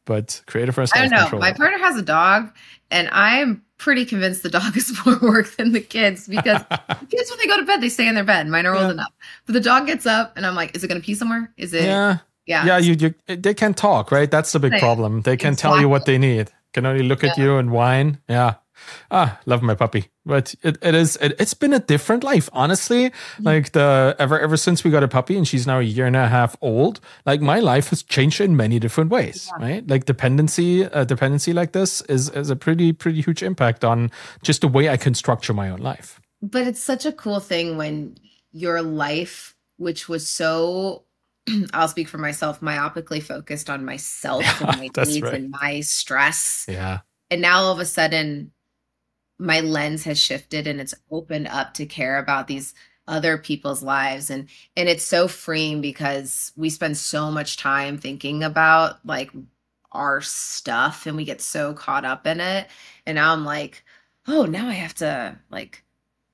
But 0.05 0.41
creative 0.47 0.77
rest. 0.77 0.97
I 0.97 1.07
don't 1.07 1.31
know. 1.31 1.37
My 1.37 1.53
partner 1.53 1.77
has 1.77 1.95
a 1.95 2.01
dog, 2.01 2.51
and 2.89 3.07
I'm 3.11 3.61
pretty 3.81 4.05
convinced 4.05 4.43
the 4.43 4.49
dog 4.49 4.77
is 4.77 4.95
more 5.05 5.19
work 5.21 5.55
than 5.57 5.73
the 5.73 5.81
kids 5.81 6.27
because 6.27 6.61
the 6.69 7.07
kids 7.09 7.29
when 7.29 7.39
they 7.39 7.47
go 7.47 7.57
to 7.57 7.65
bed 7.65 7.81
they 7.81 7.89
stay 7.89 8.07
in 8.07 8.15
their 8.15 8.23
bed. 8.23 8.47
Mine 8.47 8.65
are 8.65 8.75
yeah. 8.75 8.81
old 8.83 8.91
enough, 8.91 9.11
but 9.45 9.53
the 9.53 9.59
dog 9.59 9.87
gets 9.87 10.05
up 10.05 10.33
and 10.37 10.45
I'm 10.45 10.55
like, 10.55 10.75
is 10.75 10.83
it 10.83 10.87
going 10.87 11.01
to 11.01 11.05
pee 11.05 11.15
somewhere? 11.15 11.51
Is 11.57 11.73
it? 11.73 11.83
Yeah. 11.83 12.19
Yeah. 12.45 12.65
Yeah. 12.65 12.77
You, 12.77 12.93
you 12.93 13.35
they 13.35 13.53
can 13.53 13.73
talk, 13.73 14.11
right? 14.11 14.29
That's 14.29 14.51
the 14.51 14.59
big 14.59 14.79
problem. 14.79 15.21
They 15.21 15.35
can 15.35 15.53
exactly. 15.53 15.75
tell 15.75 15.81
you 15.81 15.89
what 15.89 16.05
they 16.05 16.17
need. 16.17 16.51
Can 16.73 16.85
only 16.85 17.03
look 17.03 17.23
yeah. 17.23 17.31
at 17.31 17.37
you 17.37 17.57
and 17.57 17.71
whine. 17.71 18.19
Yeah 18.29 18.55
ah, 19.09 19.39
love 19.45 19.61
my 19.61 19.75
puppy. 19.75 20.09
But 20.25 20.55
it, 20.61 20.77
it 20.81 20.95
is 20.95 21.17
it, 21.17 21.39
has 21.39 21.53
been 21.53 21.73
a 21.73 21.79
different 21.79 22.23
life, 22.23 22.49
honestly. 22.53 23.09
Mm-hmm. 23.09 23.43
Like 23.43 23.71
the 23.71 24.15
ever 24.19 24.39
ever 24.39 24.57
since 24.57 24.83
we 24.83 24.91
got 24.91 25.03
a 25.03 25.07
puppy 25.07 25.37
and 25.37 25.47
she's 25.47 25.65
now 25.65 25.79
a 25.79 25.83
year 25.83 26.05
and 26.05 26.15
a 26.15 26.27
half 26.27 26.55
old, 26.61 26.99
like 27.25 27.41
my 27.41 27.59
life 27.59 27.89
has 27.89 28.03
changed 28.03 28.41
in 28.41 28.55
many 28.55 28.79
different 28.79 29.09
ways, 29.09 29.49
yeah. 29.51 29.65
right? 29.65 29.87
Like 29.87 30.05
dependency, 30.05 30.83
a 30.83 31.05
dependency 31.05 31.53
like 31.53 31.71
this 31.71 32.01
is 32.01 32.29
is 32.29 32.49
a 32.49 32.55
pretty 32.55 32.93
pretty 32.93 33.21
huge 33.21 33.43
impact 33.43 33.83
on 33.83 34.11
just 34.43 34.61
the 34.61 34.67
way 34.67 34.89
I 34.89 34.97
can 34.97 35.13
structure 35.13 35.53
my 35.53 35.69
own 35.69 35.79
life. 35.79 36.19
But 36.41 36.67
it's 36.67 36.81
such 36.81 37.05
a 37.05 37.11
cool 37.11 37.39
thing 37.39 37.77
when 37.77 38.17
your 38.51 38.81
life, 38.81 39.55
which 39.77 40.09
was 40.09 40.27
so 40.27 41.05
I'll 41.73 41.87
speak 41.87 42.07
for 42.07 42.17
myself, 42.17 42.61
myopically 42.61 43.21
focused 43.21 43.69
on 43.69 43.85
myself 43.85 44.43
and 44.61 44.77
my 44.77 44.89
needs 45.05 45.21
right. 45.21 45.33
and 45.33 45.51
my 45.51 45.81
stress. 45.81 46.65
Yeah. 46.67 46.99
And 47.29 47.41
now 47.41 47.61
all 47.61 47.71
of 47.71 47.79
a 47.79 47.85
sudden 47.85 48.51
my 49.41 49.59
lens 49.59 50.03
has 50.03 50.19
shifted 50.19 50.67
and 50.67 50.79
it's 50.79 50.93
opened 51.09 51.47
up 51.47 51.73
to 51.73 51.85
care 51.85 52.19
about 52.19 52.47
these 52.47 52.73
other 53.07 53.37
people's 53.37 53.81
lives. 53.81 54.29
And 54.29 54.47
and 54.77 54.87
it's 54.87 55.03
so 55.03 55.27
freeing 55.27 55.81
because 55.81 56.53
we 56.55 56.69
spend 56.69 56.95
so 56.95 57.31
much 57.31 57.57
time 57.57 57.97
thinking 57.97 58.43
about 58.43 59.05
like 59.05 59.31
our 59.91 60.21
stuff 60.21 61.07
and 61.07 61.17
we 61.17 61.25
get 61.25 61.41
so 61.41 61.73
caught 61.73 62.05
up 62.05 62.27
in 62.27 62.39
it. 62.39 62.67
And 63.05 63.15
now 63.15 63.33
I'm 63.33 63.43
like 63.43 63.83
oh 64.27 64.45
now 64.45 64.67
I 64.67 64.73
have 64.73 64.93
to 64.95 65.37
like 65.49 65.83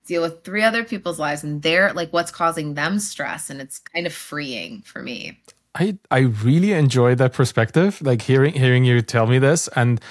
deal 0.05 0.21
with 0.21 0.43
three 0.43 0.63
other 0.63 0.83
people's 0.83 1.19
lives 1.19 1.43
and 1.43 1.61
they're 1.61 1.93
like 1.93 2.11
what's 2.11 2.31
causing 2.31 2.73
them 2.73 2.99
stress. 2.99 3.49
And 3.49 3.61
it's 3.61 3.79
kind 3.79 4.05
of 4.05 4.13
freeing 4.13 4.81
for 4.81 5.01
me. 5.01 5.39
I 5.75 5.97
I 6.11 6.19
really 6.19 6.73
enjoy 6.73 7.15
that 7.15 7.31
perspective 7.31 8.01
like 8.01 8.21
hearing 8.21 8.53
hearing 8.53 8.83
you 8.83 9.01
tell 9.01 9.27
me 9.27 9.39
this. 9.39 9.69
And 9.69 10.01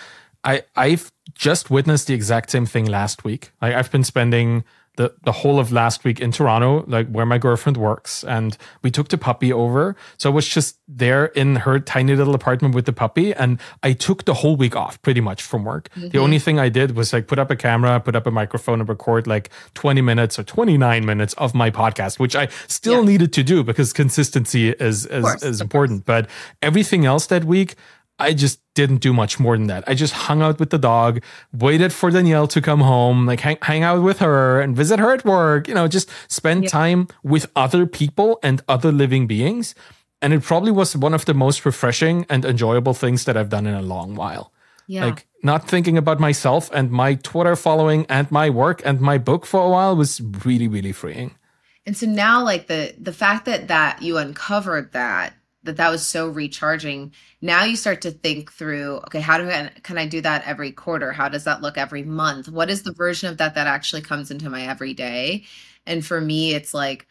I 0.43 0.65
I've 0.75 1.13
just 1.35 1.71
witnessed 1.71 2.07
the 2.07 2.15
exact 2.15 2.51
same 2.51 2.67
thing 2.67 2.87
last 2.87 3.25
week. 3.25 3.53
Like 3.61 3.75
I've 3.75 3.91
been 3.91 4.05
spending 4.05 4.65
the, 4.97 5.15
the 5.25 5.33
whole 5.33 5.59
of 5.61 5.73
last 5.73 6.05
week 6.05 6.21
in 6.21 6.33
Toronto, 6.33 6.85
like 6.87 7.09
where 7.09 7.27
my 7.27 7.39
girlfriend 7.39 7.77
works, 7.77 8.25
and 8.25 8.57
we 8.83 8.91
took 8.91 9.09
the 9.09 9.19
puppy 9.19 9.53
over. 9.53 9.95
So 10.17 10.31
I 10.31 10.35
was 10.35 10.49
just 10.49 10.79
there 10.89 11.27
in 11.27 11.57
her 11.57 11.79
tiny 11.79 12.17
little 12.17 12.35
apartment 12.35 12.75
with 12.75 12.87
the 12.87 12.93
puppy, 12.93 13.35
and 13.35 13.61
I 13.83 13.93
took 13.93 14.25
the 14.25 14.35
whole 14.35 14.57
week 14.57 14.75
off 14.75 15.01
pretty 15.03 15.21
much 15.21 15.43
from 15.43 15.65
work. 15.65 15.91
Mm-hmm. 15.91 16.09
The 16.09 16.19
only 16.19 16.39
thing 16.39 16.59
I 16.59 16.71
did 16.71 16.97
was 16.97 17.13
like 17.13 17.27
put 17.27 17.39
up 17.39 17.51
a 17.51 17.57
camera, 17.57 18.01
put 18.01 18.17
up 18.17 18.27
a 18.27 18.31
microphone, 18.31 18.81
and 18.81 18.89
record 18.89 19.27
like 19.27 19.51
20 19.75 20.01
minutes 20.01 20.39
or 20.39 20.45
29 20.45 21.05
minutes 21.05 21.35
of 21.35 21.55
my 21.55 21.71
podcast, 21.71 22.19
which 22.19 22.35
I 22.35 22.49
still 22.67 23.01
yeah. 23.01 23.11
needed 23.11 23.33
to 23.35 23.43
do 23.43 23.63
because 23.63 23.93
consistency 23.93 24.71
is 24.71 25.07
is, 25.07 25.25
course, 25.25 25.43
is 25.43 25.61
important. 25.61 26.07
But 26.07 26.29
everything 26.63 27.05
else 27.05 27.27
that 27.27 27.45
week, 27.45 27.75
I 28.19 28.33
just 28.33 28.61
didn't 28.75 28.99
do 28.99 29.13
much 29.13 29.39
more 29.39 29.57
than 29.57 29.67
that. 29.67 29.85
I 29.87 29.95
just 29.95 30.13
hung 30.13 30.41
out 30.41 30.59
with 30.59 30.71
the 30.71 30.79
dog, 30.79 31.23
waited 31.53 31.93
for 31.93 32.11
Danielle 32.11 32.47
to 32.49 32.61
come 32.61 32.81
home, 32.81 33.27
like 33.27 33.41
hang, 33.41 33.59
hang 33.63 33.83
out 33.83 34.03
with 34.03 34.21
her 34.21 34.61
and 34.61 34.75
visit 34.75 34.99
her 34.99 35.13
at 35.13 35.25
work, 35.25 35.69
you 35.69 35.75
know, 35.75 35.87
just 35.87 36.11
spend 36.29 36.65
yeah. 36.65 36.71
time 36.71 37.09
with 37.23 37.51
other 37.55 37.87
people 37.87 38.39
and 38.43 38.63
other 38.69 38.91
living 38.91 39.27
beings. 39.27 39.75
And 40.23 40.33
it 40.33 40.43
probably 40.43 40.73
was 40.73 40.97
one 40.97 41.13
of 41.13 41.27
the 41.27 41.35
most 41.35 41.67
refreshing 41.67 42.25
and 42.31 42.45
enjoyable 42.45 42.95
things 42.95 43.25
that 43.25 43.37
I've 43.37 43.51
done 43.51 43.67
in 43.67 43.75
a 43.75 43.83
long 43.83 44.15
while. 44.15 44.53
Yeah. 44.87 45.07
Like 45.07 45.27
not 45.43 45.69
thinking 45.69 45.99
about 45.99 46.19
myself 46.19 46.71
and 46.73 46.91
my 46.91 47.15
Twitter 47.17 47.55
following 47.55 48.07
and 48.09 48.31
my 48.31 48.49
work 48.49 48.81
and 48.85 49.01
my 49.01 49.19
book 49.19 49.45
for 49.45 49.61
a 49.61 49.69
while 49.69 49.95
was 49.95 50.21
really, 50.21 50.69
really 50.69 50.93
freeing. 50.93 51.37
And 51.85 51.97
so 51.97 52.07
now 52.07 52.43
like 52.43 52.67
the 52.67 52.95
the 52.99 53.13
fact 53.13 53.45
that 53.45 53.69
that 53.69 54.03
you 54.03 54.19
uncovered 54.19 54.93
that 54.93 55.35
that 55.67 55.77
that 55.77 55.91
was 55.91 56.07
so 56.07 56.29
recharging. 56.29 57.13
Now 57.43 57.65
you 57.65 57.77
start 57.77 58.01
to 58.03 58.11
think 58.11 58.53
through 58.53 58.97
okay 59.07 59.21
how 59.21 59.39
do 59.39 59.49
i 59.51 59.71
can 59.83 59.99
i 59.99 60.07
do 60.07 60.21
that 60.23 60.47
every 60.47 60.73
quarter? 60.73 61.13
How 61.13 61.29
does 61.29 61.45
that 61.45 61.63
look 61.63 61.79
every 61.79 62.03
month? 62.03 62.49
What 62.49 62.71
is 62.71 62.83
the 62.83 62.93
version 62.95 63.29
of 63.31 63.39
that 63.39 63.55
that 63.55 63.67
actually 63.67 64.03
comes 64.03 64.31
into 64.31 64.51
my 64.51 64.63
everyday? 64.67 65.45
And 65.87 66.05
for 66.07 66.21
me 66.21 66.55
it's 66.55 66.75
like 66.75 67.07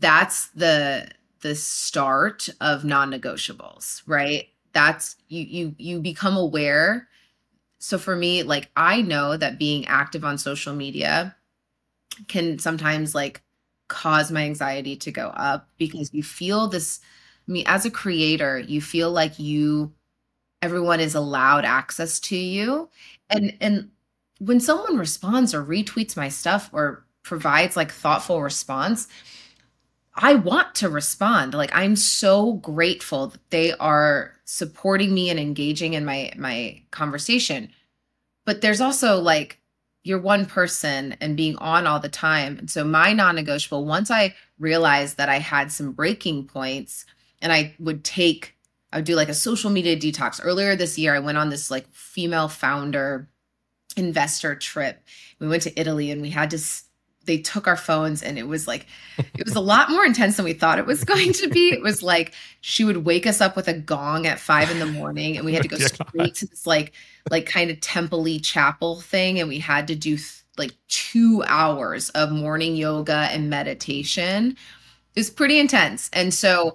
that's 0.00 0.48
the 0.50 1.08
the 1.42 1.54
start 1.54 2.48
of 2.60 2.84
non-negotiables 2.84 4.02
right? 4.06 4.48
That's 4.72 5.16
you 5.28 5.42
you 5.44 5.74
you 5.78 6.00
become 6.00 6.36
aware. 6.36 7.08
So 7.80 7.98
for 7.98 8.16
me 8.16 8.42
like 8.44 8.70
i 8.76 9.02
know 9.02 9.36
that 9.36 9.58
being 9.58 9.86
active 9.86 10.24
on 10.24 10.38
social 10.38 10.74
media 10.74 11.36
can 12.28 12.58
sometimes 12.58 13.14
like 13.14 13.42
cause 13.88 14.30
my 14.30 14.42
anxiety 14.44 14.96
to 14.96 15.10
go 15.10 15.28
up 15.28 15.68
because 15.78 16.12
you 16.14 16.22
feel 16.22 16.68
this 16.68 17.00
I 17.48 17.52
mean, 17.52 17.64
as 17.66 17.84
a 17.84 17.90
creator, 17.90 18.58
you 18.58 18.80
feel 18.80 19.10
like 19.10 19.38
you 19.38 19.92
everyone 20.62 21.00
is 21.00 21.14
allowed 21.14 21.64
access 21.64 22.20
to 22.20 22.36
you. 22.36 22.88
And 23.28 23.56
and 23.60 23.90
when 24.38 24.60
someone 24.60 24.96
responds 24.96 25.54
or 25.54 25.64
retweets 25.64 26.16
my 26.16 26.28
stuff 26.28 26.70
or 26.72 27.04
provides 27.22 27.76
like 27.76 27.90
thoughtful 27.90 28.42
response, 28.42 29.08
I 30.14 30.34
want 30.34 30.74
to 30.76 30.88
respond. 30.88 31.54
Like 31.54 31.74
I'm 31.74 31.96
so 31.96 32.54
grateful 32.54 33.28
that 33.28 33.50
they 33.50 33.72
are 33.74 34.34
supporting 34.44 35.14
me 35.14 35.30
and 35.30 35.40
engaging 35.40 35.94
in 35.94 36.04
my 36.04 36.32
my 36.36 36.82
conversation. 36.90 37.70
But 38.44 38.60
there's 38.60 38.80
also 38.80 39.18
like 39.20 39.58
you're 40.04 40.20
one 40.20 40.46
person 40.46 41.16
and 41.20 41.36
being 41.36 41.56
on 41.56 41.86
all 41.86 42.00
the 42.00 42.08
time. 42.08 42.58
And 42.58 42.70
so 42.70 42.84
my 42.84 43.12
non-negotiable 43.12 43.84
once 43.84 44.10
I 44.10 44.34
realized 44.58 45.16
that 45.16 45.28
I 45.28 45.38
had 45.38 45.70
some 45.70 45.92
breaking 45.92 46.46
points, 46.48 47.06
and 47.42 47.52
I 47.52 47.74
would 47.78 48.04
take 48.04 48.56
I 48.92 48.96
would 48.96 49.04
do 49.04 49.16
like 49.16 49.30
a 49.30 49.34
social 49.34 49.70
media 49.70 49.96
detox. 49.96 50.40
Earlier 50.42 50.76
this 50.76 50.98
year, 50.98 51.14
I 51.14 51.18
went 51.18 51.38
on 51.38 51.48
this 51.48 51.70
like 51.70 51.86
female 51.92 52.48
founder 52.48 53.28
investor 53.96 54.54
trip. 54.54 55.02
We 55.38 55.48
went 55.48 55.62
to 55.62 55.80
Italy 55.80 56.10
and 56.10 56.22
we 56.22 56.30
had 56.30 56.50
to 56.50 56.58
they 57.24 57.38
took 57.38 57.68
our 57.68 57.76
phones 57.76 58.20
and 58.22 58.36
it 58.36 58.48
was 58.48 58.66
like 58.66 58.86
it 59.38 59.44
was 59.44 59.54
a 59.54 59.60
lot 59.60 59.90
more 59.90 60.04
intense 60.04 60.36
than 60.36 60.44
we 60.44 60.52
thought 60.52 60.78
it 60.78 60.86
was 60.86 61.04
going 61.12 61.32
to 61.34 61.48
be. 61.48 61.70
It 61.70 61.82
was 61.82 62.02
like 62.02 62.34
she 62.60 62.84
would 62.84 63.04
wake 63.04 63.26
us 63.26 63.40
up 63.40 63.56
with 63.56 63.68
a 63.68 63.74
gong 63.74 64.26
at 64.26 64.40
five 64.40 64.70
in 64.70 64.78
the 64.78 64.86
morning 64.86 65.36
and 65.36 65.44
we 65.44 65.54
had 65.54 65.62
to 65.62 65.68
go 65.68 65.76
straight 65.78 66.34
to 66.36 66.46
this 66.46 66.66
like 66.66 66.92
like 67.30 67.46
kind 67.46 67.70
of 67.70 67.80
temple 67.80 68.26
chapel 68.40 69.00
thing 69.00 69.38
and 69.40 69.48
we 69.48 69.58
had 69.58 69.86
to 69.88 69.94
do 69.94 70.18
like 70.58 70.72
two 70.88 71.42
hours 71.46 72.10
of 72.10 72.30
morning 72.30 72.76
yoga 72.76 73.28
and 73.30 73.48
meditation. 73.48 74.56
It 75.14 75.20
was 75.20 75.30
pretty 75.30 75.58
intense. 75.58 76.10
And 76.12 76.32
so 76.32 76.74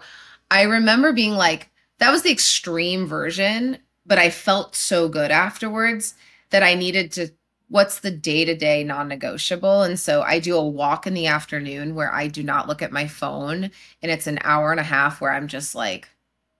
I 0.49 0.63
remember 0.63 1.13
being 1.13 1.33
like, 1.33 1.69
that 1.99 2.11
was 2.11 2.23
the 2.23 2.31
extreme 2.31 3.07
version, 3.07 3.79
but 4.05 4.17
I 4.17 4.29
felt 4.29 4.75
so 4.75 5.09
good 5.09 5.31
afterwards 5.31 6.15
that 6.49 6.63
I 6.63 6.73
needed 6.73 7.11
to 7.13 7.29
what's 7.69 7.99
the 7.99 8.11
day 8.11 8.45
to 8.45 8.55
day 8.55 8.83
non 8.83 9.07
negotiable. 9.07 9.83
And 9.83 9.99
so 9.99 10.21
I 10.21 10.39
do 10.39 10.55
a 10.55 10.65
walk 10.65 11.05
in 11.05 11.13
the 11.13 11.27
afternoon 11.27 11.95
where 11.95 12.13
I 12.13 12.27
do 12.27 12.43
not 12.43 12.67
look 12.67 12.81
at 12.81 12.91
my 12.91 13.07
phone. 13.07 13.71
And 14.01 14.11
it's 14.11 14.27
an 14.27 14.39
hour 14.43 14.71
and 14.71 14.79
a 14.79 14.83
half 14.83 15.19
where 15.19 15.31
I'm 15.31 15.47
just 15.47 15.75
like, 15.75 16.07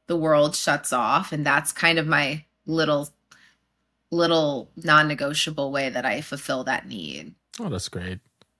the 0.07 0.17
world 0.17 0.55
shuts 0.55 0.91
off. 0.91 1.31
And 1.31 1.45
that's 1.45 1.71
kind 1.71 1.99
of 1.99 2.07
my 2.07 2.45
little 2.65 3.09
little 4.09 4.71
non-negotiable 4.77 5.69
way 5.69 5.89
that 5.89 6.05
I 6.05 6.21
fulfill 6.21 6.63
that 6.63 6.87
need. 6.87 7.35
Oh, 7.59 7.67
that's 7.67 7.89
great. 7.89 8.19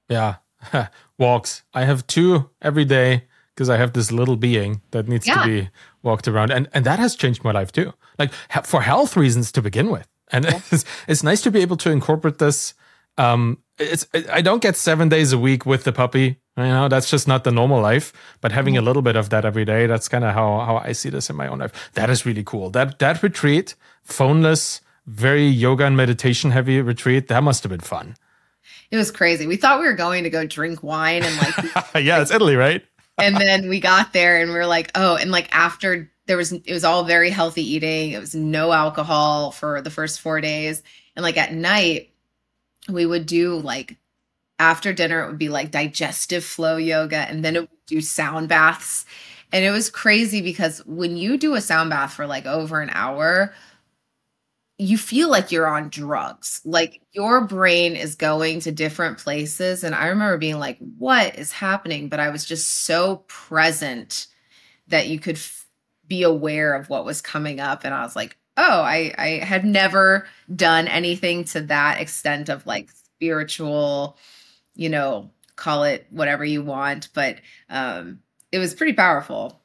Yeah. 0.10 0.36
Walks. 1.18 1.64
I 1.74 1.86
have 1.86 2.06
two 2.06 2.50
every 2.62 2.84
day 2.84 3.24
because 3.58 3.72
I 3.72 3.78
have 3.78 3.94
this 3.94 4.12
little 4.12 4.36
being 4.36 4.82
that 4.92 5.08
needs 5.08 5.26
yeah. 5.26 5.42
to 5.42 5.48
be 5.48 5.70
walked 6.04 6.28
around. 6.28 6.52
And 6.52 6.70
and 6.76 6.86
that 6.86 7.00
has 7.00 7.16
changed 7.16 7.44
my 7.44 7.52
life 7.52 7.72
too. 7.72 7.92
Like 8.20 8.32
for 8.64 8.82
health 8.82 9.18
reasons 9.18 9.52
to 9.54 9.64
begin 9.64 9.90
with. 9.90 10.08
And 10.32 10.46
yeah. 10.46 10.62
it's, 10.72 10.86
it's 11.08 11.24
nice 11.24 11.42
to 11.42 11.50
be 11.50 11.62
able 11.62 11.78
to 11.78 11.90
incorporate 11.90 12.38
this. 12.38 12.76
Um, 13.18 13.58
it's 13.80 14.06
I 14.32 14.42
don't 14.42 14.62
get 14.62 14.76
seven 14.76 15.10
days 15.10 15.34
a 15.34 15.40
week 15.40 15.66
with 15.66 15.86
the 15.86 15.92
puppy. 15.92 16.40
You 16.56 16.64
know, 16.64 16.88
that's 16.88 17.10
just 17.10 17.28
not 17.28 17.44
the 17.46 17.52
normal 17.52 17.82
life. 17.82 18.14
But 18.42 18.52
having 18.52 18.78
a 18.78 18.82
little 18.82 19.02
bit 19.02 19.16
of 19.16 19.32
that 19.32 19.44
every 19.44 19.66
day, 19.66 19.88
that's 19.88 20.08
kind 20.08 20.24
of 20.24 20.36
how 20.36 20.60
how 20.60 20.78
I 20.78 20.92
see 20.92 21.10
this 21.10 21.28
in 21.32 21.36
my 21.36 21.48
own 21.48 21.58
life. 21.58 21.92
That 21.96 22.12
is 22.12 22.28
really 22.28 22.44
cool. 22.44 22.70
That 22.70 23.00
that 23.00 23.24
retreat, 23.24 23.74
phoneless, 24.08 24.82
very 25.08 25.48
yoga 25.48 25.86
and 25.86 25.98
meditation 25.98 26.52
heavy 26.52 26.80
retreat. 26.80 27.28
That 27.28 27.42
must 27.42 27.64
have 27.64 27.72
been 27.72 27.80
fun. 27.80 28.18
It 28.92 28.98
was 28.98 29.10
crazy. 29.10 29.48
We 29.48 29.58
thought 29.58 29.80
we 29.80 29.88
were 29.88 29.94
going 29.94 30.24
to 30.26 30.30
go 30.30 30.46
drink 30.46 30.84
wine 30.84 31.24
and 31.24 31.38
like 31.38 31.96
Yeah, 32.04 32.22
it's 32.22 32.32
Italy, 32.32 32.56
right? 32.56 32.86
And 33.18 33.36
then 33.36 33.70
we 33.70 33.80
got 33.80 34.14
there 34.14 34.42
and 34.42 34.52
we 34.52 34.58
are 34.58 34.68
like, 34.68 34.92
oh, 34.96 35.16
and 35.16 35.32
like 35.32 35.54
after 35.56 36.12
there 36.28 36.38
was 36.38 36.52
it 36.52 36.74
was 36.74 36.84
all 36.84 37.04
very 37.04 37.30
healthy 37.30 37.64
eating. 37.64 38.12
It 38.12 38.20
was 38.20 38.36
no 38.36 38.72
alcohol 38.72 39.52
for 39.52 39.82
the 39.82 39.90
first 39.90 40.22
4 40.22 40.42
days. 40.42 40.84
And 41.16 41.24
like 41.24 41.38
at 41.38 41.54
night 41.54 42.12
we 42.90 43.06
would 43.06 43.26
do 43.26 43.58
like 43.60 43.98
after 44.60 44.94
dinner 44.94 45.24
it 45.24 45.28
would 45.28 45.38
be 45.38 45.50
like 45.50 45.72
digestive 45.72 46.44
flow 46.44 46.78
yoga 46.78 47.18
and 47.18 47.44
then 47.46 47.56
it 47.56 47.62
would 47.62 47.86
do 47.86 48.02
sound 48.02 48.50
baths. 48.50 49.06
And 49.54 49.64
it 49.64 49.72
was 49.72 49.90
crazy 49.90 50.42
because 50.42 50.86
when 50.86 51.16
you 51.16 51.38
do 51.38 51.56
a 51.56 51.62
sound 51.62 51.90
bath 51.90 52.14
for 52.14 52.28
like 52.28 52.46
over 52.46 52.82
an 52.82 52.90
hour, 52.92 53.54
you 54.80 54.98
feel 54.98 55.30
like 55.30 55.52
you're 55.52 55.68
on 55.68 55.90
drugs. 55.90 56.62
Like 56.64 57.02
your 57.12 57.42
brain 57.42 57.96
is 57.96 58.16
going 58.16 58.60
to 58.62 58.72
different 58.72 59.18
places. 59.18 59.84
And 59.84 59.96
I 59.96 60.08
remember 60.08 60.38
being 60.38 60.60
like, 60.60 60.78
what 60.98 61.38
is 61.38 61.52
happening? 61.52 62.10
But 62.10 62.20
I 62.20 62.30
was 62.30 62.46
just 62.46 62.86
so 62.86 63.24
present 63.28 64.28
that 64.88 65.08
you 65.08 65.20
could 65.20 65.38
f- 65.38 65.66
be 66.08 66.24
aware 66.24 66.76
of 66.76 66.90
what 66.90 67.06
was 67.06 67.22
coming 67.22 67.60
up. 67.60 67.84
And 67.84 67.94
I 67.94 68.04
was 68.04 68.16
like, 68.16 68.38
oh, 68.56 68.82
I, 68.82 69.14
I 69.18 69.28
had 69.44 69.66
never 69.66 70.28
done 70.56 70.88
anything 70.88 71.44
to 71.46 71.62
that 71.62 72.00
extent 72.00 72.50
of 72.50 72.66
like 72.68 72.92
spiritual, 72.92 74.18
you 74.76 74.90
know, 74.90 75.32
call 75.56 75.84
it 75.84 76.06
whatever 76.12 76.46
you 76.46 76.62
want. 76.62 77.10
But 77.14 77.38
um, 77.70 78.20
it 78.52 78.60
was 78.60 78.76
pretty 78.76 78.94
powerful. 78.94 79.60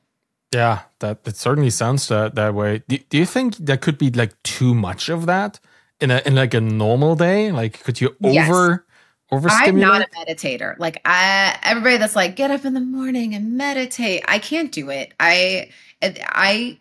Yeah, 0.52 0.82
that 0.98 1.24
that 1.24 1.36
certainly 1.36 1.70
sounds 1.70 2.08
that 2.08 2.34
that 2.34 2.54
way. 2.54 2.82
Do, 2.88 2.98
do 2.98 3.18
you 3.18 3.26
think 3.26 3.56
there 3.56 3.78
could 3.78 3.98
be 3.98 4.10
like 4.10 4.40
too 4.42 4.74
much 4.74 5.08
of 5.08 5.26
that 5.26 5.58
in 6.00 6.10
a 6.10 6.22
in 6.26 6.34
like 6.34 6.54
a 6.54 6.60
normal 6.60 7.16
day? 7.16 7.50
Like, 7.52 7.82
could 7.82 8.00
you 8.00 8.14
over 8.20 8.34
yes. 8.34 8.88
I'm 9.50 9.80
not 9.80 10.02
a 10.02 10.08
meditator. 10.10 10.78
Like, 10.78 11.00
I 11.06 11.58
everybody 11.62 11.96
that's 11.96 12.14
like 12.14 12.36
get 12.36 12.50
up 12.50 12.66
in 12.66 12.74
the 12.74 12.80
morning 12.80 13.34
and 13.34 13.56
meditate. 13.56 14.22
I 14.28 14.38
can't 14.38 14.70
do 14.70 14.90
it. 14.90 15.14
I 15.18 15.70
I 16.02 16.80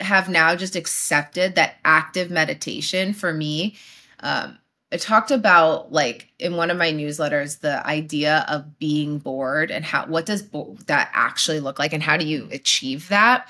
have 0.00 0.30
now 0.30 0.56
just 0.56 0.76
accepted 0.76 1.56
that 1.56 1.76
active 1.84 2.30
meditation 2.30 3.12
for 3.12 3.34
me 3.34 3.76
um, 4.20 4.56
I 4.92 4.96
talked 4.96 5.30
about 5.30 5.92
like 5.92 6.28
in 6.38 6.56
one 6.56 6.70
of 6.70 6.76
my 6.76 6.92
newsletters 6.92 7.60
the 7.60 7.86
idea 7.86 8.44
of 8.48 8.78
being 8.78 9.18
bored 9.18 9.70
and 9.70 9.84
how 9.84 10.06
what 10.06 10.26
does 10.26 10.42
bo- 10.42 10.76
that 10.86 11.10
actually 11.12 11.60
look 11.60 11.78
like 11.78 11.92
and 11.92 12.02
how 12.02 12.16
do 12.16 12.26
you 12.26 12.48
achieve 12.50 13.08
that? 13.08 13.48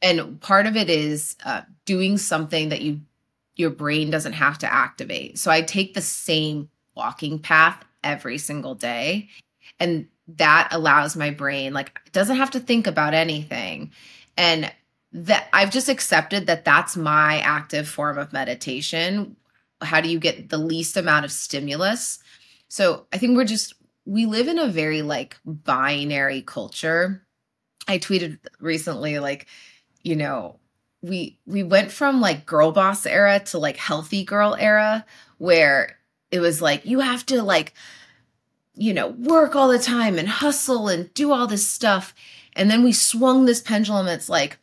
And 0.00 0.40
part 0.40 0.66
of 0.66 0.76
it 0.76 0.88
is 0.88 1.36
uh, 1.44 1.62
doing 1.84 2.18
something 2.18 2.68
that 2.68 2.82
you 2.82 3.00
your 3.56 3.70
brain 3.70 4.10
doesn't 4.10 4.34
have 4.34 4.58
to 4.58 4.72
activate. 4.72 5.38
So 5.38 5.50
i 5.50 5.62
take 5.62 5.94
the 5.94 6.02
same 6.02 6.68
walking 6.94 7.38
path 7.38 7.82
every 8.04 8.38
single 8.38 8.74
day 8.74 9.28
and 9.80 10.06
that 10.28 10.68
allows 10.70 11.16
my 11.16 11.30
brain 11.30 11.72
like 11.72 11.98
doesn't 12.12 12.36
have 12.36 12.50
to 12.52 12.60
think 12.60 12.86
about 12.86 13.14
anything. 13.14 13.90
And 14.36 14.72
that 15.12 15.48
I've 15.52 15.70
just 15.70 15.88
accepted 15.88 16.46
that 16.46 16.64
that's 16.64 16.96
my 16.96 17.38
active 17.40 17.88
form 17.88 18.18
of 18.18 18.32
meditation 18.32 19.36
how 19.82 20.00
do 20.00 20.08
you 20.08 20.18
get 20.18 20.48
the 20.48 20.58
least 20.58 20.96
amount 20.96 21.24
of 21.24 21.32
stimulus? 21.32 22.18
So 22.68 23.06
i 23.12 23.18
think 23.18 23.36
we're 23.36 23.44
just 23.44 23.74
we 24.06 24.24
live 24.24 24.48
in 24.48 24.58
a 24.58 24.68
very 24.68 25.02
like 25.02 25.36
binary 25.44 26.40
culture. 26.40 27.26
I 27.88 27.98
tweeted 27.98 28.38
recently 28.60 29.18
like 29.18 29.46
you 30.02 30.16
know 30.16 30.58
we 31.02 31.38
we 31.44 31.62
went 31.62 31.90
from 31.90 32.20
like 32.20 32.46
girl 32.46 32.72
boss 32.72 33.04
era 33.04 33.40
to 33.46 33.58
like 33.58 33.76
healthy 33.76 34.24
girl 34.24 34.56
era 34.58 35.04
where 35.38 35.98
it 36.30 36.40
was 36.40 36.62
like 36.62 36.86
you 36.86 37.00
have 37.00 37.26
to 37.26 37.42
like 37.42 37.74
you 38.74 38.94
know 38.94 39.08
work 39.08 39.54
all 39.56 39.68
the 39.68 39.78
time 39.78 40.18
and 40.18 40.28
hustle 40.28 40.88
and 40.88 41.12
do 41.12 41.32
all 41.32 41.46
this 41.46 41.66
stuff. 41.66 42.14
And 42.54 42.70
then 42.70 42.82
we 42.82 42.92
swung 42.92 43.44
this 43.44 43.60
pendulum. 43.60 44.06
It's 44.06 44.28
like 44.28 44.58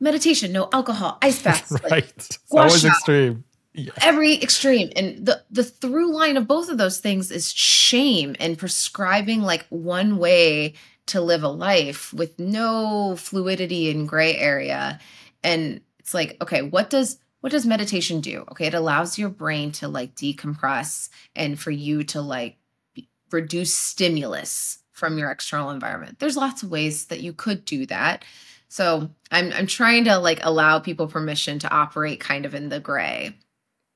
meditation 0.00 0.52
no 0.52 0.68
alcohol 0.72 1.18
ice 1.22 1.42
baths 1.42 1.72
right. 1.82 1.90
Like, 1.90 2.08
it's 2.16 2.38
always 2.52 2.84
extreme 2.84 3.44
yeah. 3.78 3.92
every 4.02 4.42
extreme. 4.42 4.90
And 4.96 5.24
the 5.24 5.42
the 5.50 5.64
through 5.64 6.12
line 6.12 6.36
of 6.36 6.46
both 6.46 6.68
of 6.68 6.78
those 6.78 6.98
things 6.98 7.30
is 7.30 7.52
shame 7.52 8.34
and 8.40 8.58
prescribing 8.58 9.42
like 9.42 9.66
one 9.68 10.18
way 10.18 10.74
to 11.06 11.20
live 11.20 11.42
a 11.42 11.48
life 11.48 12.12
with 12.12 12.38
no 12.38 13.16
fluidity 13.16 13.90
and 13.90 14.08
gray 14.08 14.36
area. 14.36 14.98
And 15.42 15.80
it's 15.98 16.12
like 16.12 16.36
okay 16.42 16.62
what 16.62 16.90
does 16.90 17.18
what 17.40 17.52
does 17.52 17.66
meditation 17.66 18.20
do? 18.20 18.44
Okay 18.50 18.66
it 18.66 18.74
allows 18.74 19.18
your 19.18 19.28
brain 19.28 19.72
to 19.72 19.88
like 19.88 20.14
decompress 20.14 21.08
and 21.36 21.58
for 21.58 21.70
you 21.70 22.02
to 22.04 22.20
like 22.20 22.56
reduce 23.30 23.74
stimulus 23.74 24.78
from 24.90 25.18
your 25.18 25.30
external 25.30 25.70
environment. 25.70 26.18
There's 26.18 26.36
lots 26.36 26.62
of 26.62 26.70
ways 26.70 27.06
that 27.06 27.20
you 27.20 27.32
could 27.32 27.64
do 27.64 27.86
that. 27.86 28.24
So 28.68 29.10
i'm 29.30 29.52
i'm 29.52 29.66
trying 29.66 30.04
to 30.04 30.18
like 30.18 30.40
allow 30.42 30.78
people 30.78 31.06
permission 31.06 31.58
to 31.60 31.70
operate 31.70 32.20
kind 32.20 32.44
of 32.44 32.54
in 32.54 32.68
the 32.68 32.80
gray 32.80 33.34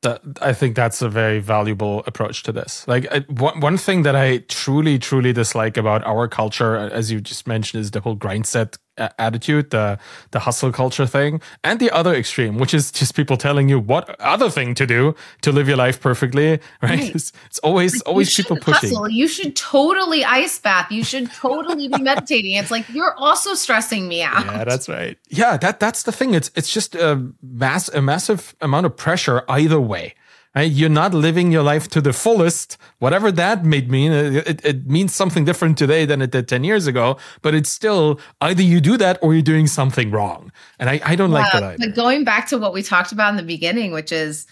that 0.02 0.20
I 0.40 0.52
think 0.52 0.76
that's 0.76 1.00
a 1.00 1.08
very 1.08 1.38
valuable 1.38 2.02
approach 2.06 2.42
to 2.44 2.52
this. 2.52 2.86
Like 2.86 3.06
I, 3.12 3.20
one, 3.28 3.60
one 3.60 3.78
thing 3.78 4.02
that 4.02 4.16
I 4.16 4.38
truly, 4.48 4.98
truly 4.98 5.32
dislike 5.32 5.76
about 5.76 6.04
our 6.04 6.28
culture, 6.28 6.76
as 6.76 7.10
you 7.10 7.20
just 7.20 7.46
mentioned, 7.46 7.80
is 7.80 7.92
the 7.92 8.00
whole 8.00 8.16
grind 8.16 8.46
set 8.46 8.78
attitude, 8.98 9.70
the 9.70 9.98
the 10.30 10.40
hustle 10.40 10.72
culture 10.72 11.06
thing, 11.06 11.40
and 11.64 11.80
the 11.80 11.90
other 11.90 12.14
extreme, 12.14 12.58
which 12.58 12.74
is 12.74 12.90
just 12.90 13.14
people 13.14 13.36
telling 13.36 13.68
you 13.68 13.78
what 13.78 14.18
other 14.20 14.50
thing 14.50 14.74
to 14.74 14.86
do 14.86 15.14
to 15.42 15.52
live 15.52 15.68
your 15.68 15.76
life 15.76 16.00
perfectly. 16.00 16.60
Right? 16.82 16.90
right. 16.98 17.14
It's, 17.14 17.32
it's, 17.46 17.58
always 17.60 17.94
like 17.94 18.08
always 18.08 18.34
people 18.34 18.56
pushing. 18.56 18.90
Hustle. 18.90 19.08
You 19.08 19.28
should 19.28 19.56
totally 19.56 20.24
ice 20.24 20.58
bath. 20.58 20.90
You 20.90 21.04
should 21.04 21.32
totally 21.32 21.88
be 21.88 22.02
meditating. 22.02 22.54
It's 22.54 22.70
like 22.70 22.88
you're 22.88 23.14
also 23.16 23.54
stressing 23.54 24.08
me 24.08 24.22
out. 24.22 24.44
Yeah, 24.44 24.64
that's 24.64 24.88
right. 24.88 25.18
Yeah, 25.28 25.56
that 25.58 25.80
that's 25.80 26.02
the 26.02 26.12
thing. 26.12 26.34
It's 26.34 26.50
it's 26.54 26.72
just 26.72 26.94
a 26.94 27.32
mass 27.42 27.88
a 27.88 28.02
massive 28.02 28.54
amount 28.60 28.86
of 28.86 28.96
pressure 28.96 29.44
either 29.48 29.80
way. 29.80 30.14
You're 30.54 30.90
not 30.90 31.14
living 31.14 31.50
your 31.50 31.62
life 31.62 31.88
to 31.88 32.02
the 32.02 32.12
fullest, 32.12 32.76
whatever 32.98 33.32
that 33.32 33.64
may 33.64 33.80
mean. 33.82 34.12
Uh, 34.12 34.42
it, 34.44 34.62
it, 34.64 34.86
means 34.86 35.14
something 35.14 35.46
different 35.46 35.78
today 35.78 36.04
than 36.04 36.20
it 36.20 36.30
did 36.30 36.46
10 36.46 36.62
years 36.62 36.86
ago, 36.86 37.16
but 37.40 37.54
it's 37.54 37.70
still 37.70 38.20
either 38.42 38.62
you 38.62 38.80
do 38.80 38.98
that 38.98 39.18
or 39.22 39.32
you're 39.32 39.42
doing 39.42 39.66
something 39.66 40.10
wrong. 40.10 40.52
And 40.78 40.90
I, 40.90 41.00
I 41.04 41.16
don't 41.16 41.30
yeah, 41.30 41.36
like 41.36 41.52
that 41.52 41.62
either. 41.62 41.76
But 41.78 41.94
going 41.94 42.24
back 42.24 42.48
to 42.48 42.58
what 42.58 42.74
we 42.74 42.82
talked 42.82 43.12
about 43.12 43.30
in 43.30 43.36
the 43.36 43.42
beginning, 43.42 43.92
which 43.92 44.12
is 44.12 44.46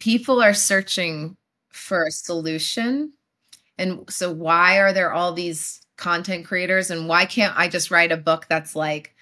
people 0.00 0.42
are 0.42 0.54
searching 0.54 1.36
for 1.70 2.06
a 2.06 2.10
solution. 2.10 3.12
And 3.76 4.04
so, 4.08 4.32
why 4.32 4.78
are 4.78 4.94
there 4.94 5.12
all 5.12 5.34
these 5.34 5.82
content 5.98 6.46
creators? 6.46 6.90
And 6.90 7.06
why 7.06 7.26
can't 7.26 7.54
I 7.58 7.68
just 7.68 7.90
write 7.90 8.12
a 8.12 8.16
book 8.16 8.46
that's 8.48 8.74
like, 8.74 9.14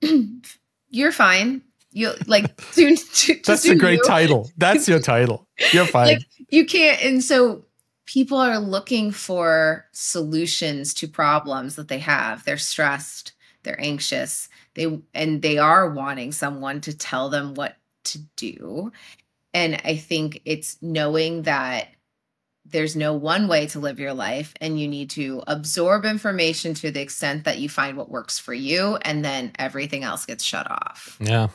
you're 0.88 1.12
fine 1.12 1.62
you 1.92 2.12
like 2.26 2.56
to, 2.72 2.96
to 2.96 3.40
that's 3.44 3.64
a 3.64 3.76
great 3.76 3.98
you. 3.98 4.04
title. 4.04 4.50
That's 4.56 4.88
your 4.88 5.00
title. 5.00 5.46
You're 5.72 5.86
fine. 5.98 6.06
like, 6.06 6.22
you 6.48 6.66
can't 6.66 7.02
and 7.02 7.22
so 7.22 7.64
people 8.06 8.38
are 8.38 8.58
looking 8.58 9.10
for 9.10 9.86
solutions 9.92 10.94
to 10.94 11.08
problems 11.08 11.76
that 11.76 11.88
they 11.88 11.98
have. 11.98 12.44
They're 12.44 12.56
stressed 12.56 13.32
they're 13.64 13.80
anxious 13.80 14.48
they 14.74 15.00
and 15.12 15.42
they 15.42 15.58
are 15.58 15.90
wanting 15.90 16.32
someone 16.32 16.80
to 16.80 16.96
tell 16.96 17.28
them 17.28 17.54
what 17.54 17.76
to 18.04 18.18
do. 18.36 18.92
And 19.52 19.80
i 19.84 19.96
think 19.96 20.40
it's 20.44 20.78
knowing 20.80 21.42
that 21.42 21.88
there's 22.64 22.94
no 22.94 23.14
one 23.14 23.48
way 23.48 23.66
to 23.66 23.78
live 23.78 23.98
your 23.98 24.12
life 24.12 24.52
and 24.60 24.78
you 24.78 24.86
need 24.88 25.10
to 25.10 25.42
absorb 25.46 26.04
information 26.04 26.74
to 26.74 26.90
the 26.90 27.00
extent 27.00 27.44
that 27.44 27.58
you 27.58 27.68
find 27.68 27.96
what 27.96 28.10
works 28.10 28.38
for 28.38 28.52
you 28.52 28.96
and 29.02 29.24
then 29.24 29.52
everything 29.58 30.04
else 30.04 30.26
gets 30.26 30.44
shut 30.44 30.70
off. 30.70 31.16
Yeah 31.20 31.48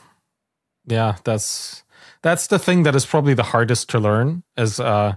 yeah, 0.86 1.16
that's 1.24 1.84
that's 2.22 2.46
the 2.46 2.58
thing 2.58 2.84
that 2.84 2.94
is 2.94 3.06
probably 3.06 3.34
the 3.34 3.42
hardest 3.44 3.90
to 3.90 3.98
learn 3.98 4.42
is 4.56 4.80
uh, 4.80 5.16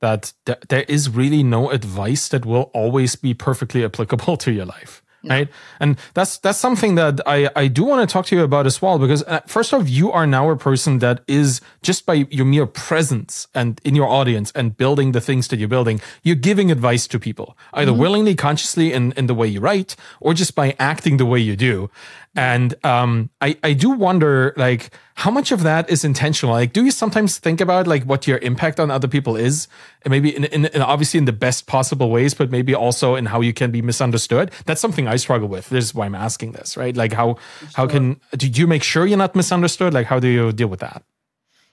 that 0.00 0.32
th- 0.46 0.58
there 0.68 0.84
is 0.88 1.10
really 1.10 1.42
no 1.42 1.70
advice 1.70 2.28
that 2.28 2.46
will 2.46 2.70
always 2.74 3.16
be 3.16 3.34
perfectly 3.34 3.84
applicable 3.84 4.36
to 4.44 4.52
your 4.52 4.66
life. 4.66 5.02
no. 5.22 5.34
right 5.34 5.48
and 5.80 5.98
that's 6.14 6.38
that's 6.38 6.58
something 6.58 6.94
that 6.94 7.20
i 7.26 7.48
i 7.56 7.66
do 7.68 7.84
want 7.84 8.06
to 8.06 8.12
talk 8.12 8.26
to 8.26 8.36
you 8.36 8.42
about 8.42 8.66
as 8.66 8.80
well 8.82 8.98
because 8.98 9.22
uh, 9.24 9.40
first 9.46 9.72
off 9.74 9.88
you 9.88 10.12
are 10.12 10.26
now 10.26 10.50
a 10.50 10.56
person 10.56 10.98
that 10.98 11.20
is 11.26 11.60
just 11.82 12.06
by 12.06 12.14
your 12.30 12.44
mere 12.44 12.66
presence 12.66 13.48
and 13.54 13.80
in 13.82 13.94
your 13.96 14.08
audience 14.08 14.52
and 14.54 14.76
building 14.76 15.12
the 15.12 15.20
things 15.20 15.48
that 15.48 15.58
you're 15.58 15.74
building 15.76 16.00
you're 16.22 16.36
giving 16.50 16.70
advice 16.70 17.06
to 17.08 17.18
people 17.18 17.56
either 17.72 17.92
mm-hmm. 17.92 18.00
willingly 18.00 18.34
consciously 18.34 18.92
in 18.92 19.12
in 19.12 19.26
the 19.26 19.34
way 19.34 19.48
you 19.48 19.60
write 19.60 19.96
or 20.20 20.34
just 20.34 20.54
by 20.54 20.76
acting 20.78 21.16
the 21.16 21.26
way 21.26 21.40
you 21.40 21.56
do 21.56 21.90
and 22.36 22.74
um, 22.84 23.30
I, 23.40 23.56
I 23.62 23.72
do 23.72 23.90
wonder, 23.90 24.52
like, 24.56 24.90
how 25.14 25.30
much 25.30 25.52
of 25.52 25.62
that 25.62 25.88
is 25.88 26.04
intentional? 26.04 26.54
Like, 26.54 26.74
do 26.74 26.84
you 26.84 26.90
sometimes 26.90 27.38
think 27.38 27.62
about 27.62 27.86
like 27.86 28.04
what 28.04 28.26
your 28.26 28.38
impact 28.38 28.78
on 28.78 28.90
other 28.90 29.08
people 29.08 29.36
is, 29.36 29.68
and 30.02 30.10
maybe 30.10 30.36
in, 30.36 30.44
in, 30.44 30.66
in, 30.66 30.82
obviously 30.82 31.18
in 31.18 31.24
the 31.24 31.32
best 31.32 31.66
possible 31.66 32.10
ways, 32.10 32.34
but 32.34 32.50
maybe 32.50 32.74
also 32.74 33.14
in 33.14 33.26
how 33.26 33.40
you 33.40 33.54
can 33.54 33.70
be 33.70 33.80
misunderstood? 33.80 34.50
That's 34.66 34.80
something 34.80 35.08
I 35.08 35.16
struggle 35.16 35.48
with. 35.48 35.70
This 35.70 35.84
is 35.84 35.94
why 35.94 36.04
I'm 36.04 36.14
asking 36.14 36.52
this, 36.52 36.76
right? 36.76 36.94
Like, 36.94 37.14
how 37.14 37.36
sure. 37.60 37.68
how 37.74 37.86
can 37.86 38.20
do 38.36 38.46
you 38.46 38.66
make 38.66 38.82
sure 38.82 39.06
you're 39.06 39.16
not 39.16 39.34
misunderstood? 39.34 39.94
Like, 39.94 40.06
how 40.06 40.20
do 40.20 40.28
you 40.28 40.52
deal 40.52 40.68
with 40.68 40.80
that? 40.80 41.02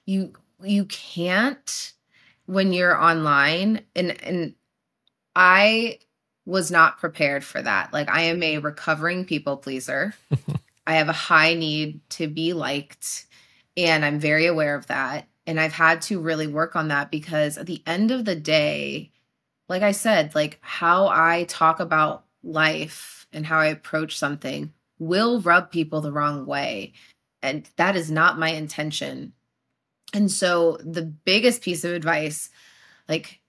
You 0.06 0.34
you 0.64 0.86
can't 0.86 1.94
when 2.46 2.72
you're 2.72 2.96
online, 2.96 3.82
and 3.96 4.24
and 4.24 4.56
I 5.36 6.00
was 6.46 6.72
not 6.72 7.00
prepared 7.00 7.44
for 7.44 7.62
that. 7.62 7.94
Like 7.94 8.10
I 8.10 8.24
am 8.24 8.44
a 8.44 8.58
recovering 8.58 9.26
people 9.26 9.58
pleaser. 9.58 10.14
I 10.88 10.96
have 10.96 11.10
a 11.10 11.14
high 11.14 11.54
need 11.54 12.02
to 12.12 12.28
be 12.28 12.54
liked 12.54 13.26
and 13.78 14.04
I'm 14.04 14.20
very 14.20 14.46
aware 14.46 14.76
of 14.76 14.88
that 14.88 15.28
and 15.48 15.60
I've 15.60 15.74
had 15.74 16.02
to 16.04 16.20
really 16.20 16.48
work 16.48 16.76
on 16.76 16.90
that 16.90 17.10
because 17.10 17.58
at 17.58 17.66
the 17.66 17.82
end 17.86 18.12
of 18.12 18.26
the 18.26 18.36
day 18.36 19.12
like 19.70 19.82
I 19.82 19.94
said, 19.94 20.36
like 20.36 20.60
how 20.62 21.08
I 21.08 21.46
talk 21.48 21.80
about 21.80 22.26
life 22.44 23.26
and 23.32 23.46
how 23.46 23.60
I 23.60 23.68
approach 23.68 24.18
something 24.18 24.74
will 25.00 25.42
rub 25.42 25.72
people 25.72 26.02
the 26.02 26.12
wrong 26.12 26.46
way 26.46 26.94
and 27.42 27.68
that 27.78 27.96
is 27.96 28.12
not 28.12 28.38
my 28.38 28.50
intention. 28.50 29.34
And 30.14 30.30
so 30.30 30.78
the 30.82 31.02
biggest 31.02 31.62
piece 31.62 31.84
of 31.84 31.94
advice 31.94 32.50
like 33.08 33.40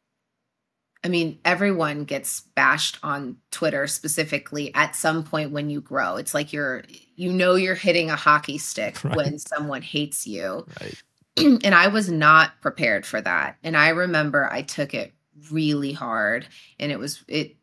I 1.05 1.09
mean, 1.09 1.39
everyone 1.45 2.05
gets 2.05 2.41
bashed 2.41 2.99
on 3.03 3.37
Twitter 3.51 3.87
specifically 3.87 4.75
at 4.75 4.97
some 4.97 5.23
point 5.23 5.51
when 5.51 5.69
you 5.69 5.83
grow. 5.83 6.17
It's 6.17 6.33
like 6.33 6.51
you're, 6.51 6.83
you 7.15 7.31
know, 7.31 7.57
you're 7.57 7.75
hitting 7.75 8.11
a 8.11 8.17
hockey 8.17 8.57
stick 8.57 9.05
right. 9.05 9.15
when 9.15 9.39
someone 9.39 9.83
hates 9.83 10.27
you. 10.27 10.67
Right. 10.81 11.03
and 11.37 11.75
I 11.75 11.89
was 11.89 12.11
not 12.11 12.59
prepared 12.63 13.05
for 13.05 13.21
that. 13.21 13.59
And 13.63 13.77
I 13.77 13.91
remember 13.91 14.51
I 14.51 14.63
took 14.63 14.95
it 14.95 15.13
really 15.51 15.93
hard 15.93 16.47
and 16.81 16.91
it 16.91 16.99
was, 16.99 17.23
it 17.29 17.57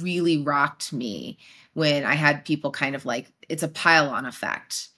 really 0.00 0.42
rocked 0.42 0.92
me 0.92 1.38
when 1.72 2.04
I 2.04 2.14
had 2.14 2.44
people 2.44 2.70
kind 2.70 2.94
of 2.94 3.06
like, 3.06 3.32
it's 3.48 3.62
a 3.62 3.68
pile 3.68 4.10
on 4.10 4.26
effect. 4.26 4.88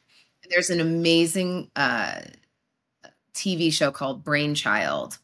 There's 0.51 0.71
an 0.71 0.81
amazing 0.81 1.71
uh, 1.77 2.23
TV 3.35 3.73
show 3.73 3.93
called 3.93 4.25
Brainchild 4.25 5.19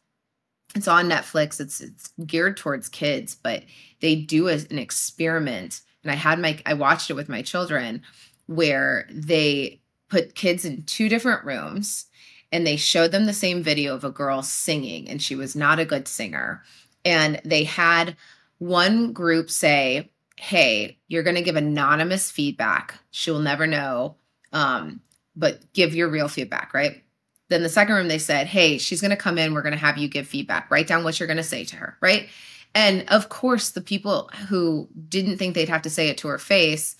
it's 0.75 0.89
on 0.89 1.09
Netflix. 1.09 1.61
It's 1.61 1.81
it's 1.81 2.13
geared 2.27 2.57
towards 2.57 2.89
kids, 2.89 3.35
but 3.35 3.65
they 4.01 4.15
do 4.15 4.49
a, 4.49 4.55
an 4.55 4.79
experiment. 4.79 5.81
And 6.03 6.11
I 6.11 6.15
had 6.15 6.39
my 6.39 6.59
I 6.67 6.75
watched 6.75 7.11
it 7.11 7.15
with 7.15 7.29
my 7.29 7.43
children 7.43 8.03
where 8.47 9.07
they 9.11 9.81
put 10.09 10.35
kids 10.35 10.65
in 10.65 10.83
two 10.85 11.09
different 11.09 11.45
rooms 11.45 12.07
and 12.53 12.67
they 12.67 12.77
showed 12.77 13.13
them 13.13 13.27
the 13.27 13.33
same 13.33 13.63
video 13.63 13.95
of 13.95 14.03
a 14.03 14.11
girl 14.11 14.43
singing 14.43 15.09
and 15.09 15.23
she 15.23 15.37
was 15.37 15.55
not 15.55 15.79
a 15.79 15.85
good 15.85 16.09
singer. 16.09 16.63
And 17.05 17.41
they 17.45 17.65
had 17.65 18.17
one 18.59 19.13
group 19.13 19.51
say, 19.51 20.11
"Hey, 20.37 20.99
you're 21.09 21.23
going 21.23 21.37
to 21.37 21.43
give 21.43 21.57
anonymous 21.57 22.31
feedback. 22.31 22.99
She 23.11 23.31
will 23.31 23.41
never 23.41 23.67
know 23.67 24.17
um, 24.53 25.01
but 25.37 25.73
give 25.73 25.95
your 25.95 26.09
real 26.09 26.29
feedback, 26.29 26.75
right?" 26.75 27.03
Then 27.51 27.63
the 27.63 27.69
second 27.69 27.95
room, 27.95 28.09
they 28.09 28.19
said, 28.19 28.47
Hey, 28.47 28.79
she's 28.79 29.01
going 29.01 29.11
to 29.11 29.17
come 29.17 29.37
in. 29.37 29.53
We're 29.53 29.63
going 29.63 29.73
to 29.73 29.79
have 29.79 29.99
you 29.99 30.09
give 30.09 30.27
feedback. 30.27 30.71
Write 30.71 30.87
down 30.87 31.05
what 31.05 31.21
you're 31.21 31.27
going 31.27 31.37
to 31.37 31.43
say 31.43 31.65
to 31.65 31.77
her. 31.77 31.99
Right. 32.01 32.29
And 32.75 33.07
of 33.09 33.29
course, 33.29 33.71
the 33.71 33.81
people 33.81 34.31
who 34.49 34.89
didn't 35.09 35.37
think 35.37 35.55
they'd 35.55 35.69
have 35.69 35.83
to 35.83 35.91
say 35.91 36.09
it 36.09 36.17
to 36.19 36.29
her 36.29 36.39
face 36.39 36.97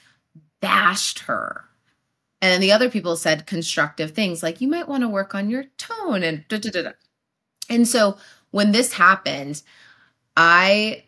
bashed 0.61 1.21
her. 1.21 1.65
And 2.43 2.63
the 2.63 2.73
other 2.73 2.91
people 2.91 3.17
said 3.17 3.47
constructive 3.47 4.11
things 4.11 4.43
like, 4.43 4.61
you 4.61 4.69
might 4.69 4.89
want 4.89 5.03
to 5.03 5.09
work 5.09 5.35
on 5.35 5.51
your 5.51 5.65
tone 5.79 6.23
and 6.23 6.45
da 6.49 6.59
da 6.59 6.71
da 6.71 6.83
da. 6.83 6.91
And 7.69 7.87
so 7.87 8.17
when 8.51 8.73
this 8.73 8.93
happened, 8.95 9.63
I 10.37 11.05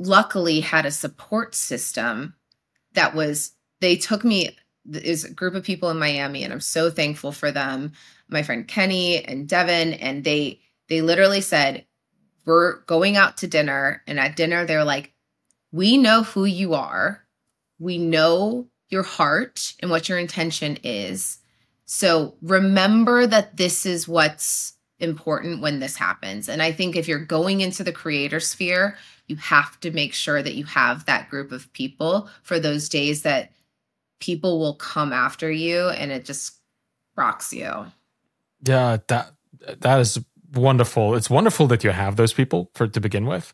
luckily 0.00 0.60
had 0.60 0.86
a 0.86 0.90
support 0.90 1.54
system 1.54 2.34
that 2.94 3.14
was, 3.14 3.52
they 3.80 3.96
took 3.96 4.24
me 4.24 4.56
is 4.92 5.24
a 5.24 5.32
group 5.32 5.54
of 5.54 5.64
people 5.64 5.90
in 5.90 5.98
Miami, 5.98 6.44
and 6.44 6.52
I'm 6.52 6.60
so 6.60 6.90
thankful 6.90 7.32
for 7.32 7.50
them. 7.50 7.92
My 8.28 8.42
friend 8.42 8.66
Kenny 8.66 9.24
and 9.24 9.48
Devin, 9.48 9.94
and 9.94 10.24
they 10.24 10.60
they 10.88 11.00
literally 11.00 11.40
said, 11.40 11.86
"We're 12.44 12.80
going 12.80 13.16
out 13.16 13.38
to 13.38 13.46
dinner," 13.46 14.02
and 14.06 14.20
at 14.20 14.36
dinner 14.36 14.64
they're 14.66 14.84
like, 14.84 15.12
"We 15.72 15.96
know 15.96 16.22
who 16.22 16.44
you 16.44 16.74
are, 16.74 17.24
we 17.78 17.98
know 17.98 18.68
your 18.88 19.02
heart 19.02 19.74
and 19.80 19.90
what 19.90 20.08
your 20.08 20.18
intention 20.18 20.78
is. 20.82 21.38
So 21.86 22.36
remember 22.42 23.26
that 23.26 23.56
this 23.56 23.86
is 23.86 24.06
what's 24.06 24.74
important 24.98 25.62
when 25.62 25.80
this 25.80 25.96
happens." 25.96 26.48
And 26.48 26.62
I 26.62 26.72
think 26.72 26.96
if 26.96 27.08
you're 27.08 27.24
going 27.24 27.60
into 27.60 27.84
the 27.84 27.92
creator 27.92 28.40
sphere, 28.40 28.96
you 29.26 29.36
have 29.36 29.80
to 29.80 29.90
make 29.90 30.12
sure 30.12 30.42
that 30.42 30.54
you 30.54 30.64
have 30.64 31.06
that 31.06 31.30
group 31.30 31.52
of 31.52 31.72
people 31.72 32.28
for 32.42 32.60
those 32.60 32.88
days 32.88 33.22
that 33.22 33.50
people 34.20 34.58
will 34.58 34.74
come 34.74 35.12
after 35.12 35.50
you 35.50 35.88
and 35.88 36.10
it 36.10 36.24
just 36.24 36.58
rocks 37.16 37.52
you. 37.52 37.86
Yeah, 38.66 38.98
that 39.08 39.32
that 39.80 40.00
is 40.00 40.18
wonderful. 40.54 41.14
It's 41.14 41.30
wonderful 41.30 41.66
that 41.68 41.84
you 41.84 41.90
have 41.90 42.16
those 42.16 42.32
people 42.32 42.70
for 42.74 42.86
to 42.86 43.00
begin 43.00 43.26
with 43.26 43.52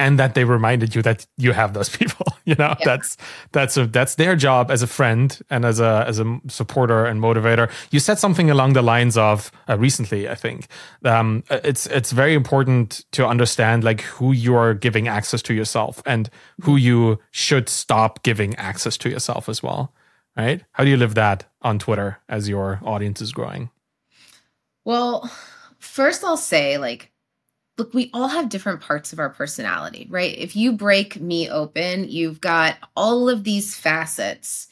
and 0.00 0.18
that 0.18 0.34
they 0.34 0.44
reminded 0.44 0.94
you 0.94 1.02
that 1.02 1.26
you 1.36 1.52
have 1.52 1.74
those 1.74 1.88
people 1.98 2.26
you 2.44 2.54
know 2.54 2.74
yeah. 2.78 2.84
that's 2.84 3.16
that's 3.52 3.76
a 3.76 3.86
that's 3.86 4.14
their 4.14 4.34
job 4.34 4.70
as 4.70 4.82
a 4.82 4.86
friend 4.86 5.40
and 5.50 5.64
as 5.64 5.78
a 5.78 6.04
as 6.06 6.18
a 6.18 6.40
supporter 6.48 7.04
and 7.04 7.20
motivator 7.20 7.70
you 7.90 8.00
said 8.00 8.18
something 8.18 8.50
along 8.50 8.72
the 8.72 8.82
lines 8.82 9.16
of 9.16 9.52
uh, 9.68 9.76
recently 9.76 10.28
i 10.28 10.34
think 10.34 10.66
um, 11.04 11.44
it's 11.50 11.86
it's 11.86 12.12
very 12.12 12.34
important 12.34 13.04
to 13.12 13.26
understand 13.26 13.84
like 13.84 14.00
who 14.02 14.32
you 14.32 14.54
are 14.54 14.74
giving 14.74 15.06
access 15.06 15.42
to 15.42 15.52
yourself 15.54 16.02
and 16.06 16.30
who 16.62 16.76
you 16.76 17.18
should 17.30 17.68
stop 17.68 18.22
giving 18.22 18.54
access 18.56 18.96
to 18.96 19.10
yourself 19.10 19.48
as 19.48 19.62
well 19.62 19.92
right? 20.40 20.64
How 20.72 20.84
do 20.84 20.90
you 20.90 20.96
live 20.96 21.14
that 21.14 21.44
on 21.62 21.78
Twitter 21.78 22.18
as 22.28 22.48
your 22.48 22.80
audience 22.82 23.20
is 23.20 23.32
growing? 23.32 23.70
Well, 24.84 25.30
first 25.78 26.24
I'll 26.24 26.36
say 26.36 26.78
like 26.78 27.10
look, 27.80 27.94
we 27.94 28.10
all 28.12 28.28
have 28.28 28.50
different 28.50 28.82
parts 28.82 29.14
of 29.14 29.18
our 29.18 29.30
personality, 29.30 30.06
right? 30.10 30.36
If 30.36 30.54
you 30.54 30.72
break 30.72 31.18
me 31.18 31.48
open, 31.48 32.10
you've 32.10 32.38
got 32.38 32.76
all 32.94 33.30
of 33.30 33.42
these 33.42 33.74
facets. 33.74 34.68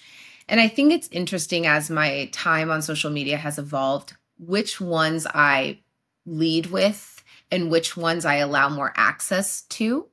And 0.46 0.60
I 0.60 0.68
think 0.68 0.92
it's 0.92 1.08
interesting 1.10 1.66
as 1.66 1.88
my 1.88 2.28
time 2.32 2.70
on 2.70 2.82
social 2.82 3.10
media 3.10 3.38
has 3.38 3.58
evolved, 3.58 4.14
which 4.38 4.78
ones 4.78 5.26
I 5.26 5.78
lead 6.26 6.66
with 6.66 7.24
and 7.50 7.70
which 7.70 7.96
ones 7.96 8.26
I 8.26 8.36
allow 8.36 8.68
more 8.68 8.92
access 8.94 9.62
to. 9.62 10.06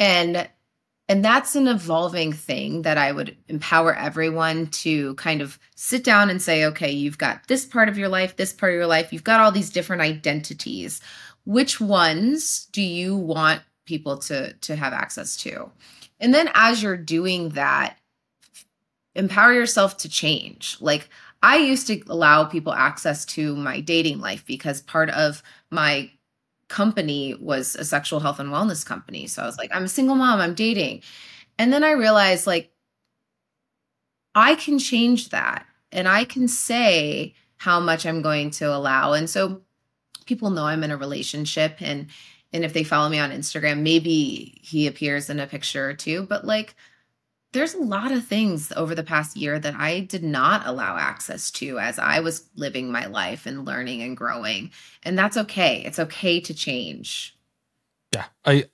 And 0.00 0.48
and 1.08 1.24
that's 1.24 1.54
an 1.54 1.68
evolving 1.68 2.32
thing 2.32 2.82
that 2.82 2.96
I 2.96 3.12
would 3.12 3.36
empower 3.48 3.94
everyone 3.94 4.68
to 4.68 5.14
kind 5.16 5.42
of 5.42 5.58
sit 5.76 6.02
down 6.02 6.30
and 6.30 6.40
say, 6.40 6.64
okay, 6.66 6.90
you've 6.90 7.18
got 7.18 7.46
this 7.46 7.66
part 7.66 7.90
of 7.90 7.98
your 7.98 8.08
life, 8.08 8.36
this 8.36 8.54
part 8.54 8.72
of 8.72 8.76
your 8.76 8.86
life, 8.86 9.12
you've 9.12 9.24
got 9.24 9.40
all 9.40 9.52
these 9.52 9.70
different 9.70 10.00
identities. 10.00 11.00
Which 11.44 11.78
ones 11.78 12.68
do 12.72 12.80
you 12.80 13.16
want 13.16 13.60
people 13.84 14.16
to, 14.18 14.54
to 14.54 14.76
have 14.76 14.94
access 14.94 15.36
to? 15.38 15.70
And 16.20 16.32
then 16.32 16.48
as 16.54 16.82
you're 16.82 16.96
doing 16.96 17.50
that, 17.50 17.98
empower 19.14 19.52
yourself 19.52 19.98
to 19.98 20.08
change. 20.08 20.78
Like 20.80 21.10
I 21.42 21.58
used 21.58 21.86
to 21.88 22.02
allow 22.08 22.44
people 22.44 22.72
access 22.72 23.26
to 23.26 23.54
my 23.56 23.80
dating 23.80 24.20
life 24.20 24.46
because 24.46 24.80
part 24.80 25.10
of 25.10 25.42
my 25.70 26.10
company 26.68 27.34
was 27.34 27.76
a 27.76 27.84
sexual 27.84 28.20
health 28.20 28.40
and 28.40 28.50
wellness 28.50 28.84
company. 28.84 29.26
So 29.26 29.42
I 29.42 29.46
was 29.46 29.58
like, 29.58 29.70
I'm 29.74 29.84
a 29.84 29.88
single 29.88 30.16
mom, 30.16 30.40
I'm 30.40 30.54
dating. 30.54 31.02
And 31.58 31.72
then 31.72 31.84
I 31.84 31.92
realized 31.92 32.46
like 32.46 32.72
I 34.34 34.54
can 34.56 34.78
change 34.78 35.30
that 35.30 35.66
and 35.92 36.08
I 36.08 36.24
can 36.24 36.48
say 36.48 37.34
how 37.56 37.80
much 37.80 38.04
I'm 38.04 38.22
going 38.22 38.50
to 38.52 38.74
allow. 38.74 39.12
And 39.12 39.30
so 39.30 39.62
people 40.26 40.50
know 40.50 40.64
I'm 40.64 40.84
in 40.84 40.90
a 40.90 40.96
relationship 40.96 41.76
and 41.80 42.08
and 42.52 42.64
if 42.64 42.72
they 42.72 42.84
follow 42.84 43.08
me 43.08 43.18
on 43.18 43.32
Instagram, 43.32 43.80
maybe 43.80 44.60
he 44.62 44.86
appears 44.86 45.28
in 45.28 45.40
a 45.40 45.46
picture 45.46 45.90
or 45.90 45.94
two, 45.94 46.22
but 46.22 46.44
like 46.44 46.76
there's 47.54 47.74
a 47.74 47.82
lot 47.82 48.10
of 48.10 48.26
things 48.26 48.72
over 48.76 48.94
the 48.94 49.04
past 49.04 49.36
year 49.36 49.58
that 49.60 49.74
I 49.76 50.00
did 50.00 50.24
not 50.24 50.66
allow 50.66 50.96
access 50.96 51.50
to 51.52 51.78
as 51.78 51.98
I 52.00 52.20
was 52.20 52.48
living 52.56 52.90
my 52.90 53.06
life 53.06 53.46
and 53.46 53.64
learning 53.64 54.02
and 54.02 54.16
growing. 54.16 54.72
And 55.04 55.16
that's 55.16 55.36
okay. 55.36 55.82
It's 55.86 56.00
okay 56.00 56.40
to 56.40 56.52
change. 56.52 57.38
Yeah. 58.12 58.24
I 58.44 58.64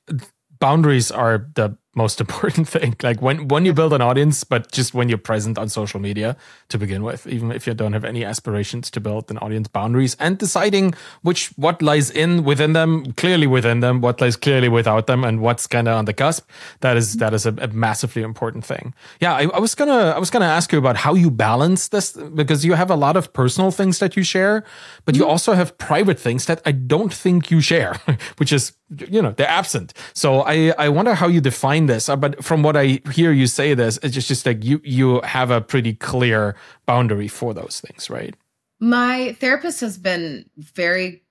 boundaries 0.59 1.11
are 1.11 1.51
the 1.55 1.77
most 1.95 2.21
important 2.25 2.69
thing. 2.69 2.97
Like 3.03 3.21
when 3.21 3.49
when 3.49 3.65
you 3.65 3.73
build 3.73 3.93
an 3.93 4.01
audience, 4.01 4.45
but 4.45 4.71
just 4.73 4.95
when 4.95 5.09
you're 5.09 5.19
present 5.19 5.59
on 5.59 5.69
social 5.69 6.01
media 6.01 6.37
to 6.69 6.79
begin 6.79 7.03
with, 7.03 7.27
even 7.27 7.51
if 7.53 7.67
you 7.67 7.75
don't 7.75 7.93
have 7.93 8.05
any 8.05 8.25
aspirations 8.25 8.91
to 8.91 9.01
build 9.01 9.31
an 9.31 9.39
audience 9.39 9.69
boundaries 9.69 10.17
and 10.21 10.39
deciding 10.39 10.95
which 11.23 11.49
what 11.57 11.83
lies 11.83 12.11
in 12.11 12.45
within 12.45 12.73
them, 12.73 13.13
clearly 13.15 13.47
within 13.47 13.81
them, 13.81 14.01
what 14.01 14.21
lies 14.21 14.37
clearly 14.37 14.69
without 14.69 15.07
them, 15.07 15.25
and 15.25 15.41
what's 15.41 15.67
kind 15.67 15.89
of 15.89 15.97
on 15.97 16.05
the 16.05 16.13
cusp. 16.13 16.49
That 16.81 16.97
is 16.97 17.15
that 17.15 17.35
is 17.35 17.47
a, 17.47 17.55
a 17.59 17.69
massively 17.69 18.23
important 18.23 18.65
thing. 18.65 18.95
Yeah, 19.21 19.35
I, 19.35 19.43
I 19.55 19.59
was 19.59 19.75
gonna 19.75 20.13
I 20.15 20.19
was 20.19 20.31
gonna 20.31 20.47
ask 20.47 20.73
you 20.73 20.79
about 20.79 20.97
how 20.97 21.15
you 21.15 21.31
balance 21.31 21.89
this 21.89 22.13
because 22.13 22.65
you 22.65 22.75
have 22.75 22.91
a 22.91 22.97
lot 22.97 23.17
of 23.17 23.33
personal 23.33 23.71
things 23.71 23.99
that 23.99 24.17
you 24.17 24.23
share, 24.23 24.65
but 25.05 25.15
you 25.15 25.23
mm-hmm. 25.23 25.31
also 25.31 25.55
have 25.55 25.77
private 25.79 26.19
things 26.19 26.47
that 26.47 26.61
I 26.65 26.73
don't 26.73 27.13
think 27.13 27.51
you 27.51 27.61
share, 27.61 27.97
which 28.39 28.53
is 28.53 28.73
you 29.09 29.23
know 29.23 29.31
they're 29.33 29.49
absent 29.49 29.93
so 30.15 30.41
i 30.43 30.73
i 30.77 30.89
wonder 30.89 31.15
how 31.15 31.29
you 31.29 31.41
define 31.41 31.80
this 31.87 32.09
uh, 32.09 32.17
but 32.17 32.43
from 32.45 32.63
what 32.63 32.77
i 32.77 33.01
hear 33.13 33.33
you 33.33 33.47
say 33.47 33.75
this 33.75 33.99
it's 34.03 34.15
just, 34.15 34.29
just 34.29 34.47
like 34.47 34.65
you 34.65 34.81
you 34.85 35.21
have 35.23 35.51
a 35.51 35.61
pretty 35.61 35.95
clear 35.95 36.57
boundary 36.87 37.29
for 37.29 37.55
those 37.55 37.81
things 37.81 38.11
right? 38.11 38.35
My 38.83 39.37
therapist 39.41 39.83
has 39.83 39.99
been 39.99 40.49
very 40.57 41.23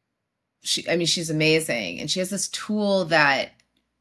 she 0.62 0.88
i 0.90 0.96
mean 0.96 1.08
she's 1.08 1.30
amazing 1.30 2.00
and 2.00 2.10
she 2.10 2.20
has 2.20 2.30
this 2.30 2.48
tool 2.50 3.06
that 3.06 3.52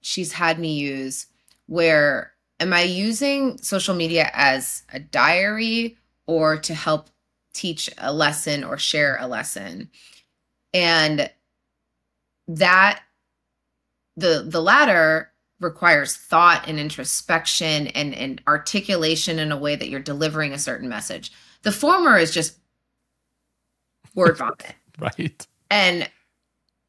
she's 0.02 0.32
had 0.32 0.58
me 0.58 0.74
use 0.74 1.26
where 1.66 2.32
am 2.60 2.72
i 2.72 2.82
using 2.82 3.56
social 3.58 3.94
media 3.94 4.30
as 4.34 4.82
a 4.92 4.98
diary 4.98 5.96
or 6.26 6.58
to 6.58 6.74
help 6.74 7.08
teach 7.58 7.90
a 7.98 8.12
lesson 8.12 8.62
or 8.62 8.78
share 8.78 9.16
a 9.20 9.26
lesson? 9.26 9.90
And 10.72 11.30
that 12.46 13.02
the 14.16 14.44
the 14.46 14.62
latter 14.62 15.27
requires 15.60 16.16
thought 16.16 16.68
and 16.68 16.78
introspection 16.78 17.88
and, 17.88 18.14
and 18.14 18.40
articulation 18.46 19.38
in 19.38 19.50
a 19.50 19.56
way 19.56 19.74
that 19.76 19.88
you're 19.88 20.00
delivering 20.00 20.52
a 20.52 20.58
certain 20.58 20.88
message. 20.88 21.32
The 21.62 21.72
former 21.72 22.16
is 22.16 22.32
just 22.32 22.58
word 24.14 24.38
vomit. 24.38 24.74
right. 24.98 25.46
And 25.70 26.08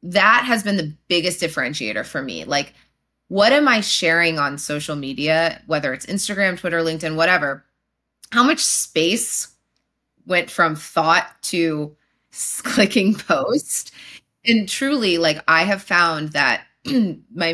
that 0.02 0.44
has 0.44 0.62
been 0.62 0.76
the 0.76 0.94
biggest 1.08 1.40
differentiator 1.40 2.06
for 2.06 2.22
me. 2.22 2.44
Like, 2.44 2.74
what 3.28 3.52
am 3.52 3.68
I 3.68 3.80
sharing 3.80 4.38
on 4.38 4.58
social 4.58 4.96
media, 4.96 5.62
whether 5.66 5.92
it's 5.92 6.06
Instagram, 6.06 6.58
Twitter, 6.58 6.80
LinkedIn, 6.80 7.16
whatever? 7.16 7.64
How 8.32 8.42
much 8.42 8.60
space 8.60 9.48
went 10.26 10.50
from 10.50 10.76
thought 10.76 11.26
to 11.42 11.96
clicking 12.62 13.14
post? 13.14 13.92
And 14.44 14.68
truly, 14.68 15.18
like, 15.18 15.42
I 15.46 15.64
have 15.64 15.82
found 15.82 16.30
that 16.30 16.62
my 16.86 17.52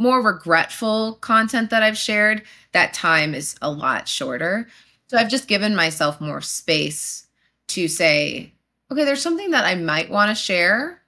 more 0.00 0.22
regretful 0.22 1.14
content 1.16 1.68
that 1.68 1.82
I've 1.82 1.98
shared, 1.98 2.42
that 2.72 2.94
time 2.94 3.34
is 3.34 3.54
a 3.60 3.70
lot 3.70 4.08
shorter. 4.08 4.66
So 5.08 5.18
I've 5.18 5.28
just 5.28 5.46
given 5.46 5.76
myself 5.76 6.20
more 6.22 6.40
space 6.40 7.26
to 7.68 7.86
say, 7.86 8.54
okay, 8.90 9.04
there's 9.04 9.22
something 9.22 9.50
that 9.50 9.66
I 9.66 9.74
might 9.74 10.08
want 10.08 10.30
to 10.30 10.34
share. 10.34 11.02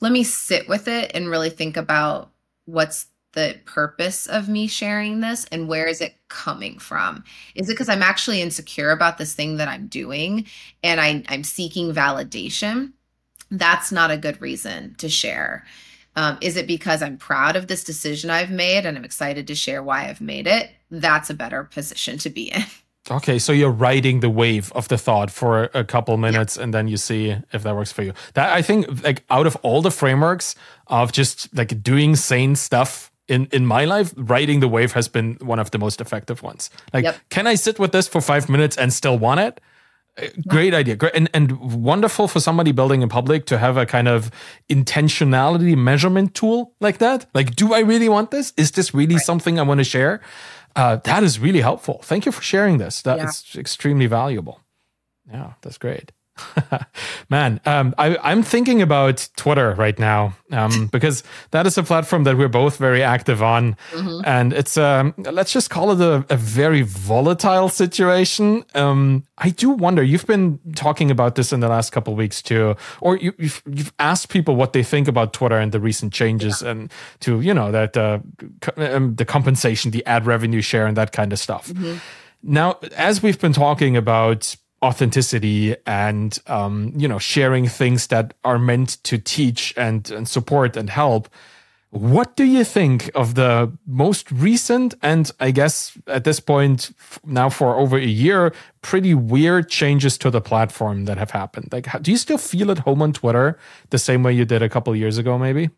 Let 0.00 0.10
me 0.10 0.24
sit 0.24 0.68
with 0.68 0.88
it 0.88 1.12
and 1.14 1.30
really 1.30 1.50
think 1.50 1.76
about 1.76 2.32
what's 2.64 3.06
the 3.32 3.58
purpose 3.64 4.26
of 4.26 4.48
me 4.48 4.66
sharing 4.66 5.20
this 5.20 5.46
and 5.52 5.68
where 5.68 5.86
is 5.86 6.00
it 6.00 6.16
coming 6.28 6.80
from? 6.80 7.22
Is 7.54 7.68
it 7.68 7.74
because 7.74 7.88
I'm 7.88 8.02
actually 8.02 8.42
insecure 8.42 8.90
about 8.90 9.18
this 9.18 9.34
thing 9.34 9.58
that 9.58 9.68
I'm 9.68 9.86
doing 9.86 10.46
and 10.82 11.00
I, 11.00 11.22
I'm 11.28 11.44
seeking 11.44 11.94
validation? 11.94 12.92
That's 13.52 13.92
not 13.92 14.10
a 14.10 14.18
good 14.18 14.40
reason 14.40 14.96
to 14.98 15.08
share. 15.08 15.64
Um, 16.14 16.38
is 16.40 16.56
it 16.56 16.66
because 16.66 17.02
I'm 17.02 17.16
proud 17.16 17.56
of 17.56 17.68
this 17.68 17.84
decision 17.84 18.30
I've 18.30 18.50
made 18.50 18.84
and 18.84 18.96
I'm 18.96 19.04
excited 19.04 19.46
to 19.46 19.54
share 19.54 19.82
why 19.82 20.08
I've 20.08 20.20
made 20.20 20.46
it? 20.46 20.70
That's 20.90 21.30
a 21.30 21.34
better 21.34 21.64
position 21.64 22.18
to 22.18 22.30
be 22.30 22.50
in. 22.50 22.64
Okay, 23.10 23.40
so 23.40 23.52
you're 23.52 23.70
riding 23.70 24.20
the 24.20 24.30
wave 24.30 24.70
of 24.76 24.86
the 24.86 24.96
thought 24.96 25.28
for 25.28 25.64
a 25.74 25.82
couple 25.82 26.16
minutes 26.18 26.56
yeah. 26.56 26.62
and 26.62 26.72
then 26.72 26.86
you 26.86 26.96
see 26.96 27.36
if 27.52 27.64
that 27.64 27.74
works 27.74 27.90
for 27.90 28.02
you. 28.02 28.12
That 28.34 28.52
I 28.52 28.62
think 28.62 29.02
like 29.02 29.24
out 29.28 29.46
of 29.48 29.56
all 29.62 29.82
the 29.82 29.90
frameworks 29.90 30.54
of 30.86 31.10
just 31.10 31.52
like 31.56 31.82
doing 31.82 32.14
sane 32.14 32.54
stuff 32.54 33.10
in 33.26 33.46
in 33.46 33.66
my 33.66 33.86
life, 33.86 34.14
riding 34.16 34.60
the 34.60 34.68
wave 34.68 34.92
has 34.92 35.08
been 35.08 35.34
one 35.40 35.58
of 35.58 35.72
the 35.72 35.78
most 35.78 36.00
effective 36.00 36.44
ones. 36.44 36.70
Like 36.92 37.02
yep. 37.02 37.16
can 37.28 37.48
I 37.48 37.56
sit 37.56 37.80
with 37.80 37.90
this 37.90 38.06
for 38.06 38.20
5 38.20 38.48
minutes 38.48 38.76
and 38.76 38.92
still 38.92 39.18
want 39.18 39.40
it? 39.40 39.60
Great 40.46 40.74
idea. 40.74 40.96
Great 40.96 41.14
and, 41.14 41.30
and 41.32 41.58
wonderful 41.82 42.28
for 42.28 42.38
somebody 42.38 42.72
building 42.72 43.02
in 43.02 43.08
public 43.08 43.46
to 43.46 43.56
have 43.56 43.78
a 43.78 43.86
kind 43.86 44.08
of 44.08 44.30
intentionality 44.68 45.76
measurement 45.76 46.34
tool 46.34 46.74
like 46.80 46.98
that. 46.98 47.26
Like, 47.34 47.56
do 47.56 47.72
I 47.72 47.80
really 47.80 48.08
want 48.08 48.30
this? 48.30 48.52
Is 48.56 48.72
this 48.72 48.92
really 48.92 49.14
right. 49.14 49.24
something 49.24 49.58
I 49.58 49.62
want 49.62 49.78
to 49.78 49.84
share? 49.84 50.20
Uh, 50.76 50.96
that 50.96 51.22
is 51.22 51.38
really 51.38 51.60
helpful. 51.60 52.00
Thank 52.02 52.26
you 52.26 52.32
for 52.32 52.42
sharing 52.42 52.78
this. 52.78 53.02
That's 53.02 53.54
yeah. 53.54 53.60
extremely 53.60 54.06
valuable. 54.06 54.60
Yeah, 55.30 55.54
that's 55.62 55.78
great. 55.78 56.12
Man, 57.30 57.60
um, 57.66 57.94
I, 57.98 58.32
am 58.32 58.42
thinking 58.42 58.80
about 58.80 59.28
Twitter 59.36 59.74
right 59.74 59.98
now 59.98 60.34
um, 60.50 60.86
because 60.92 61.22
that 61.50 61.66
is 61.66 61.76
a 61.76 61.82
platform 61.82 62.24
that 62.24 62.36
we're 62.36 62.48
both 62.48 62.76
very 62.78 63.02
active 63.02 63.42
on, 63.42 63.76
mm-hmm. 63.90 64.20
and 64.24 64.52
it's 64.52 64.76
um, 64.76 65.14
let's 65.18 65.52
just 65.52 65.70
call 65.70 65.92
it 65.92 66.00
a, 66.00 66.24
a 66.32 66.36
very 66.36 66.82
volatile 66.82 67.68
situation. 67.68 68.64
Um, 68.74 69.24
I 69.38 69.50
do 69.50 69.70
wonder. 69.70 70.02
You've 70.02 70.26
been 70.26 70.58
talking 70.74 71.10
about 71.10 71.34
this 71.34 71.52
in 71.52 71.60
the 71.60 71.68
last 71.68 71.90
couple 71.90 72.14
weeks 72.14 72.40
too, 72.40 72.76
or 73.00 73.16
you, 73.16 73.32
have 73.32 73.40
you've, 73.40 73.62
you've 73.70 73.92
asked 73.98 74.28
people 74.30 74.56
what 74.56 74.72
they 74.72 74.82
think 74.82 75.08
about 75.08 75.32
Twitter 75.32 75.58
and 75.58 75.72
the 75.72 75.80
recent 75.80 76.12
changes, 76.12 76.62
yeah. 76.62 76.70
and 76.70 76.92
to 77.20 77.40
you 77.40 77.52
know 77.52 77.70
that 77.70 77.96
uh, 77.96 78.20
um, 78.76 79.14
the 79.16 79.24
compensation, 79.24 79.90
the 79.90 80.04
ad 80.06 80.26
revenue 80.26 80.62
share, 80.62 80.86
and 80.86 80.96
that 80.96 81.12
kind 81.12 81.32
of 81.32 81.38
stuff. 81.38 81.68
Mm-hmm. 81.68 81.98
Now, 82.42 82.78
as 82.96 83.22
we've 83.22 83.38
been 83.38 83.52
talking 83.52 83.96
about 83.96 84.56
authenticity 84.82 85.76
and 85.86 86.38
um, 86.48 86.92
you 86.96 87.06
know 87.06 87.18
sharing 87.18 87.68
things 87.68 88.08
that 88.08 88.34
are 88.44 88.58
meant 88.58 89.02
to 89.04 89.16
teach 89.18 89.72
and, 89.76 90.10
and 90.10 90.28
support 90.28 90.76
and 90.76 90.90
help. 90.90 91.28
What 91.90 92.36
do 92.36 92.44
you 92.44 92.64
think 92.64 93.10
of 93.14 93.34
the 93.34 93.70
most 93.86 94.32
recent 94.32 94.94
and 95.02 95.30
i 95.40 95.50
guess 95.50 95.92
at 96.06 96.24
this 96.24 96.40
point 96.40 96.90
now 97.22 97.50
for 97.50 97.76
over 97.76 97.98
a 97.98 98.06
year 98.06 98.54
pretty 98.80 99.12
weird 99.12 99.68
changes 99.68 100.16
to 100.18 100.30
the 100.30 100.40
platform 100.40 101.04
that 101.04 101.18
have 101.18 101.32
happened? 101.32 101.68
Like 101.70 101.86
how, 101.86 101.98
do 101.98 102.10
you 102.10 102.16
still 102.16 102.38
feel 102.38 102.70
at 102.70 102.78
home 102.78 103.02
on 103.02 103.12
twitter 103.12 103.58
the 103.90 103.98
same 103.98 104.22
way 104.22 104.32
you 104.32 104.46
did 104.46 104.62
a 104.62 104.70
couple 104.70 104.96
years 104.96 105.18
ago 105.18 105.38
maybe? 105.38 105.68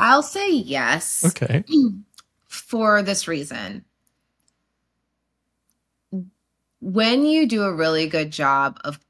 I'll 0.00 0.22
say 0.22 0.50
yes. 0.50 1.22
Okay. 1.24 1.64
For 2.48 3.02
this 3.02 3.28
reason 3.28 3.84
when 6.86 7.26
you 7.26 7.48
do 7.48 7.64
a 7.64 7.72
really 7.72 8.06
good 8.06 8.30
job 8.30 8.78
of 8.84 9.00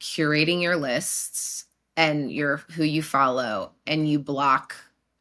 curating 0.00 0.60
your 0.60 0.76
lists 0.76 1.66
and 1.96 2.32
your 2.32 2.56
who 2.72 2.82
you 2.82 3.04
follow 3.04 3.70
and 3.86 4.08
you 4.08 4.18
block 4.18 4.74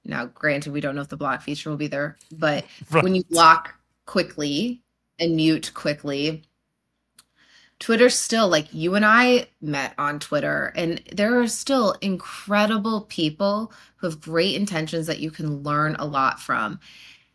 now 0.05 0.25
granted 0.25 0.73
we 0.73 0.81
don't 0.81 0.95
know 0.95 1.01
if 1.01 1.07
the 1.09 1.15
block 1.15 1.43
feature 1.43 1.69
will 1.69 1.77
be 1.77 1.85
there 1.85 2.17
but 2.31 2.65
right. 2.89 3.03
when 3.03 3.13
you 3.13 3.23
block 3.25 3.75
quickly 4.07 4.81
and 5.19 5.35
mute 5.35 5.71
quickly 5.75 6.41
Twitter's 7.77 8.15
still 8.15 8.49
like 8.49 8.73
you 8.73 8.95
and 8.95 9.05
I 9.05 9.47
met 9.61 9.93
on 9.97 10.19
Twitter, 10.19 10.73
and 10.75 11.01
there 11.13 11.39
are 11.39 11.47
still 11.47 11.95
incredible 12.01 13.03
people 13.03 13.71
who 13.95 14.07
have 14.07 14.19
great 14.19 14.55
intentions 14.55 15.07
that 15.07 15.19
you 15.19 15.31
can 15.31 15.63
learn 15.63 15.95
a 15.95 16.05
lot 16.05 16.41
from. 16.41 16.81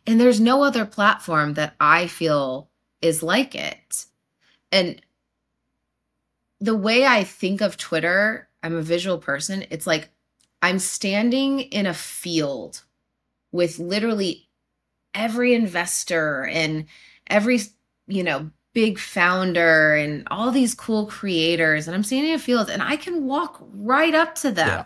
And 0.05 0.21
there's 0.21 0.39
no 0.39 0.61
other 0.61 0.85
platform 0.85 1.55
that 1.55 1.73
I 1.79 2.05
feel 2.05 2.69
is 3.01 3.23
like 3.23 3.55
it. 3.55 4.05
And 4.75 5.01
the 6.59 6.75
way 6.75 7.05
I 7.05 7.23
think 7.23 7.61
of 7.61 7.77
Twitter, 7.77 8.49
I'm 8.61 8.75
a 8.75 8.81
visual 8.81 9.17
person. 9.17 9.65
It's 9.69 9.87
like 9.87 10.09
I'm 10.61 10.79
standing 10.79 11.61
in 11.61 11.85
a 11.85 11.93
field 11.93 12.83
with 13.53 13.79
literally 13.79 14.49
every 15.13 15.53
investor 15.53 16.45
and 16.47 16.87
every, 17.27 17.61
you 18.07 18.21
know, 18.21 18.51
big 18.73 18.99
founder 18.99 19.95
and 19.95 20.27
all 20.29 20.51
these 20.51 20.75
cool 20.75 21.05
creators. 21.05 21.87
And 21.87 21.95
I'm 21.95 22.03
standing 22.03 22.31
in 22.31 22.35
a 22.35 22.39
field 22.39 22.69
and 22.69 22.83
I 22.83 22.97
can 22.97 23.25
walk 23.25 23.63
right 23.75 24.13
up 24.13 24.35
to 24.35 24.51
them 24.51 24.67
yeah. 24.67 24.85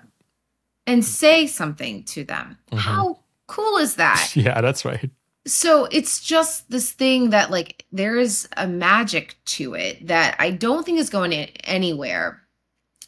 and 0.85 1.03
say 1.03 1.47
something 1.47 2.03
to 2.03 2.23
them. 2.23 2.59
Mm-hmm. 2.71 2.77
How 2.77 3.21
cool 3.47 3.77
is 3.77 3.95
that? 3.95 4.31
Yeah, 4.35 4.61
that's 4.61 4.85
right. 4.85 5.09
So 5.49 5.85
it's 5.85 6.21
just 6.21 6.69
this 6.69 6.91
thing 6.91 7.31
that 7.31 7.49
like 7.49 7.85
there 7.91 8.17
is 8.17 8.47
a 8.55 8.67
magic 8.67 9.35
to 9.45 9.73
it 9.73 10.05
that 10.05 10.35
I 10.37 10.51
don't 10.51 10.85
think 10.85 10.99
is 10.99 11.09
going 11.09 11.33
anywhere. 11.33 12.41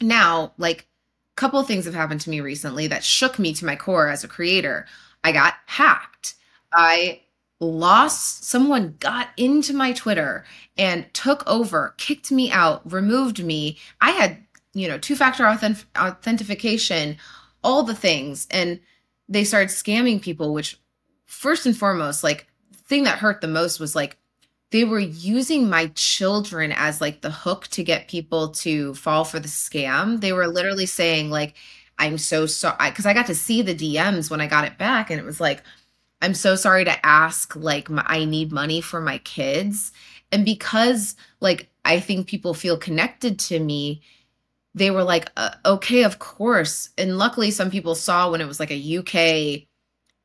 Now, 0.02 0.54
like 0.58 0.82
a 0.82 1.36
couple 1.36 1.62
things 1.64 1.86
have 1.86 1.94
happened 1.94 2.22
to 2.22 2.32
me 2.32 2.42
recently 2.42 2.88
that 2.88 3.04
shook 3.04 3.38
me 3.38 3.54
to 3.54 3.66
my 3.66 3.76
core 3.76 4.10
as 4.10 4.24
a 4.24 4.28
creator. 4.28 4.88
I 5.24 5.34
got 5.34 5.54
hacked. 5.68 6.34
I 6.74 7.22
lost 7.60 8.44
someone 8.44 8.96
got 9.00 9.30
into 9.38 9.72
my 9.72 9.92
Twitter 9.92 10.44
and 10.80 11.14
took 11.14 11.48
over, 11.48 11.94
kicked 12.00 12.32
me 12.32 12.52
out, 12.52 12.92
removed 12.92 13.44
me. 13.44 13.78
I 14.02 14.12
had, 14.12 14.44
you 14.74 14.88
know, 14.88 14.98
two 14.98 15.16
factor 15.16 15.46
authentic- 15.46 15.86
authentication, 15.96 17.18
all 17.64 17.84
the 17.84 17.94
things 17.94 18.48
and 18.50 18.80
they 19.30 19.44
started 19.44 19.70
scamming 19.70 20.22
people, 20.22 20.54
which 20.54 20.80
first 21.32 21.65
and 21.65 21.75
foremost, 21.75 22.23
like 22.23 22.47
thing 22.73 23.03
that 23.05 23.17
hurt 23.17 23.41
the 23.41 23.47
most 23.47 23.79
was 23.79 23.95
like 23.95 24.17
they 24.71 24.84
were 24.84 24.99
using 24.99 25.69
my 25.69 25.88
children 25.95 26.71
as 26.73 27.01
like 27.01 27.21
the 27.21 27.32
hook 27.32 27.67
to 27.69 27.84
get 27.84 28.07
people 28.07 28.49
to 28.49 28.93
fall 28.95 29.23
for 29.23 29.39
the 29.39 29.47
scam. 29.47 30.19
They 30.19 30.34
were 30.34 30.47
literally 30.47 30.86
saying 30.86 31.29
like, 31.29 31.55
I'm 31.97 32.17
so 32.17 32.45
sorry 32.45 32.89
because 32.89 33.05
I 33.05 33.13
got 33.13 33.27
to 33.27 33.36
see 33.36 33.61
the 33.61 33.75
DMs 33.75 34.29
when 34.29 34.41
I 34.41 34.47
got 34.47 34.65
it 34.65 34.77
back, 34.77 35.09
and 35.09 35.19
it 35.19 35.25
was 35.25 35.39
like, 35.39 35.63
I'm 36.21 36.34
so 36.34 36.55
sorry 36.55 36.84
to 36.86 37.05
ask, 37.05 37.55
like, 37.55 37.89
my, 37.89 38.03
I 38.05 38.25
need 38.25 38.51
money 38.51 38.82
for 38.82 39.01
my 39.01 39.17
kids. 39.19 39.91
And 40.32 40.45
because, 40.45 41.15
like, 41.39 41.69
I 41.86 41.99
think 41.99 42.27
people 42.27 42.53
feel 42.53 42.77
connected 42.77 43.39
to 43.39 43.59
me, 43.59 44.01
they 44.73 44.91
were 44.91 45.03
like, 45.03 45.32
uh, 45.38 45.51
okay, 45.65 46.03
of 46.03 46.19
course. 46.19 46.89
And 46.97 47.17
luckily, 47.17 47.51
some 47.51 47.71
people 47.71 47.95
saw 47.95 48.29
when 48.32 48.41
it 48.41 48.47
was 48.47 48.59
like 48.59 48.71
a 48.71 48.97
UK 48.97 49.67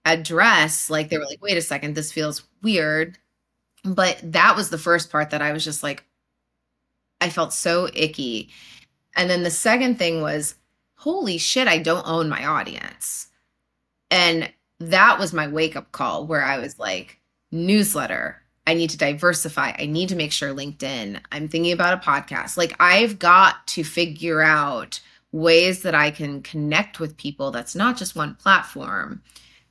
address, 0.06 0.88
like, 0.88 1.10
they 1.10 1.18
were 1.18 1.24
mm-hmm. 1.24 1.30
like, 1.30 1.42
wait 1.42 1.58
a 1.58 1.62
second, 1.62 1.94
this 1.94 2.12
feels 2.12 2.44
weird. 2.62 3.18
But 3.84 4.18
that 4.22 4.56
was 4.56 4.70
the 4.70 4.78
first 4.78 5.10
part 5.10 5.30
that 5.30 5.42
I 5.42 5.52
was 5.52 5.64
just 5.64 5.82
like, 5.82 6.04
I 7.20 7.28
felt 7.28 7.52
so 7.52 7.88
icky. 7.92 8.48
And 9.14 9.28
then 9.28 9.42
the 9.42 9.50
second 9.50 9.98
thing 9.98 10.22
was, 10.22 10.54
holy 10.94 11.38
shit, 11.38 11.68
I 11.68 11.78
don't 11.78 12.06
own 12.06 12.28
my 12.28 12.46
audience. 12.46 13.28
And 14.10 14.50
that 14.78 15.18
was 15.18 15.32
my 15.32 15.48
wake 15.48 15.76
up 15.76 15.92
call 15.92 16.26
where 16.26 16.42
I 16.42 16.58
was 16.58 16.78
like, 16.78 17.20
newsletter. 17.50 18.42
I 18.66 18.74
need 18.74 18.90
to 18.90 18.98
diversify. 18.98 19.72
I 19.78 19.86
need 19.86 20.08
to 20.08 20.16
make 20.16 20.32
sure 20.32 20.52
LinkedIn. 20.52 21.20
I'm 21.30 21.48
thinking 21.48 21.72
about 21.72 21.94
a 21.94 22.04
podcast. 22.04 22.56
Like, 22.56 22.74
I've 22.80 23.18
got 23.18 23.66
to 23.68 23.84
figure 23.84 24.42
out 24.42 25.00
ways 25.32 25.82
that 25.82 25.94
I 25.94 26.10
can 26.10 26.42
connect 26.42 26.98
with 26.98 27.16
people 27.16 27.50
that's 27.50 27.76
not 27.76 27.96
just 27.96 28.16
one 28.16 28.34
platform. 28.34 29.22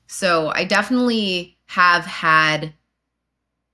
So, 0.08 0.52
I 0.54 0.66
definitely 0.66 1.58
have 1.66 2.06
had 2.06 2.74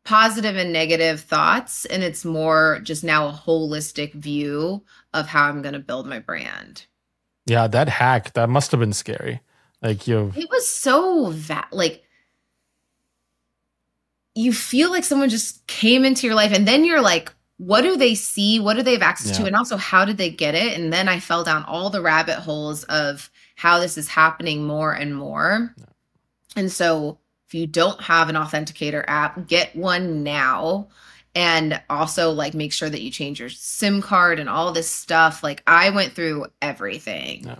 positive 0.03 0.55
and 0.55 0.73
negative 0.73 1.21
thoughts, 1.21 1.85
and 1.85 2.03
it's 2.03 2.25
more 2.25 2.79
just 2.83 3.03
now 3.03 3.27
a 3.27 3.33
holistic 3.33 4.13
view 4.13 4.83
of 5.13 5.27
how 5.27 5.45
I'm 5.45 5.61
going 5.61 5.73
to 5.73 5.79
build 5.79 6.07
my 6.07 6.19
brand. 6.19 6.85
Yeah, 7.45 7.67
that 7.67 7.89
hack, 7.89 8.33
that 8.33 8.49
must 8.49 8.71
have 8.71 8.79
been 8.79 8.93
scary. 8.93 9.41
Like 9.81 10.07
you 10.07 10.31
It 10.35 10.49
was 10.49 10.67
so 10.67 11.31
va- 11.31 11.67
like 11.71 12.03
you 14.35 14.53
feel 14.53 14.91
like 14.91 15.03
someone 15.03 15.29
just 15.29 15.65
came 15.67 16.05
into 16.05 16.27
your 16.27 16.35
life 16.35 16.53
and 16.53 16.67
then 16.67 16.85
you're 16.85 17.01
like 17.01 17.33
what 17.57 17.81
do 17.81 17.95
they 17.95 18.15
see? 18.15 18.59
What 18.59 18.75
do 18.75 18.81
they 18.81 18.93
have 18.93 19.03
access 19.03 19.33
yeah. 19.33 19.43
to? 19.43 19.45
And 19.45 19.55
also 19.55 19.77
how 19.77 20.03
did 20.03 20.17
they 20.17 20.31
get 20.31 20.55
it? 20.55 20.79
And 20.79 20.91
then 20.91 21.07
I 21.07 21.19
fell 21.19 21.43
down 21.43 21.63
all 21.65 21.91
the 21.91 22.01
rabbit 22.01 22.37
holes 22.37 22.83
of 22.85 23.29
how 23.55 23.79
this 23.79 23.99
is 23.99 24.07
happening 24.07 24.65
more 24.65 24.93
and 24.93 25.15
more. 25.15 25.75
Yeah. 25.77 25.85
And 26.55 26.71
so 26.71 27.17
if 27.47 27.53
you 27.53 27.67
don't 27.67 28.01
have 28.01 28.29
an 28.29 28.35
authenticator 28.35 29.03
app, 29.07 29.47
get 29.47 29.75
one 29.75 30.23
now. 30.23 30.87
And 31.33 31.81
also 31.89 32.31
like 32.31 32.53
make 32.53 32.73
sure 32.73 32.89
that 32.89 33.01
you 33.01 33.09
change 33.09 33.39
your 33.39 33.49
sim 33.49 34.01
card 34.01 34.39
and 34.39 34.49
all 34.49 34.71
this 34.73 34.89
stuff. 34.89 35.43
Like 35.43 35.63
i 35.65 35.89
went 35.89 36.13
through 36.13 36.47
everything. 36.61 37.45
Yeah, 37.45 37.55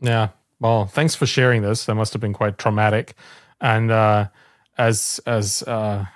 yeah. 0.00 0.28
well 0.60 0.86
thanks 0.86 1.14
for 1.14 1.26
sharing 1.26 1.62
this. 1.62 1.86
That 1.86 1.96
must 1.96 2.12
have 2.12 2.20
been 2.22 2.32
quite 2.32 2.58
traumatic. 2.58 3.14
And 3.60 3.90
uh 3.90 4.28
as 4.78 5.20
as 5.26 5.64
uh 5.64 6.06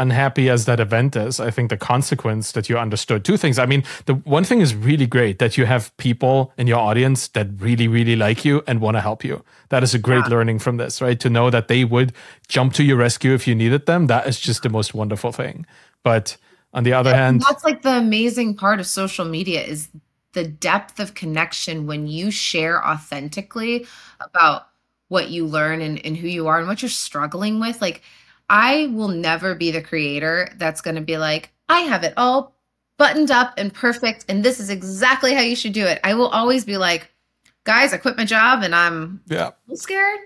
unhappy 0.00 0.48
as 0.48 0.64
that 0.64 0.80
event 0.80 1.14
is, 1.14 1.38
I 1.38 1.50
think 1.50 1.70
the 1.70 1.76
consequence 1.76 2.52
that 2.52 2.68
you 2.68 2.78
understood 2.78 3.24
two 3.24 3.36
things. 3.36 3.58
I 3.58 3.66
mean, 3.66 3.84
the 4.06 4.14
one 4.14 4.44
thing 4.44 4.60
is 4.60 4.74
really 4.74 5.06
great 5.06 5.38
that 5.38 5.58
you 5.58 5.66
have 5.66 5.96
people 5.98 6.52
in 6.56 6.66
your 6.66 6.78
audience 6.78 7.28
that 7.28 7.48
really, 7.58 7.86
really 7.86 8.16
like 8.16 8.44
you 8.44 8.62
and 8.66 8.80
want 8.80 8.96
to 8.96 9.00
help 9.00 9.22
you. 9.22 9.44
That 9.68 9.82
is 9.82 9.94
a 9.94 9.98
great 9.98 10.24
yeah. 10.24 10.30
learning 10.30 10.58
from 10.58 10.78
this, 10.78 11.00
right? 11.00 11.20
To 11.20 11.30
know 11.30 11.50
that 11.50 11.68
they 11.68 11.84
would 11.84 12.12
jump 12.48 12.72
to 12.74 12.82
your 12.82 12.96
rescue 12.96 13.34
if 13.34 13.46
you 13.46 13.54
needed 13.54 13.86
them. 13.86 14.06
That 14.06 14.26
is 14.26 14.40
just 14.40 14.62
the 14.62 14.70
most 14.70 14.94
wonderful 14.94 15.32
thing. 15.32 15.66
But 16.02 16.36
on 16.72 16.84
the 16.84 16.94
other 16.94 17.10
yeah, 17.10 17.16
hand, 17.16 17.42
that's 17.42 17.64
like 17.64 17.82
the 17.82 17.98
amazing 17.98 18.56
part 18.56 18.80
of 18.80 18.86
social 18.86 19.26
media 19.26 19.62
is 19.62 19.90
the 20.32 20.46
depth 20.46 20.98
of 20.98 21.14
connection 21.14 21.86
when 21.86 22.06
you 22.06 22.30
share 22.30 22.84
authentically 22.84 23.86
about 24.20 24.68
what 25.08 25.28
you 25.28 25.44
learn 25.44 25.80
and, 25.80 26.04
and 26.06 26.16
who 26.16 26.28
you 26.28 26.46
are 26.46 26.58
and 26.58 26.68
what 26.68 26.82
you're 26.82 26.88
struggling 26.88 27.58
with. 27.58 27.82
Like, 27.82 28.02
I 28.50 28.88
will 28.92 29.08
never 29.08 29.54
be 29.54 29.70
the 29.70 29.80
creator 29.80 30.50
that's 30.56 30.80
going 30.80 30.96
to 30.96 31.00
be 31.00 31.16
like, 31.16 31.52
I 31.68 31.80
have 31.80 32.02
it 32.02 32.12
all 32.16 32.52
buttoned 32.98 33.30
up 33.30 33.54
and 33.56 33.72
perfect, 33.72 34.26
and 34.28 34.44
this 34.44 34.60
is 34.60 34.68
exactly 34.68 35.32
how 35.32 35.40
you 35.40 35.56
should 35.56 35.72
do 35.72 35.86
it. 35.86 36.00
I 36.04 36.14
will 36.14 36.28
always 36.28 36.64
be 36.66 36.76
like, 36.76 37.10
guys, 37.64 37.94
I 37.94 37.96
quit 37.96 38.16
my 38.16 38.24
job 38.24 38.62
and 38.62 38.74
I'm 38.74 39.22
yeah 39.28 39.52
scared, 39.74 40.18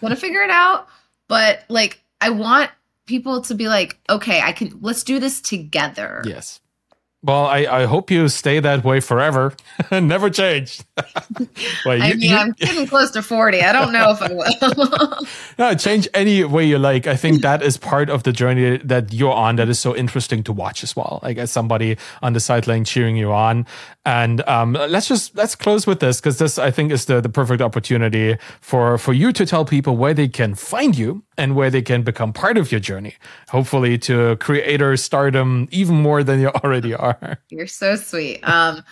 gonna 0.00 0.16
figure 0.16 0.42
it 0.42 0.50
out. 0.50 0.88
But 1.28 1.64
like, 1.68 2.00
I 2.20 2.30
want 2.30 2.70
people 3.06 3.42
to 3.42 3.54
be 3.54 3.68
like, 3.68 3.98
okay, 4.08 4.40
I 4.40 4.52
can 4.52 4.78
let's 4.80 5.02
do 5.02 5.18
this 5.18 5.40
together. 5.40 6.22
Yes. 6.24 6.60
Well, 7.24 7.46
I, 7.46 7.60
I 7.60 7.84
hope 7.86 8.10
you 8.10 8.28
stay 8.28 8.60
that 8.60 8.84
way 8.84 9.00
forever. 9.00 9.54
Never 9.90 10.28
change. 10.28 10.82
well, 11.86 11.96
you, 11.96 12.02
I 12.02 12.12
mean, 12.12 12.20
you, 12.20 12.36
I'm 12.36 12.52
getting 12.52 12.86
close 12.86 13.12
to 13.12 13.22
40. 13.22 13.62
I 13.62 13.72
don't 13.72 13.92
know 13.92 14.10
if 14.10 14.20
I 14.20 14.30
will. 14.30 15.26
no, 15.58 15.74
change 15.74 16.06
any 16.12 16.44
way 16.44 16.66
you 16.66 16.78
like. 16.78 17.06
I 17.06 17.16
think 17.16 17.40
that 17.40 17.62
is 17.62 17.78
part 17.78 18.10
of 18.10 18.24
the 18.24 18.32
journey 18.32 18.76
that 18.76 19.14
you're 19.14 19.32
on 19.32 19.56
that 19.56 19.70
is 19.70 19.80
so 19.80 19.96
interesting 19.96 20.42
to 20.42 20.52
watch 20.52 20.82
as 20.82 20.94
well. 20.94 21.20
Like 21.22 21.38
as 21.38 21.50
somebody 21.50 21.96
on 22.20 22.34
the 22.34 22.40
sideline 22.40 22.84
cheering 22.84 23.16
you 23.16 23.32
on. 23.32 23.66
And 24.04 24.46
um, 24.46 24.74
let's 24.74 25.08
just 25.08 25.34
let's 25.34 25.54
close 25.54 25.86
with 25.86 26.00
this 26.00 26.20
because 26.20 26.36
this 26.36 26.58
I 26.58 26.70
think 26.70 26.92
is 26.92 27.06
the, 27.06 27.22
the 27.22 27.30
perfect 27.30 27.62
opportunity 27.62 28.36
for 28.60 28.98
for 28.98 29.14
you 29.14 29.32
to 29.32 29.46
tell 29.46 29.64
people 29.64 29.96
where 29.96 30.12
they 30.12 30.28
can 30.28 30.54
find 30.54 30.94
you 30.94 31.22
and 31.38 31.56
where 31.56 31.70
they 31.70 31.80
can 31.82 32.02
become 32.02 32.32
part 32.32 32.58
of 32.58 32.70
your 32.70 32.80
journey. 32.80 33.14
Hopefully 33.48 33.96
to 33.98 34.36
creator 34.36 34.96
stardom 34.98 35.68
even 35.70 35.96
more 35.96 36.22
than 36.22 36.40
you 36.40 36.48
already 36.48 36.94
are. 36.94 37.13
You're 37.50 37.66
so 37.66 37.96
sweet. 37.96 38.40
Um, 38.42 38.82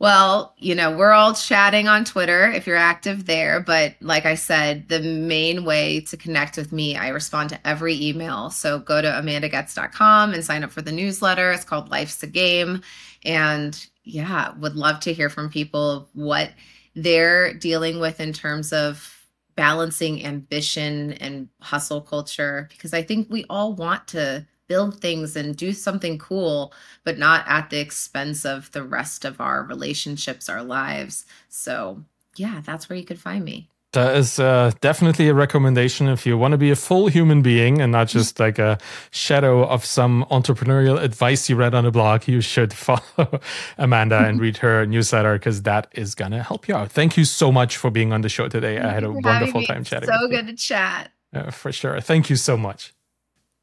well, 0.00 0.54
you 0.56 0.74
know, 0.74 0.96
we're 0.96 1.12
all 1.12 1.34
chatting 1.34 1.86
on 1.86 2.06
Twitter 2.06 2.50
if 2.50 2.66
you're 2.66 2.74
active 2.74 3.26
there. 3.26 3.60
But 3.60 3.96
like 4.00 4.24
I 4.24 4.34
said, 4.34 4.88
the 4.88 5.00
main 5.00 5.66
way 5.66 6.00
to 6.00 6.16
connect 6.16 6.56
with 6.56 6.72
me, 6.72 6.96
I 6.96 7.08
respond 7.08 7.50
to 7.50 7.66
every 7.68 8.02
email. 8.02 8.48
So 8.48 8.78
go 8.78 9.02
to 9.02 9.08
amandagoetz.com 9.08 10.32
and 10.32 10.42
sign 10.42 10.64
up 10.64 10.70
for 10.70 10.80
the 10.80 10.90
newsletter. 10.90 11.52
It's 11.52 11.64
called 11.64 11.90
Life's 11.90 12.22
a 12.22 12.26
Game. 12.26 12.80
And 13.26 13.86
yeah, 14.04 14.54
would 14.56 14.74
love 14.74 15.00
to 15.00 15.12
hear 15.12 15.28
from 15.28 15.50
people 15.50 16.08
what 16.14 16.52
they're 16.94 17.52
dealing 17.52 18.00
with 18.00 18.20
in 18.20 18.32
terms 18.32 18.72
of 18.72 19.20
balancing 19.54 20.24
ambition 20.24 21.12
and 21.14 21.46
hustle 21.60 22.00
culture 22.00 22.66
because 22.70 22.94
I 22.94 23.02
think 23.02 23.28
we 23.28 23.44
all 23.50 23.74
want 23.74 24.08
to 24.08 24.46
build 24.70 25.00
things 25.00 25.34
and 25.34 25.56
do 25.56 25.72
something 25.72 26.16
cool, 26.16 26.72
but 27.02 27.18
not 27.18 27.44
at 27.48 27.70
the 27.70 27.80
expense 27.80 28.44
of 28.44 28.70
the 28.70 28.84
rest 28.84 29.24
of 29.24 29.40
our 29.40 29.64
relationships, 29.64 30.48
our 30.48 30.62
lives. 30.62 31.26
So, 31.48 32.04
yeah, 32.36 32.62
that's 32.64 32.88
where 32.88 32.96
you 32.96 33.04
could 33.04 33.18
find 33.18 33.44
me. 33.44 33.68
That 33.94 34.14
is 34.14 34.38
uh, 34.38 34.70
definitely 34.80 35.28
a 35.28 35.34
recommendation 35.34 36.06
if 36.06 36.24
you 36.24 36.38
want 36.38 36.52
to 36.52 36.58
be 36.58 36.70
a 36.70 36.76
full 36.76 37.08
human 37.08 37.42
being 37.42 37.80
and 37.80 37.90
not 37.90 38.06
just 38.06 38.38
like 38.38 38.60
a 38.60 38.78
shadow 39.10 39.66
of 39.66 39.84
some 39.84 40.24
entrepreneurial 40.30 41.02
advice 41.02 41.50
you 41.50 41.56
read 41.56 41.74
on 41.74 41.84
a 41.84 41.90
blog. 41.90 42.28
You 42.28 42.40
should 42.40 42.72
follow 42.86 43.40
Amanda 43.76 44.18
and 44.18 44.40
read 44.40 44.58
her 44.58 44.86
newsletter 44.94 45.32
because 45.32 45.62
that 45.62 45.88
is 45.96 46.14
going 46.14 46.30
to 46.30 46.44
help 46.44 46.68
you 46.68 46.76
out. 46.76 46.92
Thank 46.92 47.16
you 47.16 47.24
so 47.24 47.50
much 47.50 47.76
for 47.76 47.90
being 47.90 48.12
on 48.12 48.20
the 48.20 48.28
show 48.28 48.46
today. 48.46 48.76
Thank 48.76 48.86
I 48.86 48.92
had 48.92 49.02
a 49.02 49.10
wonderful 49.10 49.64
time 49.64 49.82
chatting. 49.82 50.08
So 50.08 50.28
good 50.28 50.46
to 50.46 50.54
chat. 50.54 51.10
Uh, 51.32 51.50
for 51.50 51.72
sure. 51.72 52.00
Thank 52.00 52.30
you 52.30 52.36
so 52.36 52.56
much. 52.56 52.94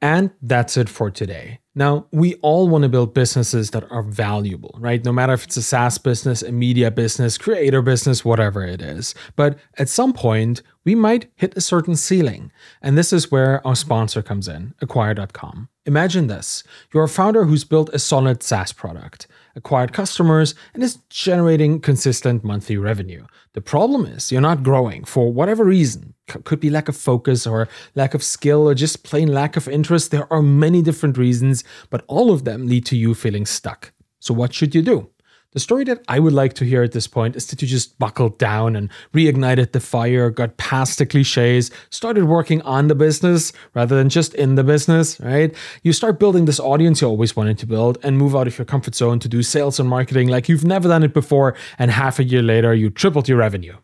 And 0.02 0.32
that's 0.42 0.78
it 0.78 0.90
for 0.90 1.10
today. 1.10 1.60
Now, 1.74 2.08
we 2.12 2.36
all 2.36 2.68
want 2.68 2.84
to 2.84 2.90
build 2.90 3.14
businesses 3.14 3.72
that 3.72 3.90
are 3.92 4.02
valuable, 4.02 4.76
right? 4.80 5.04
No 5.04 5.12
matter 5.12 5.34
if 5.34 5.44
it's 5.44 5.58
a 5.58 5.64
SaaS 5.64 5.98
business, 5.98 6.42
a 6.42 6.52
media 6.52 6.90
business, 6.90 7.38
creator 7.38 7.82
business, 7.82 8.26
whatever 8.26 8.64
it 8.64 8.82
is. 8.82 9.14
But 9.36 9.60
at 9.78 9.90
some 9.90 10.14
point, 10.14 10.62
we 10.86 10.96
might 10.96 11.32
hit 11.36 11.56
a 11.56 11.62
certain 11.62 11.96
ceiling. 11.96 12.52
And 12.82 12.98
this 12.98 13.14
is 13.14 13.32
where 13.32 13.66
our 13.66 13.76
sponsor 13.76 14.22
comes 14.24 14.48
in, 14.48 14.74
acquire.com. 14.82 15.70
Imagine 15.86 16.28
this 16.28 16.64
you're 16.94 17.04
a 17.04 17.10
founder 17.10 17.46
who's 17.46 17.64
built 17.64 17.90
a 17.94 18.00
solid 18.00 18.44
SaaS 18.44 18.74
product 18.74 19.28
acquired 19.58 19.92
customers, 19.92 20.56
and 20.74 20.82
is 20.82 21.00
generating 21.10 21.82
consistent 21.82 22.44
monthly 22.44 22.78
revenue. 22.78 23.26
The 23.54 23.62
problem 23.62 24.06
is 24.06 24.32
you're 24.32 24.40
not 24.40 24.64
growing 24.64 25.04
for 25.04 25.34
whatever 25.34 25.66
reason. 25.66 26.14
Could 26.28 26.60
be 26.60 26.70
lack 26.70 26.88
of 26.88 26.96
focus 26.96 27.46
or 27.48 27.68
lack 27.96 28.14
of 28.14 28.24
skill 28.24 28.70
or 28.70 28.76
just 28.76 29.04
plain 29.04 29.34
lack 29.34 29.58
of 29.58 29.68
interest. 29.68 30.12
There 30.12 30.32
are 30.32 30.42
many 30.42 30.82
different 30.82 31.18
reasons, 31.18 31.64
but 31.90 32.06
all 32.08 32.32
of 32.32 32.46
them 32.46 32.68
lead 32.68 32.86
to 32.86 32.96
you 32.96 33.14
feeling 33.16 33.46
stuck. 33.46 33.92
So, 34.20 34.34
what 34.34 34.54
should 34.54 34.76
you 34.76 34.82
do? 34.82 35.10
The 35.58 35.62
story 35.62 35.86
that 35.86 36.04
I 36.08 36.20
would 36.20 36.34
like 36.34 36.54
to 36.54 36.66
hear 36.66 36.84
at 36.84 36.92
this 36.92 37.08
point 37.08 37.36
is 37.36 37.48
that 37.48 37.64
you 37.64 37.68
just 37.68 37.98
buckled 37.98 38.38
down 38.38 38.76
and 38.76 38.92
reignited 39.12 39.72
the 39.72 39.80
fire, 39.80 40.30
got 40.30 40.56
past 40.58 41.00
the 41.00 41.06
cliches, 41.08 41.72
started 41.90 42.26
working 42.26 42.62
on 42.62 42.90
the 42.90 42.94
business 42.94 43.52
rather 43.74 43.96
than 43.96 44.08
just 44.08 44.36
in 44.36 44.54
the 44.54 44.64
business, 44.64 45.20
right? 45.20 45.56
You 45.82 45.94
start 45.94 46.20
building 46.20 46.46
this 46.46 46.60
audience 46.60 47.02
you 47.02 47.08
always 47.08 47.36
wanted 47.36 47.58
to 47.58 47.66
build 47.66 47.98
and 48.04 48.20
move 48.20 48.36
out 48.36 48.46
of 48.46 48.56
your 48.56 48.66
comfort 48.66 48.94
zone 48.94 49.18
to 49.18 49.28
do 49.28 49.42
sales 49.42 49.80
and 49.80 49.90
marketing 49.90 50.28
like 50.28 50.48
you've 50.48 50.64
never 50.64 50.90
done 50.90 51.02
it 51.02 51.12
before, 51.16 51.56
and 51.80 51.90
half 51.90 52.20
a 52.20 52.24
year 52.24 52.44
later, 52.44 52.76
you 52.76 52.92
tripled 52.92 53.28
your 53.28 53.40
revenue. 53.40 53.76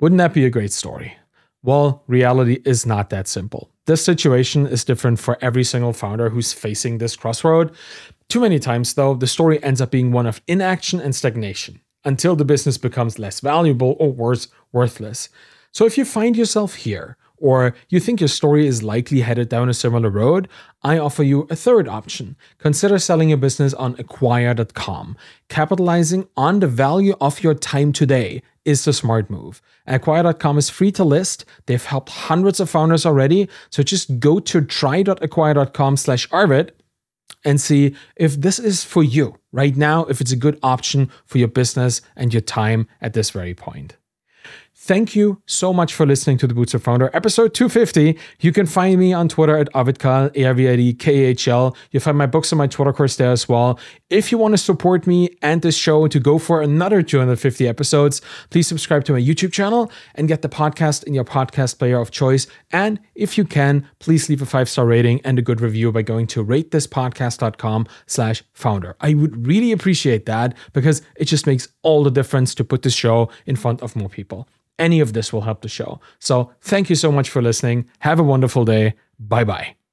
Wouldn't 0.00 0.18
that 0.18 0.34
be 0.34 0.44
a 0.44 0.50
great 0.50 0.74
story? 0.74 1.16
Well, 1.62 2.04
reality 2.06 2.60
is 2.66 2.84
not 2.84 3.08
that 3.08 3.28
simple. 3.28 3.70
This 3.86 4.04
situation 4.04 4.66
is 4.66 4.84
different 4.84 5.18
for 5.18 5.38
every 5.40 5.64
single 5.64 5.94
founder 5.94 6.28
who's 6.28 6.52
facing 6.52 6.98
this 6.98 7.16
crossroad. 7.16 7.74
Too 8.28 8.40
many 8.40 8.58
times, 8.58 8.94
though, 8.94 9.14
the 9.14 9.26
story 9.26 9.62
ends 9.62 9.80
up 9.80 9.90
being 9.90 10.12
one 10.12 10.26
of 10.26 10.42
inaction 10.46 11.00
and 11.00 11.14
stagnation 11.14 11.80
until 12.04 12.36
the 12.36 12.44
business 12.44 12.78
becomes 12.78 13.18
less 13.18 13.40
valuable 13.40 13.96
or 13.98 14.12
worse, 14.12 14.48
worthless. 14.72 15.28
So 15.72 15.86
if 15.86 15.96
you 15.98 16.04
find 16.04 16.36
yourself 16.36 16.74
here, 16.74 17.16
or 17.36 17.74
you 17.88 18.00
think 18.00 18.20
your 18.20 18.28
story 18.28 18.66
is 18.66 18.82
likely 18.82 19.20
headed 19.20 19.48
down 19.48 19.68
a 19.68 19.74
similar 19.74 20.08
road, 20.08 20.48
I 20.82 20.98
offer 20.98 21.22
you 21.22 21.46
a 21.50 21.56
third 21.56 21.88
option. 21.88 22.36
Consider 22.58 22.98
selling 22.98 23.28
your 23.28 23.38
business 23.38 23.74
on 23.74 23.96
acquire.com. 23.98 25.16
Capitalizing 25.48 26.28
on 26.36 26.60
the 26.60 26.68
value 26.68 27.14
of 27.20 27.42
your 27.42 27.54
time 27.54 27.92
today 27.92 28.42
is 28.64 28.84
the 28.84 28.92
smart 28.92 29.28
move. 29.28 29.60
Acquire.com 29.86 30.58
is 30.58 30.70
free 30.70 30.92
to 30.92 31.04
list. 31.04 31.44
They've 31.66 31.84
helped 31.84 32.08
hundreds 32.08 32.60
of 32.60 32.70
founders 32.70 33.04
already. 33.04 33.48
So 33.68 33.82
just 33.82 34.20
go 34.20 34.40
to 34.40 34.62
try.acquire.com 34.62 35.96
slash 35.96 36.28
Arvid 36.30 36.72
and 37.44 37.60
see 37.60 37.94
if 38.16 38.40
this 38.40 38.58
is 38.58 38.84
for 38.84 39.02
you 39.02 39.38
right 39.52 39.76
now, 39.76 40.04
if 40.06 40.20
it's 40.20 40.32
a 40.32 40.36
good 40.36 40.58
option 40.62 41.10
for 41.24 41.38
your 41.38 41.48
business 41.48 42.00
and 42.16 42.32
your 42.32 42.40
time 42.40 42.86
at 43.00 43.12
this 43.12 43.30
very 43.30 43.54
point. 43.54 43.96
Thank 44.86 45.16
you 45.16 45.40
so 45.46 45.72
much 45.72 45.94
for 45.94 46.04
listening 46.04 46.36
to 46.36 46.46
the 46.46 46.52
Bootstrapped 46.52 46.82
Founder, 46.82 47.08
episode 47.14 47.54
250. 47.54 48.18
You 48.40 48.52
can 48.52 48.66
find 48.66 49.00
me 49.00 49.14
on 49.14 49.30
Twitter 49.30 49.56
at 49.56 49.72
Arvidkahl, 49.72 50.36
A-R-V-I-D-K-A-H-L. 50.36 51.74
You'll 51.90 52.02
find 52.02 52.18
my 52.18 52.26
books 52.26 52.52
on 52.52 52.58
my 52.58 52.66
Twitter 52.66 52.92
course 52.92 53.16
there 53.16 53.30
as 53.30 53.48
well. 53.48 53.80
If 54.10 54.30
you 54.30 54.36
want 54.36 54.52
to 54.52 54.58
support 54.58 55.06
me 55.06 55.30
and 55.40 55.62
this 55.62 55.74
show 55.74 56.06
to 56.08 56.20
go 56.20 56.38
for 56.38 56.60
another 56.60 57.00
250 57.00 57.66
episodes, 57.66 58.20
please 58.50 58.66
subscribe 58.66 59.04
to 59.06 59.14
my 59.14 59.20
YouTube 59.20 59.54
channel 59.54 59.90
and 60.16 60.28
get 60.28 60.42
the 60.42 60.50
podcast 60.50 61.02
in 61.04 61.14
your 61.14 61.24
podcast 61.24 61.78
player 61.78 61.98
of 61.98 62.10
choice. 62.10 62.46
And 62.70 63.00
if 63.14 63.38
you 63.38 63.46
can, 63.46 63.88
please 64.00 64.28
leave 64.28 64.42
a 64.42 64.46
five-star 64.46 64.84
rating 64.84 65.22
and 65.24 65.38
a 65.38 65.42
good 65.42 65.62
review 65.62 65.92
by 65.92 66.02
going 66.02 66.26
to 66.26 66.44
ratethispodcast.com 66.44 67.86
slash 68.06 68.44
founder. 68.52 68.96
I 69.00 69.14
would 69.14 69.46
really 69.46 69.72
appreciate 69.72 70.26
that 70.26 70.54
because 70.74 71.00
it 71.16 71.24
just 71.24 71.46
makes 71.46 71.68
all 71.80 72.04
the 72.04 72.10
difference 72.10 72.54
to 72.56 72.64
put 72.64 72.82
this 72.82 72.94
show 72.94 73.30
in 73.46 73.56
front 73.56 73.80
of 73.80 73.96
more 73.96 74.10
people 74.10 74.46
any 74.78 75.00
of 75.00 75.12
this 75.12 75.32
will 75.32 75.42
help 75.42 75.62
the 75.62 75.68
show. 75.68 76.00
So 76.18 76.52
thank 76.60 76.90
you 76.90 76.96
so 76.96 77.12
much 77.12 77.30
for 77.30 77.42
listening. 77.42 77.88
Have 78.00 78.18
a 78.18 78.24
wonderful 78.24 78.64
day. 78.64 78.94
Bye 79.18 79.44
bye. 79.44 79.83